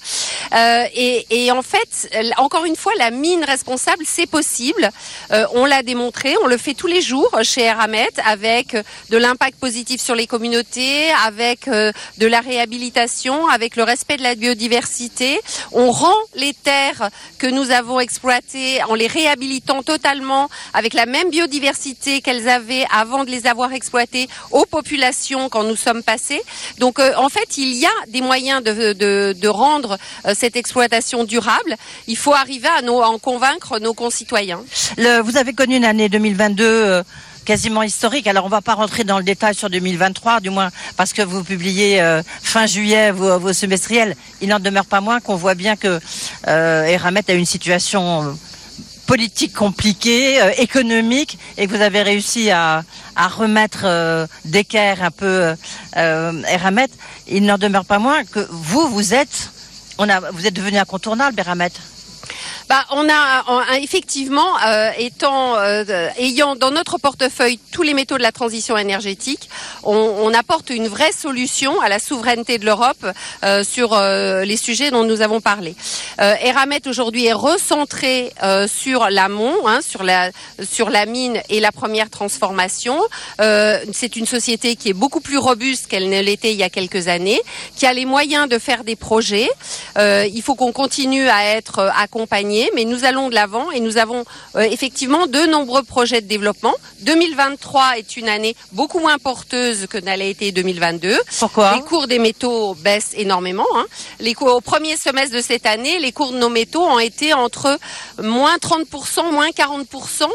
Euh, 0.54 0.84
et, 0.94 1.50
en 1.50 1.62
fait, 1.62 2.08
encore 2.36 2.64
une 2.64 2.76
fois, 2.76 2.92
la 2.96 3.10
mine 3.10 3.44
responsable, 3.44 4.04
c'est 4.06 4.26
possible. 4.26 4.90
On 5.52 5.64
l'a 5.64 5.82
démontré. 5.82 6.34
On 6.42 6.46
le 6.46 6.56
fait 6.56 6.74
tous 6.74 6.86
les 6.86 7.00
jours 7.00 7.30
chez 7.42 7.62
Eramet 7.62 8.10
avec 8.24 8.76
de 9.10 9.16
l'impact 9.16 9.58
positif 9.58 10.00
sur 10.00 10.14
les 10.14 10.26
communautés, 10.26 11.10
avec 11.26 11.68
de 11.68 12.26
la 12.26 12.40
réhabilitation, 12.40 13.48
avec 13.48 13.76
le 13.76 13.82
respect 13.82 14.16
de 14.16 14.22
la 14.22 14.34
biodiversité. 14.34 15.40
On 15.72 15.90
rend 15.90 16.16
les 16.34 16.52
terres 16.52 17.10
que 17.38 17.46
nous 17.46 17.70
avons 17.70 18.00
exploitées 18.00 18.82
en 18.88 18.94
les 18.94 19.06
réhabilitant 19.06 19.82
totalement 19.82 20.48
avec 20.72 20.94
la 20.94 21.06
même 21.06 21.30
biodiversité 21.30 22.20
qu'elles 22.20 22.43
avaient 22.48 22.86
avant 22.90 23.24
de 23.24 23.30
les 23.30 23.46
avoir 23.46 23.72
exploitées 23.72 24.28
aux 24.50 24.66
populations 24.66 25.48
quand 25.48 25.64
nous 25.64 25.76
sommes 25.76 26.02
passés. 26.02 26.42
Donc 26.78 26.98
euh, 26.98 27.12
en 27.16 27.28
fait, 27.28 27.58
il 27.58 27.74
y 27.74 27.86
a 27.86 28.06
des 28.08 28.20
moyens 28.20 28.62
de, 28.62 28.92
de, 29.32 29.48
rendre 29.48 29.98
euh, 30.26 30.34
cette 30.36 30.56
exploitation 30.56 31.24
durable. 31.24 31.76
Il 32.06 32.16
faut 32.16 32.34
arriver 32.34 32.68
à, 32.68 32.82
nos, 32.82 33.02
à 33.02 33.08
en 33.08 33.18
convaincre 33.18 33.78
nos 33.78 33.94
concitoyens. 33.94 34.62
Vous 34.96 35.36
avez 35.36 35.52
connu 35.52 35.76
une 35.76 35.84
année 35.84 36.08
2022 36.08 36.64
euh, 36.64 37.02
quasiment 37.44 37.82
historique. 37.82 38.26
Alors 38.26 38.46
on 38.46 38.48
va 38.48 38.62
pas 38.62 38.74
rentrer 38.74 39.04
dans 39.04 39.18
le 39.18 39.24
détail 39.24 39.54
sur 39.54 39.68
2023, 39.68 40.40
du 40.40 40.50
moins 40.50 40.70
parce 40.96 41.12
que 41.12 41.22
vous 41.22 41.44
publiez 41.44 42.00
fin 42.42 42.66
juillet 42.66 43.10
vos, 43.12 43.52
semestriels. 43.52 44.16
Il 44.40 44.48
n'en 44.48 44.60
demeure 44.60 44.86
pas 44.86 45.00
moins 45.02 45.20
qu'on 45.20 45.36
voit 45.36 45.54
bien 45.54 45.76
que 45.76 46.00
euh, 46.48 46.84
Eramet 46.84 47.24
a 47.28 47.34
une 47.34 47.44
situation 47.44 48.36
politique 49.06 49.54
compliquée, 49.54 50.40
euh, 50.40 50.50
économique, 50.58 51.38
et 51.56 51.66
que 51.66 51.74
vous 51.74 51.82
avez 51.82 52.02
réussi 52.02 52.50
à, 52.50 52.82
remettre 53.16 53.82
euh, 53.84 54.26
d'équerre 54.44 55.02
un 55.02 55.10
peu 55.10 55.54
euh, 55.96 56.42
Eramet. 56.48 56.88
Il 57.28 57.44
n'en 57.44 57.58
demeure 57.58 57.84
pas 57.84 57.98
moins 57.98 58.24
que 58.24 58.46
vous, 58.50 58.88
vous 58.88 59.14
êtes, 59.14 59.50
on 59.98 60.08
a, 60.08 60.20
vous 60.30 60.46
êtes 60.46 60.54
devenu 60.54 60.78
incontournable, 60.78 61.38
Eramet. 61.38 61.70
Bah, 62.68 62.84
on 62.90 63.08
a 63.08 63.78
effectivement, 63.78 64.58
euh, 64.66 64.90
euh, 65.22 66.08
ayant 66.18 66.56
dans 66.56 66.70
notre 66.70 66.98
portefeuille 66.98 67.58
tous 67.72 67.82
les 67.82 67.94
métaux 67.94 68.16
de 68.16 68.22
la 68.22 68.32
transition 68.32 68.76
énergétique, 68.76 69.48
on, 69.82 70.32
apporte 70.34 70.70
une 70.70 70.88
vraie 70.88 71.12
solution 71.12 71.80
à 71.80 71.88
la 71.88 72.00
souveraineté 72.00 72.58
de 72.58 72.64
l'Europe 72.64 73.06
euh, 73.44 73.62
sur 73.62 73.96
les 73.96 74.56
sujets 74.56 74.90
dont 74.90 75.04
nous 75.04 75.20
avons 75.20 75.40
parlé. 75.40 75.76
Eramet 76.18 76.86
aujourd'hui 76.88 77.26
est 77.26 77.32
recentré 77.32 78.32
sur 78.66 79.08
l'amont, 79.10 79.68
hein, 79.68 79.78
sur 79.82 80.02
la 80.02 81.06
mine 81.06 81.40
et 81.48 81.60
la 81.60 81.70
première 81.70 82.10
transformation. 82.10 82.98
C'est 83.38 84.16
une 84.16 84.26
société 84.26 84.74
qui 84.74 84.88
est 84.88 84.94
beaucoup 84.94 85.20
plus 85.20 85.38
robuste 85.38 85.86
qu'elle 85.86 86.08
ne 86.08 86.20
l'était 86.20 86.52
il 86.52 86.58
y 86.58 86.64
a 86.64 86.70
quelques 86.70 87.06
années, 87.06 87.40
qui 87.76 87.86
a 87.86 87.92
les 87.92 88.06
moyens 88.06 88.48
de 88.48 88.58
faire 88.58 88.82
des 88.82 88.96
projets. 88.96 89.48
Il 89.96 90.42
faut 90.42 90.56
qu'on 90.56 90.72
continue 90.72 91.28
à 91.28 91.44
être 91.56 91.74
euh, 91.78 91.90
mais 92.74 92.84
nous 92.84 93.04
allons 93.04 93.28
de 93.28 93.34
l'avant 93.34 93.70
et 93.70 93.80
nous 93.80 93.98
avons 93.98 94.24
euh, 94.56 94.60
effectivement 94.60 95.26
de 95.26 95.46
nombreux 95.46 95.82
projets 95.82 96.20
de 96.20 96.26
développement. 96.26 96.74
2023 97.00 97.98
est 97.98 98.16
une 98.16 98.28
année 98.28 98.56
beaucoup 98.72 98.98
moins 98.98 99.18
porteuse 99.18 99.86
que 99.88 99.98
n'a 99.98 100.16
été 100.16 100.52
2022. 100.52 101.16
Pourquoi? 101.38 101.74
Les 101.74 101.82
cours 101.82 102.06
des 102.06 102.18
métaux 102.18 102.74
baissent 102.74 103.12
énormément. 103.16 103.66
Hein. 103.76 103.84
Les 104.20 104.34
cours, 104.34 104.54
au 104.54 104.60
premier 104.60 104.96
semestre 104.96 105.34
de 105.36 105.40
cette 105.42 105.66
année, 105.66 105.98
les 105.98 106.12
cours 106.12 106.32
de 106.32 106.38
nos 106.38 106.48
métaux 106.48 106.82
ont 106.82 106.98
été 106.98 107.34
entre 107.34 107.78
moins 108.22 108.56
30%, 108.56 109.32
moins 109.32 109.50
40% 109.50 110.28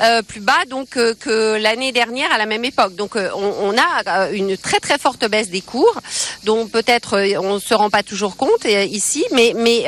euh, 0.00 0.22
plus 0.22 0.40
bas 0.40 0.64
donc 0.68 0.96
euh, 0.96 1.14
que 1.14 1.56
l'année 1.60 1.92
dernière 1.92 2.32
à 2.32 2.38
la 2.38 2.46
même 2.46 2.64
époque. 2.64 2.94
Donc 2.94 3.16
on, 3.16 3.54
on 3.62 3.74
a 3.76 4.30
une 4.30 4.56
très 4.56 4.80
très 4.80 4.98
forte 4.98 5.28
baisse 5.28 5.50
des 5.50 5.60
cours, 5.60 6.00
dont 6.44 6.66
peut-être 6.66 7.38
on 7.38 7.58
se 7.58 7.74
rend 7.74 7.90
pas 7.90 8.02
toujours 8.02 8.36
compte 8.36 8.64
ici, 8.64 9.24
mais 9.32 9.52
mais 9.56 9.84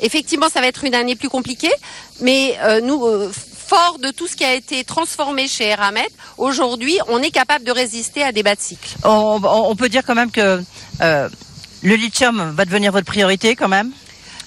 effectivement 0.00 0.48
ça 0.52 0.60
va 0.60 0.66
être 0.66 0.84
une 0.84 0.94
année 0.94 1.16
plus 1.16 1.25
compliquée. 1.28 1.72
Mais 2.20 2.56
euh, 2.62 2.80
nous 2.80 3.04
euh, 3.06 3.32
Fort 3.68 3.98
de 3.98 4.12
tout 4.12 4.28
ce 4.28 4.36
qui 4.36 4.44
a 4.44 4.54
été 4.54 4.84
transformé 4.84 5.48
chez 5.48 5.64
Eramet, 5.64 6.06
aujourd'hui, 6.38 6.96
on 7.08 7.20
est 7.20 7.32
capable 7.32 7.64
de 7.64 7.72
résister 7.72 8.22
à 8.22 8.30
des 8.30 8.44
bas 8.44 8.54
de 8.54 8.60
cycle. 8.60 8.94
on, 9.02 9.74
peut 9.74 9.88
dire 9.88 10.04
quand 10.06 10.14
même 10.14 10.30
que 10.30 10.62
euh, 11.00 11.28
le 11.82 11.94
lithium 11.96 12.54
va 12.54 12.64
devenir 12.64 12.92
votre 12.92 13.06
priorité 13.06 13.56
quand 13.56 13.66
même? 13.66 13.90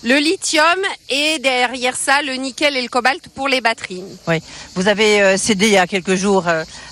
Le 0.04 0.16
lithium 0.20 0.80
et 1.10 1.38
derrière 1.40 1.98
ça 1.98 2.22
le 2.22 2.36
nickel 2.36 2.78
et 2.78 2.82
le 2.82 2.88
cobalt 2.88 3.28
pour 3.36 3.50
les 3.50 3.60
batteries. 3.60 4.04
Oui. 4.26 4.42
Vous 4.76 4.88
avez 4.88 5.38
cédé 5.38 5.68
il 5.68 5.74
y 5.74 5.78
a 5.78 5.86
quelques 5.86 6.16
jours 6.16 6.46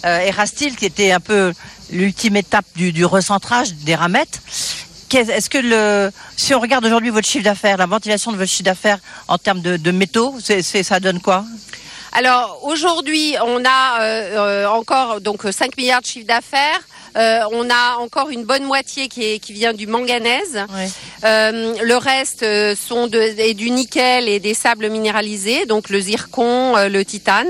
Erastil, 0.04 0.76
qui 0.76 0.84
était 0.86 1.12
un 1.12 1.22
peu 1.22 1.54
l'ultime 1.92 2.36
étape 2.36 2.66
du, 2.76 2.92
du 2.92 3.06
recentrage 3.06 3.74
des 3.74 3.96
ramettes. 3.96 4.42
Est-ce 5.14 5.50
que 5.50 5.58
le, 5.58 6.12
si 6.36 6.54
on 6.54 6.60
regarde 6.60 6.86
aujourd'hui 6.86 7.10
votre 7.12 7.28
chiffre 7.28 7.44
d'affaires, 7.44 7.78
la 7.78 7.86
ventilation 7.86 8.32
de 8.32 8.38
votre 8.38 8.50
chiffre 8.50 8.64
d'affaires 8.64 9.00
en 9.28 9.38
termes 9.38 9.62
de, 9.62 9.92
métaux, 9.92 10.36
ça 10.40 11.00
donne 11.00 11.22
quoi? 11.22 11.46
Alors 12.12 12.60
aujourd'hui, 12.64 13.36
on 13.46 13.64
a 13.66 14.02
euh, 14.02 14.64
euh, 14.64 14.66
encore 14.68 15.22
donc 15.22 15.44
5 15.50 15.78
milliards 15.78 16.02
de 16.02 16.06
chiffre 16.06 16.28
d'affaires. 16.28 16.80
Euh, 17.18 17.42
on 17.52 17.70
a 17.70 17.98
encore 17.98 18.30
une 18.30 18.44
bonne 18.44 18.64
moitié 18.64 19.08
qui, 19.08 19.24
est, 19.24 19.40
qui 19.40 19.54
vient 19.54 19.74
du 19.74 19.88
manganèse. 19.88 20.66
Euh, 21.24 21.74
le 21.82 21.96
reste 21.96 22.44
euh, 22.44 22.76
sont 22.76 23.08
de, 23.08 23.20
est 23.20 23.54
du 23.56 23.72
nickel 23.72 24.30
et 24.30 24.40
des 24.40 24.54
sables 24.54 24.90
minéralisés, 24.90 25.66
donc 25.66 25.90
le 25.90 26.00
zircon, 26.00 26.76
le 26.88 27.04
titane, 27.04 27.48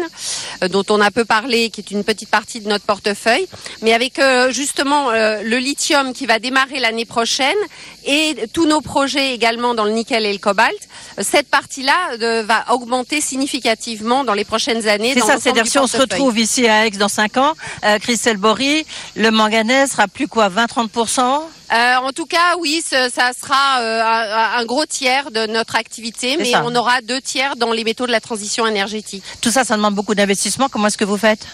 dont 0.69 0.85
on 0.89 1.01
a 1.01 1.11
peu 1.11 1.25
parlé, 1.25 1.69
qui 1.69 1.81
est 1.81 1.91
une 1.91 2.03
petite 2.03 2.29
partie 2.29 2.61
de 2.61 2.69
notre 2.69 2.85
portefeuille. 2.85 3.47
Mais 3.81 3.93
avec 3.93 4.21
justement 4.49 5.11
le 5.11 5.57
lithium 5.57 6.13
qui 6.13 6.25
va 6.25 6.39
démarrer 6.39 6.79
l'année 6.79 7.05
prochaine 7.05 7.57
et 8.05 8.35
tous 8.53 8.65
nos 8.65 8.81
projets 8.81 9.33
également 9.33 9.73
dans 9.73 9.83
le 9.83 9.91
nickel 9.91 10.25
et 10.25 10.31
le 10.31 10.39
cobalt, 10.39 10.77
cette 11.19 11.49
partie-là 11.49 12.43
va 12.43 12.73
augmenter 12.73 13.21
significativement 13.21 14.23
dans 14.23 14.33
les 14.33 14.45
prochaines 14.45 14.87
années. 14.87 15.13
C'est 15.13 15.21
ça, 15.21 15.37
c'est-à-dire 15.39 15.67
si 15.67 15.77
on 15.77 15.87
se 15.87 15.97
retrouve 15.97 16.39
ici 16.39 16.67
à 16.67 16.87
Aix 16.87 16.91
dans 16.91 17.09
5 17.09 17.37
ans, 17.37 17.53
Christelle 18.01 18.37
Bory, 18.37 18.85
le 19.15 19.31
manganèse 19.31 19.56
sera 19.87 20.07
plus 20.07 20.27
quoi, 20.27 20.49
20-30% 20.49 21.21
Euh, 21.73 21.95
en 21.97 22.11
tout 22.13 22.25
cas, 22.25 22.55
oui, 22.59 22.81
ce- 22.89 23.09
ça 23.13 23.31
sera 23.39 23.81
euh, 23.81 24.01
un, 24.01 24.59
un 24.59 24.65
gros 24.65 24.85
tiers 24.85 25.31
de 25.31 25.47
notre 25.47 25.75
activité, 25.75 26.37
mais 26.37 26.51
ça. 26.51 26.63
on 26.65 26.73
aura 26.75 27.01
deux 27.01 27.19
tiers 27.19 27.55
dans 27.57 27.71
les 27.73 27.83
métaux 27.83 28.07
de 28.07 28.11
la 28.11 28.21
transition 28.21 28.65
énergétique. 28.65 29.23
Tout 29.41 29.51
ça, 29.51 29.63
ça 29.65 29.75
demande 29.75 29.93
beaucoup 29.95 30.15
d'investissement. 30.15 30.69
Comment 30.69 30.87
est-ce 30.87 30.97
que 30.97 31.03
vous 31.05 31.17
faites? 31.17 31.45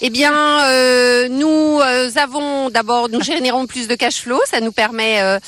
Eh 0.00 0.08
bien, 0.08 0.32
euh, 0.64 1.28
nous 1.28 1.78
euh, 1.80 2.08
avons 2.16 2.70
d'abord, 2.70 3.10
nous 3.10 3.20
générons 3.22 3.66
plus 3.66 3.86
de 3.86 3.94
cash 3.96 4.22
flow, 4.22 4.40
ça 4.50 4.60
nous 4.62 4.72
permet 4.72 5.20
euh, 5.20 5.38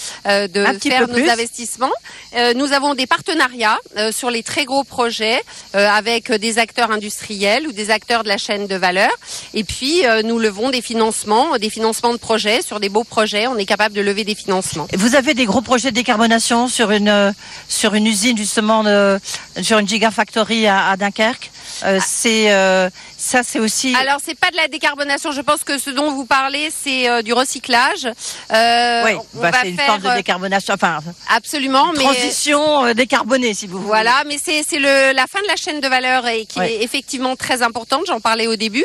de 0.49 0.63
faire 0.81 1.09
nos 1.09 1.15
plus. 1.15 1.29
investissements. 1.31 1.91
Euh, 2.37 2.53
nous 2.55 2.73
avons 2.73 2.95
des 2.95 3.07
partenariats 3.07 3.79
euh, 3.97 4.13
sur 4.13 4.31
les 4.31 4.43
très 4.43 4.67
gros 4.67 4.85
projets 4.85 5.43
euh, 5.75 5.89
avec 5.89 6.31
des 6.33 6.59
acteurs 6.59 6.91
industriels 6.91 7.67
ou 7.67 7.73
des 7.73 7.91
acteurs 7.91 8.25
de 8.25 8.29
la 8.29 8.37
chaîne 8.39 8.67
de 8.67 8.77
valeur. 8.77 9.11
Et 9.55 9.65
puis, 9.65 10.05
euh, 10.07 10.23
nous 10.23 10.39
levons 10.39 10.69
des 10.69 10.83
financements, 10.83 11.57
des 11.57 11.71
financements 11.71 12.13
de 12.13 12.19
projets 12.19 12.61
sur 12.61 12.79
des 12.79 12.91
beaux 12.91 13.05
projets. 13.05 13.47
On 13.47 13.57
est 13.57 13.65
capable 13.65 13.95
de 13.95 14.02
lever 14.03 14.25
des 14.25 14.35
financements. 14.35 14.87
Vous 14.97 15.15
avez 15.15 15.35
des 15.35 15.45
gros 15.45 15.61
projets 15.61 15.91
de 15.91 15.95
décarbonation 15.95 16.69
sur 16.69 16.91
une 16.91 17.35
sur 17.69 17.95
une 17.95 18.07
usine 18.07 18.37
justement 18.37 18.85
de, 18.85 19.19
sur 19.61 19.79
une 19.79 19.89
gigafactory 19.89 20.67
à, 20.67 20.89
à 20.89 20.97
Dunkerque. 20.97 21.51
Euh, 21.85 21.99
c'est 22.05 22.53
euh, 22.53 22.91
ça, 23.23 23.45
c'est 23.45 23.61
aussi. 23.61 23.95
Alors, 23.95 24.19
c'est 24.25 24.35
pas 24.35 24.51
de 24.51 24.57
la 24.57 24.67
décarbonation. 24.67 25.31
Je 25.31 25.41
pense 25.43 25.63
que 25.63 25.79
ce 25.79 25.91
dont 25.91 26.11
vous 26.11 26.27
parlez, 26.27 26.73
c'est 26.77 27.09
euh, 27.09 27.23
du 27.23 27.33
recyclage. 27.33 28.07
Euh, 28.53 29.05
oui, 29.05 29.13
bah, 29.35 29.53
c'est 29.63 29.71
une 29.71 29.77
faire, 29.77 29.87
forme 29.87 30.03
de 30.03 30.09
euh, 30.09 30.17
décarbonation. 30.17 30.75
Enfin, 30.75 30.99
Absolument, 31.31 31.93
mais 31.93 32.03
transition 32.03 32.85
euh, 32.85 32.95
décarbonée, 32.95 33.55
si 33.55 33.69
vous 33.69 33.79
voulez. 33.79 33.87
Voilà, 33.87 34.25
mais 34.27 34.39
c'est 34.43 34.65
la 34.81 35.27
fin 35.29 35.41
de 35.41 35.47
la 35.47 35.55
chaîne 35.55 35.81
de 35.81 35.87
valeur 35.87 36.27
et 36.27 36.47
qui 36.47 36.59
est 36.59 36.83
effectivement 36.83 37.37
très 37.37 37.63
importante. 37.63 38.03
J'en 38.09 38.19
parlais 38.19 38.49
au 38.49 38.57
début. 38.57 38.85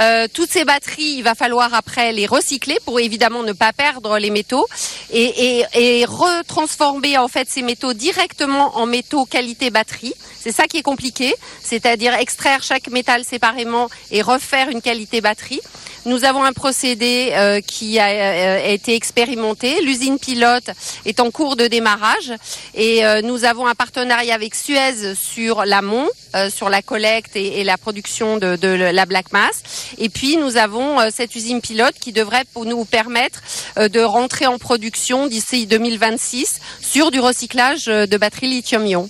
Euh, 0.00 0.26
toutes 0.34 0.50
ces 0.50 0.64
batteries, 0.64 1.14
il 1.18 1.22
va 1.22 1.36
falloir 1.36 1.72
après 1.72 2.12
les 2.12 2.26
recycler 2.26 2.78
pour 2.84 2.98
évidemment 2.98 3.44
ne 3.44 3.52
pas 3.52 3.72
perdre 3.72 4.18
les 4.18 4.30
métaux 4.30 4.66
et, 5.12 5.60
et, 5.60 6.00
et 6.00 6.04
retransformer 6.04 7.18
en 7.18 7.28
fait 7.28 7.48
ces 7.48 7.62
métaux 7.62 7.92
directement 7.92 8.78
en 8.78 8.86
métaux 8.86 9.26
qualité 9.26 9.70
batterie. 9.70 10.14
C'est 10.40 10.52
ça 10.52 10.66
qui 10.66 10.76
est 10.78 10.82
compliqué, 10.82 11.34
c'est-à-dire 11.62 12.14
extraire 12.14 12.62
chaque 12.62 12.88
métal 12.88 13.24
séparément 13.24 13.75
et 14.10 14.22
refaire 14.22 14.68
une 14.68 14.82
qualité 14.82 15.20
batterie. 15.20 15.60
Nous 16.06 16.24
avons 16.24 16.44
un 16.44 16.52
procédé 16.52 17.30
euh, 17.32 17.60
qui 17.60 17.98
a, 17.98 18.06
euh, 18.06 18.64
a 18.64 18.68
été 18.68 18.94
expérimenté. 18.94 19.80
L'usine 19.80 20.20
pilote 20.20 20.70
est 21.04 21.18
en 21.18 21.32
cours 21.32 21.56
de 21.56 21.66
démarrage 21.66 22.32
et 22.76 23.04
euh, 23.04 23.22
nous 23.22 23.44
avons 23.44 23.66
un 23.66 23.74
partenariat 23.74 24.36
avec 24.36 24.54
Suez 24.54 25.16
sur 25.16 25.64
l'amont, 25.64 26.08
sur 26.50 26.68
la 26.68 26.82
collecte 26.82 27.34
et, 27.34 27.64
la 27.64 27.78
production 27.78 28.36
de, 28.36 28.68
la 28.68 29.06
black 29.06 29.32
mass. 29.32 29.62
Et 29.96 30.10
puis 30.10 30.36
nous 30.36 30.58
avons 30.58 30.98
cette 31.10 31.34
usine 31.34 31.62
pilote 31.62 31.94
qui 31.98 32.12
devrait 32.12 32.44
nous 32.54 32.84
permettre 32.84 33.40
de 33.76 34.00
rentrer 34.00 34.46
en 34.46 34.58
production 34.58 35.28
d'ici 35.28 35.66
2026 35.66 36.60
sur 36.82 37.10
du 37.10 37.20
recyclage 37.20 37.86
de 37.86 38.16
batteries 38.18 38.48
lithium-ion. 38.48 39.08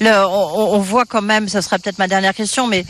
On, 0.00 0.78
voit 0.78 1.06
quand 1.06 1.22
même, 1.22 1.48
ça 1.48 1.60
sera 1.60 1.80
peut-être 1.80 1.98
ma 1.98 2.06
dernière 2.06 2.34
question, 2.34 2.68
mais 2.68 2.84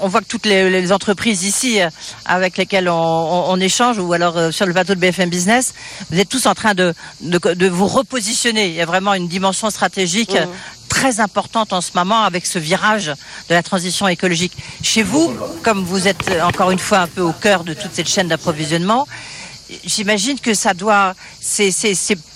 on 0.00 0.08
voit 0.08 0.20
que 0.20 0.26
toutes 0.26 0.46
les, 0.46 0.70
les 0.70 0.92
entreprises 0.92 1.44
ici 1.44 1.80
euh, 1.80 1.88
avec 2.24 2.56
lesquelles 2.56 2.88
on, 2.88 2.94
on- 2.94 3.52
on 3.52 3.60
échange, 3.60 3.98
ou 3.98 4.12
alors 4.12 4.36
euh, 4.36 4.50
sur 4.50 4.66
le 4.66 4.72
bateau 4.72 4.94
de 4.94 5.00
BFM 5.00 5.28
Business, 5.30 5.74
vous 6.10 6.18
êtes 6.18 6.28
tous 6.28 6.46
en 6.46 6.54
train 6.54 6.74
de, 6.74 6.94
de, 7.20 7.38
de 7.54 7.68
vous 7.68 7.86
repositionner. 7.86 8.68
Il 8.68 8.74
y 8.74 8.80
a 8.80 8.86
vraiment 8.86 9.14
une 9.14 9.28
dimension 9.28 9.70
stratégique 9.70 10.34
euh, 10.36 10.46
très 10.88 11.20
importante 11.20 11.72
en 11.72 11.80
ce 11.80 11.90
moment 11.94 12.22
avec 12.24 12.46
ce 12.46 12.58
virage 12.58 13.06
de 13.48 13.54
la 13.54 13.62
transition 13.62 14.08
écologique. 14.08 14.52
Chez 14.82 15.02
vous, 15.02 15.32
comme 15.62 15.84
vous 15.84 16.08
êtes 16.08 16.30
encore 16.42 16.70
une 16.72 16.78
fois 16.80 16.98
un 16.98 17.06
peu 17.06 17.20
au 17.22 17.32
cœur 17.32 17.62
de 17.64 17.74
toute 17.74 17.94
cette 17.94 18.08
chaîne 18.08 18.28
d'approvisionnement, 18.28 19.06
J'imagine 19.84 20.38
que 20.40 20.54
ça 20.54 20.74
doit, 20.74 21.14
c'est 21.40 21.70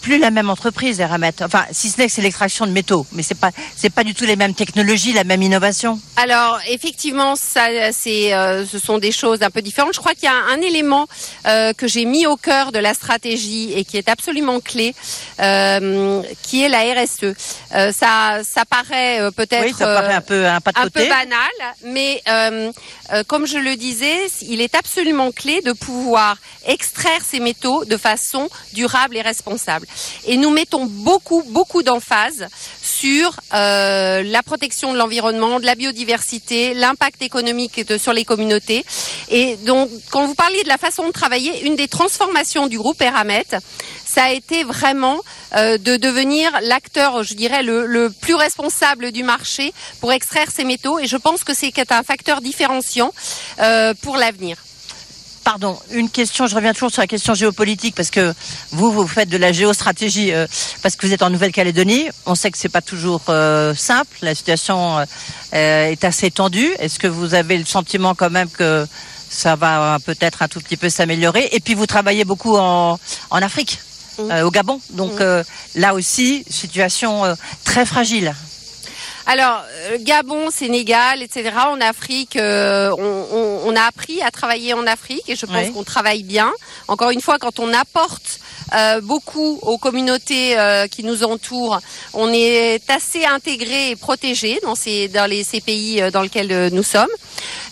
plus 0.02 0.18
la 0.18 0.30
même 0.30 0.50
entreprise, 0.50 1.00
Eramet. 1.00 1.32
Enfin, 1.42 1.64
si 1.72 1.88
ce 1.90 1.98
n'est 1.98 2.06
que 2.06 2.12
c'est 2.12 2.20
l'extraction 2.22 2.66
de 2.66 2.70
métaux, 2.72 3.06
mais 3.12 3.22
c'est 3.22 3.34
pas 3.34 3.50
c'est 3.76 3.88
pas 3.90 4.04
du 4.04 4.14
tout 4.14 4.24
les 4.24 4.36
mêmes 4.36 4.54
technologies, 4.54 5.12
la 5.14 5.24
même 5.24 5.42
innovation. 5.42 5.98
Alors 6.16 6.58
effectivement, 6.68 7.36
ça, 7.36 7.66
c'est, 7.92 8.34
euh, 8.34 8.66
ce 8.66 8.78
sont 8.78 8.98
des 8.98 9.12
choses 9.12 9.42
un 9.42 9.50
peu 9.50 9.62
différentes. 9.62 9.94
Je 9.94 10.00
crois 10.00 10.14
qu'il 10.14 10.24
y 10.24 10.32
a 10.32 10.52
un 10.52 10.60
élément 10.60 11.06
euh, 11.46 11.72
que 11.72 11.88
j'ai 11.88 12.04
mis 12.04 12.26
au 12.26 12.36
cœur 12.36 12.70
de 12.70 12.78
la 12.78 12.92
stratégie 12.94 13.72
et 13.72 13.84
qui 13.84 13.96
est 13.96 14.08
absolument 14.08 14.60
clé, 14.60 14.94
euh, 15.40 16.22
qui 16.42 16.62
est 16.62 16.68
la 16.68 16.80
RSE. 16.80 17.34
Ça, 17.92 18.40
ça 18.44 18.64
paraît 18.68 19.30
peut-être 19.34 19.64
Oui, 19.64 20.12
un 20.14 20.20
peu 20.20 20.46
un 20.46 20.60
pas 20.60 20.72
de 20.72 20.78
un 20.78 20.82
côté. 20.84 21.00
peu 21.04 21.08
banal, 21.08 21.74
mais 21.84 22.22
comme 23.26 23.46
je 23.46 23.58
le 23.58 23.76
disais, 23.76 24.26
il 24.42 24.60
est 24.60 24.74
absolument 24.74 25.32
clé 25.32 25.62
de 25.62 25.72
pouvoir 25.72 26.36
extraire 26.66 27.23
ces 27.24 27.40
métaux 27.40 27.84
de 27.84 27.96
façon 27.96 28.48
durable 28.72 29.16
et 29.16 29.22
responsable. 29.22 29.86
Et 30.26 30.36
nous 30.36 30.50
mettons 30.50 30.86
beaucoup, 30.86 31.42
beaucoup 31.48 31.82
d'emphase 31.82 32.46
sur 32.82 33.40
euh, 33.52 34.22
la 34.22 34.42
protection 34.42 34.92
de 34.92 34.98
l'environnement, 34.98 35.58
de 35.60 35.66
la 35.66 35.74
biodiversité, 35.74 36.74
l'impact 36.74 37.22
économique 37.22 37.82
sur 37.98 38.12
les 38.12 38.24
communautés. 38.24 38.84
Et 39.30 39.56
donc, 39.56 39.90
quand 40.10 40.26
vous 40.26 40.34
parliez 40.34 40.62
de 40.62 40.68
la 40.68 40.78
façon 40.78 41.06
de 41.06 41.12
travailler, 41.12 41.66
une 41.66 41.76
des 41.76 41.88
transformations 41.88 42.66
du 42.66 42.78
groupe 42.78 43.00
Eramet, 43.00 43.46
ça 44.04 44.24
a 44.24 44.30
été 44.30 44.62
vraiment 44.62 45.18
euh, 45.56 45.78
de 45.78 45.96
devenir 45.96 46.52
l'acteur, 46.62 47.24
je 47.24 47.34
dirais, 47.34 47.62
le, 47.62 47.86
le 47.86 48.10
plus 48.10 48.34
responsable 48.34 49.10
du 49.10 49.22
marché 49.22 49.72
pour 50.00 50.12
extraire 50.12 50.50
ces 50.54 50.64
métaux. 50.64 50.98
Et 50.98 51.06
je 51.06 51.16
pense 51.16 51.42
que 51.42 51.54
c'est 51.54 51.72
un 51.90 52.02
facteur 52.02 52.40
différenciant 52.40 53.12
euh, 53.60 53.94
pour 54.02 54.16
l'avenir. 54.16 54.56
Pardon, 55.44 55.78
une 55.90 56.08
question, 56.08 56.46
je 56.46 56.54
reviens 56.54 56.72
toujours 56.72 56.90
sur 56.90 57.02
la 57.02 57.06
question 57.06 57.34
géopolitique 57.34 57.94
parce 57.94 58.10
que 58.10 58.32
vous, 58.70 58.90
vous 58.90 59.06
faites 59.06 59.28
de 59.28 59.36
la 59.36 59.52
géostratégie 59.52 60.32
euh, 60.32 60.46
parce 60.82 60.96
que 60.96 61.06
vous 61.06 61.12
êtes 61.12 61.22
en 61.22 61.28
Nouvelle-Calédonie. 61.28 62.08
On 62.24 62.34
sait 62.34 62.50
que 62.50 62.56
c'est 62.56 62.70
pas 62.70 62.80
toujours 62.80 63.20
euh, 63.28 63.74
simple, 63.74 64.16
la 64.22 64.34
situation 64.34 64.98
euh, 65.00 65.90
est 65.90 66.02
assez 66.02 66.30
tendue. 66.30 66.72
Est-ce 66.78 66.98
que 66.98 67.06
vous 67.06 67.34
avez 67.34 67.58
le 67.58 67.66
sentiment 67.66 68.14
quand 68.14 68.30
même 68.30 68.48
que 68.48 68.86
ça 69.28 69.54
va 69.54 69.98
peut-être 70.04 70.40
un 70.40 70.48
tout 70.48 70.60
petit 70.60 70.78
peu 70.78 70.88
s'améliorer? 70.88 71.50
Et 71.52 71.60
puis 71.60 71.74
vous 71.74 71.86
travaillez 71.86 72.24
beaucoup 72.24 72.56
en, 72.56 72.98
en 73.28 73.42
Afrique, 73.42 73.80
euh, 74.20 74.44
au 74.44 74.50
Gabon. 74.50 74.80
Donc 74.90 75.20
euh, 75.20 75.44
là 75.74 75.92
aussi, 75.92 76.46
situation 76.48 77.36
très 77.64 77.84
fragile. 77.84 78.34
Alors, 79.26 79.62
euh, 79.90 79.96
Gabon, 80.00 80.50
Sénégal, 80.50 81.22
etc. 81.22 81.50
En 81.68 81.80
Afrique, 81.80 82.36
euh, 82.36 82.90
on, 82.98 83.26
on- 83.32 83.60
on 83.72 83.76
a 83.76 83.82
appris 83.82 84.20
à 84.22 84.30
travailler 84.30 84.74
en 84.74 84.86
Afrique 84.86 85.28
et 85.28 85.36
je 85.36 85.46
pense 85.46 85.54
Ouais. 85.56 85.70
qu'on 85.70 85.82
travaille 85.84 86.22
bien. 86.22 86.52
Encore 86.88 87.10
une 87.10 87.22
fois, 87.22 87.38
quand 87.38 87.58
on 87.58 87.72
apporte 87.72 88.38
euh, 88.72 89.00
beaucoup 89.00 89.58
aux 89.62 89.78
communautés 89.78 90.58
euh, 90.58 90.86
qui 90.86 91.04
nous 91.04 91.22
entourent, 91.24 91.80
on 92.12 92.32
est 92.32 92.80
assez 92.90 93.24
intégré 93.24 93.90
et 93.90 93.96
protégé 93.96 94.58
dans 94.62 94.74
ces 94.74 95.08
dans 95.08 95.28
les 95.28 95.44
ces 95.44 95.60
pays 95.60 96.00
euh, 96.00 96.10
dans 96.10 96.22
lesquels 96.22 96.52
euh, 96.52 96.70
nous 96.70 96.82
sommes. 96.82 97.08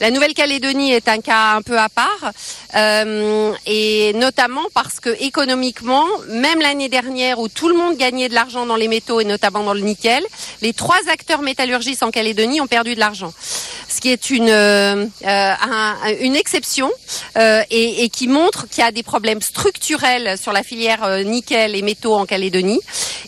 La 0.01 0.11
Nouvelle-Calédonie 0.11 0.93
est 0.93 1.09
un 1.09 1.21
cas 1.21 1.55
un 1.55 1.63
peu 1.63 1.79
à 1.79 1.89
part, 1.89 2.33
euh, 2.75 3.53
et 3.67 4.13
notamment 4.15 4.65
parce 4.75 4.99
que 5.01 5.11
économiquement, 5.23 6.05
même 6.29 6.61
l'année 6.61 6.89
dernière 6.89 7.39
où 7.39 7.49
tout 7.49 7.69
le 7.69 7.77
monde 7.77 7.97
gagnait 7.97 8.29
de 8.29 8.35
l'argent 8.35 8.67
dans 8.67 8.77
les 8.77 8.89
métaux 8.89 9.21
et 9.21 9.25
notamment 9.25 9.63
dans 9.63 9.75
le 9.75 9.81
nickel, 9.81 10.25
les 10.61 10.73
trois 10.73 10.99
acteurs 11.11 11.43
métallurgistes 11.43 12.03
en 12.03 12.11
Calédonie 12.11 12.61
ont 12.61 12.67
perdu 12.67 12.95
de 12.95 13.01
l'argent, 13.01 13.33
ce 13.89 14.01
qui 14.01 14.11
est 14.11 14.31
une 14.31 14.51
un- 14.51 16.15
une 16.21 16.37
exception 16.37 16.91
et, 17.37 18.05
et 18.05 18.09
qui 18.09 18.27
montre 18.29 18.69
qu'il 18.69 18.83
y 18.83 18.87
a 18.87 18.91
des 18.93 19.03
problèmes 19.05 19.41
structurels 19.41 20.37
sur 20.39 20.53
la 20.53 20.63
filière 20.63 20.92
euh, 21.03 21.23
nickel 21.23 21.75
et 21.75 21.83
métaux 21.83 22.15
en 22.15 22.27
Calédonie 22.27 22.81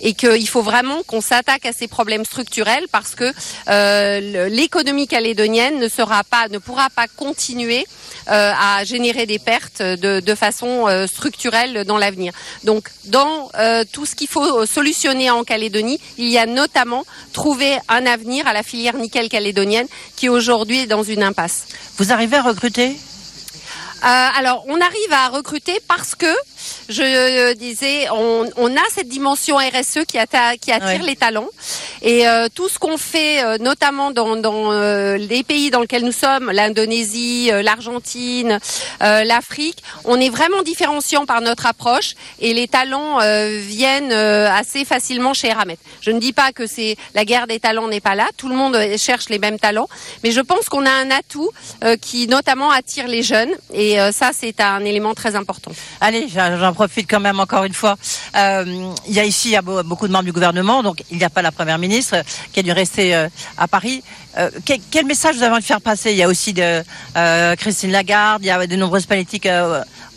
et 0.04 0.12
qu'il 0.12 0.48
faut 0.48 0.62
vraiment 0.62 1.02
qu'on 1.02 1.22
s'attaque 1.22 1.64
à 1.66 1.72
ces 1.72 1.88
problèmes 1.88 2.24
structurels 2.24 2.86
parce 2.92 3.14
que 3.14 3.32
euh, 3.68 4.48
l'économie 4.48 5.08
calédonienne 5.08 5.78
ne 5.78 5.88
sera 5.88 6.22
pas, 6.24 6.48
ne 6.48 6.58
pourra 6.58 6.90
pas 6.90 7.06
continuer 7.08 7.86
euh, 8.30 8.52
à 8.52 8.84
générer 8.84 9.24
des 9.26 9.38
pertes 9.38 9.80
de, 9.80 10.20
de 10.20 10.34
façon 10.34 10.88
euh, 10.88 11.06
structurelle 11.06 11.84
dans 11.84 11.96
l'avenir. 11.96 12.32
Donc, 12.64 12.88
dans 13.06 13.50
tout 13.92 14.06
ce 14.06 14.14
qu'il 14.14 14.28
faut 14.28 14.66
solutionner 14.66 15.30
en 15.30 15.44
Calédonie, 15.44 16.00
il 16.18 16.28
y 16.28 16.38
a 16.38 16.46
notamment 16.46 17.04
trouver 17.32 17.78
un 17.88 18.04
avenir 18.06 18.46
à 18.46 18.52
la 18.52 18.62
filière 18.62 18.96
nickel 18.96 19.28
calédonienne 19.28 19.86
qui 20.16 20.28
aujourd'hui 20.28 20.80
est 20.80 20.86
dans 20.86 21.02
une 21.02 21.22
impasse. 21.22 21.66
Vous 21.96 22.12
arrivez 22.12 22.36
à 22.36 22.42
recruter? 22.42 22.96
Alors, 24.02 24.64
on 24.68 24.80
arrive 24.80 25.12
à 25.12 25.28
recruter 25.28 25.80
parce 25.88 26.14
que, 26.14 26.34
je 26.88 27.02
euh, 27.02 27.54
disais, 27.54 28.08
on, 28.10 28.48
on 28.56 28.76
a 28.76 28.80
cette 28.94 29.08
dimension 29.08 29.56
RSE 29.56 30.04
qui, 30.06 30.18
atta- 30.18 30.58
qui 30.58 30.70
attire 30.72 31.00
Ouais. 31.00 31.06
les 31.06 31.16
talents. 31.16 31.48
Et 32.02 32.28
euh, 32.28 32.48
tout 32.54 32.68
ce 32.68 32.78
qu'on 32.78 32.96
fait, 32.98 33.42
euh, 33.42 33.56
notamment 33.58 34.10
dans, 34.10 34.36
dans 34.36 34.70
euh, 34.72 35.16
les 35.16 35.42
pays 35.42 35.70
dans 35.70 35.80
lesquels 35.80 36.04
nous 36.04 36.12
sommes, 36.12 36.50
l'Indonésie, 36.50 37.50
l'Argentine, 37.62 38.58
l'Afrique, 39.00 39.82
on 40.04 40.20
est 40.20 40.28
vraiment 40.28 40.62
différenciant 40.62 41.26
par 41.26 41.40
notre 41.40 41.66
approche 41.66 42.14
et 42.40 42.52
les 42.54 42.68
talents 42.68 43.18
viennent 43.58 44.12
assez 44.12 44.84
facilement 44.84 45.34
chez 45.34 45.48
Eramet. 45.48 45.78
Je 46.00 46.10
ne 46.10 46.20
dis 46.20 46.32
pas 46.32 46.52
que 46.52 46.66
c'est 46.66 46.96
la 47.14 47.24
guerre 47.24 47.46
des 47.46 47.60
talents 47.60 47.88
n'est 47.88 48.00
pas 48.00 48.14
là, 48.14 48.26
tout 48.36 48.48
le 48.48 48.54
monde 48.54 48.76
cherche 48.98 49.28
les 49.28 49.38
mêmes 49.38 49.58
talents, 49.58 49.88
mais 50.22 50.30
je 50.32 50.40
pense 50.40 50.68
qu'on 50.68 50.86
a 50.86 50.90
un 50.90 51.10
atout 51.10 51.50
qui 52.00 52.26
notamment 52.28 52.70
attire 52.70 53.08
les 53.08 53.22
jeunes 53.22 53.50
et 53.72 53.96
ça 54.12 54.30
c'est 54.32 54.60
un 54.60 54.84
élément 54.84 55.14
très 55.14 55.36
important. 55.36 55.72
Allez, 56.00 56.28
j'en 56.58 56.72
profite 56.72 57.08
quand 57.08 57.20
même 57.20 57.40
encore 57.40 57.64
une 57.64 57.72
fois. 57.72 57.96
Euh, 58.36 58.92
il 59.06 59.14
y 59.14 59.20
a 59.20 59.24
ici 59.24 59.56
beaucoup 59.84 60.06
de 60.06 60.12
membres 60.12 60.24
du 60.24 60.32
gouvernement, 60.32 60.82
donc 60.82 61.02
il 61.10 61.18
n'y 61.18 61.24
a 61.24 61.30
pas 61.30 61.42
la 61.42 61.52
première 61.52 61.78
ministre 61.78 62.16
qui 62.52 62.60
a 62.60 62.62
dû 62.62 62.72
rester 62.72 63.14
euh, 63.14 63.28
à 63.56 63.68
Paris. 63.68 64.02
Euh, 64.38 64.50
quel, 64.64 65.06
message 65.06 65.36
vous 65.36 65.42
avez 65.42 65.52
envie 65.52 65.62
de 65.62 65.66
faire 65.66 65.80
passer? 65.80 66.12
Il 66.12 66.16
y 66.16 66.22
a 66.22 66.28
aussi 66.28 66.54
Christine 67.58 67.92
Lagarde, 67.92 68.42
il 68.42 68.46
y 68.46 68.50
a 68.50 68.66
de 68.66 68.76
nombreuses 68.76 69.06
politiques 69.06 69.48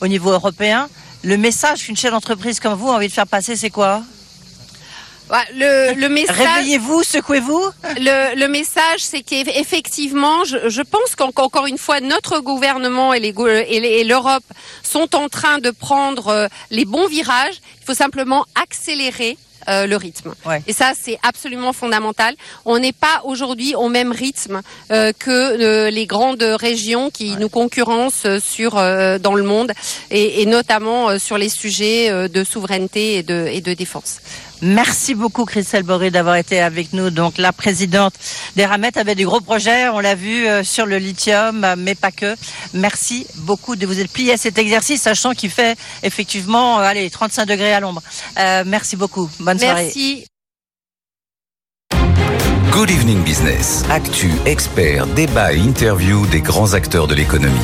au 0.02 0.08
niveau 0.08 0.32
européen. 0.32 0.90
Le 1.24 1.38
message 1.38 1.84
qu'une 1.84 1.98
chef 1.98 2.12
d'entreprise 2.12 2.60
comme 2.60 2.74
vous 2.74 2.90
a 2.90 2.96
envie 2.96 3.08
de 3.08 3.14
faire 3.14 3.28
passer, 3.28 3.56
c'est 3.56 3.70
quoi? 3.70 4.04
Le, 5.54 5.94
le 5.94 6.10
message. 6.10 6.38
Réveillez-vous, 6.38 7.04
secouez-vous. 7.04 7.64
Le, 7.98 8.36
le 8.40 8.48
message, 8.48 9.00
c'est 9.00 9.22
qu'effectivement, 9.22 10.46
je, 10.46 10.70
je 10.70 10.82
pense 10.82 11.16
qu'encore 11.16 11.68
une 11.68 11.78
fois, 11.78 12.00
notre 12.00 12.40
gouvernement 12.40 13.14
et, 13.14 13.20
les, 13.20 13.34
et 13.70 14.04
l'Europe 14.04 14.46
sont 14.84 15.16
en 15.16 15.28
train 15.28 15.60
de 15.60 15.72
prendre 15.72 16.28
euh, 16.28 16.48
les 16.72 16.86
bons 16.86 17.08
virages. 17.08 17.56
Il 17.82 17.86
faut 17.86 17.94
simplement 17.94 18.46
accélérer 18.56 19.38
euh, 19.70 19.86
le 19.86 19.98
rythme. 19.98 20.34
Et 20.66 20.72
ça, 20.72 20.94
c'est 20.98 21.20
absolument 21.24 21.74
fondamental. 21.74 22.36
On 22.64 22.80
n'est 22.80 22.94
pas 22.94 23.22
aujourd'hui 23.26 23.76
au 23.76 23.90
même 23.90 24.14
rythme 24.14 24.62
euh, 24.92 25.12
que 25.18 25.30
euh, 25.30 25.90
les 25.90 26.06
grandes 26.06 26.42
régions 26.42 27.10
qui 27.10 27.36
nous 27.36 27.50
concurrencent 27.50 28.40
sur 28.40 28.76
dans 28.76 29.34
le 29.36 29.44
monde 29.44 29.74
et, 30.10 30.42
et 30.42 30.46
notamment 30.46 31.20
sur 31.20 31.38
les 31.38 31.50
sujets 31.50 32.30
de 32.30 32.44
souveraineté 32.46 33.16
et 33.16 33.24
de, 33.24 33.48
et 33.52 33.60
de 33.60 33.74
défense. 33.74 34.20
Merci 34.62 35.14
beaucoup 35.14 35.46
Christelle 35.46 35.84
Boré 35.84 36.12
d'avoir 36.12 36.36
été 36.36 36.60
avec 36.60 36.94
nous. 36.94 37.10
Donc 37.10 37.38
la 37.38 37.54
présidente 37.54 38.14
des 38.56 38.66
Ramettes 38.66 38.98
avait 38.98 39.16
des 39.16 39.24
gros 39.24 39.42
projets, 39.42 39.90
on 39.90 40.00
l'a 40.00 40.16
vu 40.16 40.48
euh, 40.48 40.64
sur 40.64 40.86
le 40.86 40.98
lithium, 40.98 41.66
mais 41.78 41.96
pas 41.96 42.12
que. 42.12 42.36
Merci 42.74 43.28
beaucoup 43.38 43.76
de 43.76 43.86
vous 43.86 44.00
être 44.00 44.12
plié 44.12 44.34
à 44.34 44.38
cet 44.38 44.58
exercice, 44.58 45.02
sachant 45.02 45.34
qu'il 45.34 45.50
fait 45.50 45.78
effectivement, 46.04 46.80
euh, 46.80 46.84
allez, 46.84 47.10
35 47.10 47.46
degrés 47.46 47.74
à 47.74 47.80
l'ombre. 47.80 48.02
Euh, 48.40 48.64
merci 48.66 48.96
beaucoup. 48.96 49.30
Bonne 49.40 49.60
soirée. 49.60 49.84
Merci. 49.86 50.26
Good 52.72 52.92
Evening 52.92 53.24
Business. 53.24 53.84
Actu, 53.90 54.32
expert, 54.46 55.08
débat 55.08 55.54
et 55.54 55.58
interview 55.58 56.26
des 56.28 56.42
grands 56.42 56.74
acteurs 56.74 57.08
de 57.08 57.16
l'économie. 57.16 57.56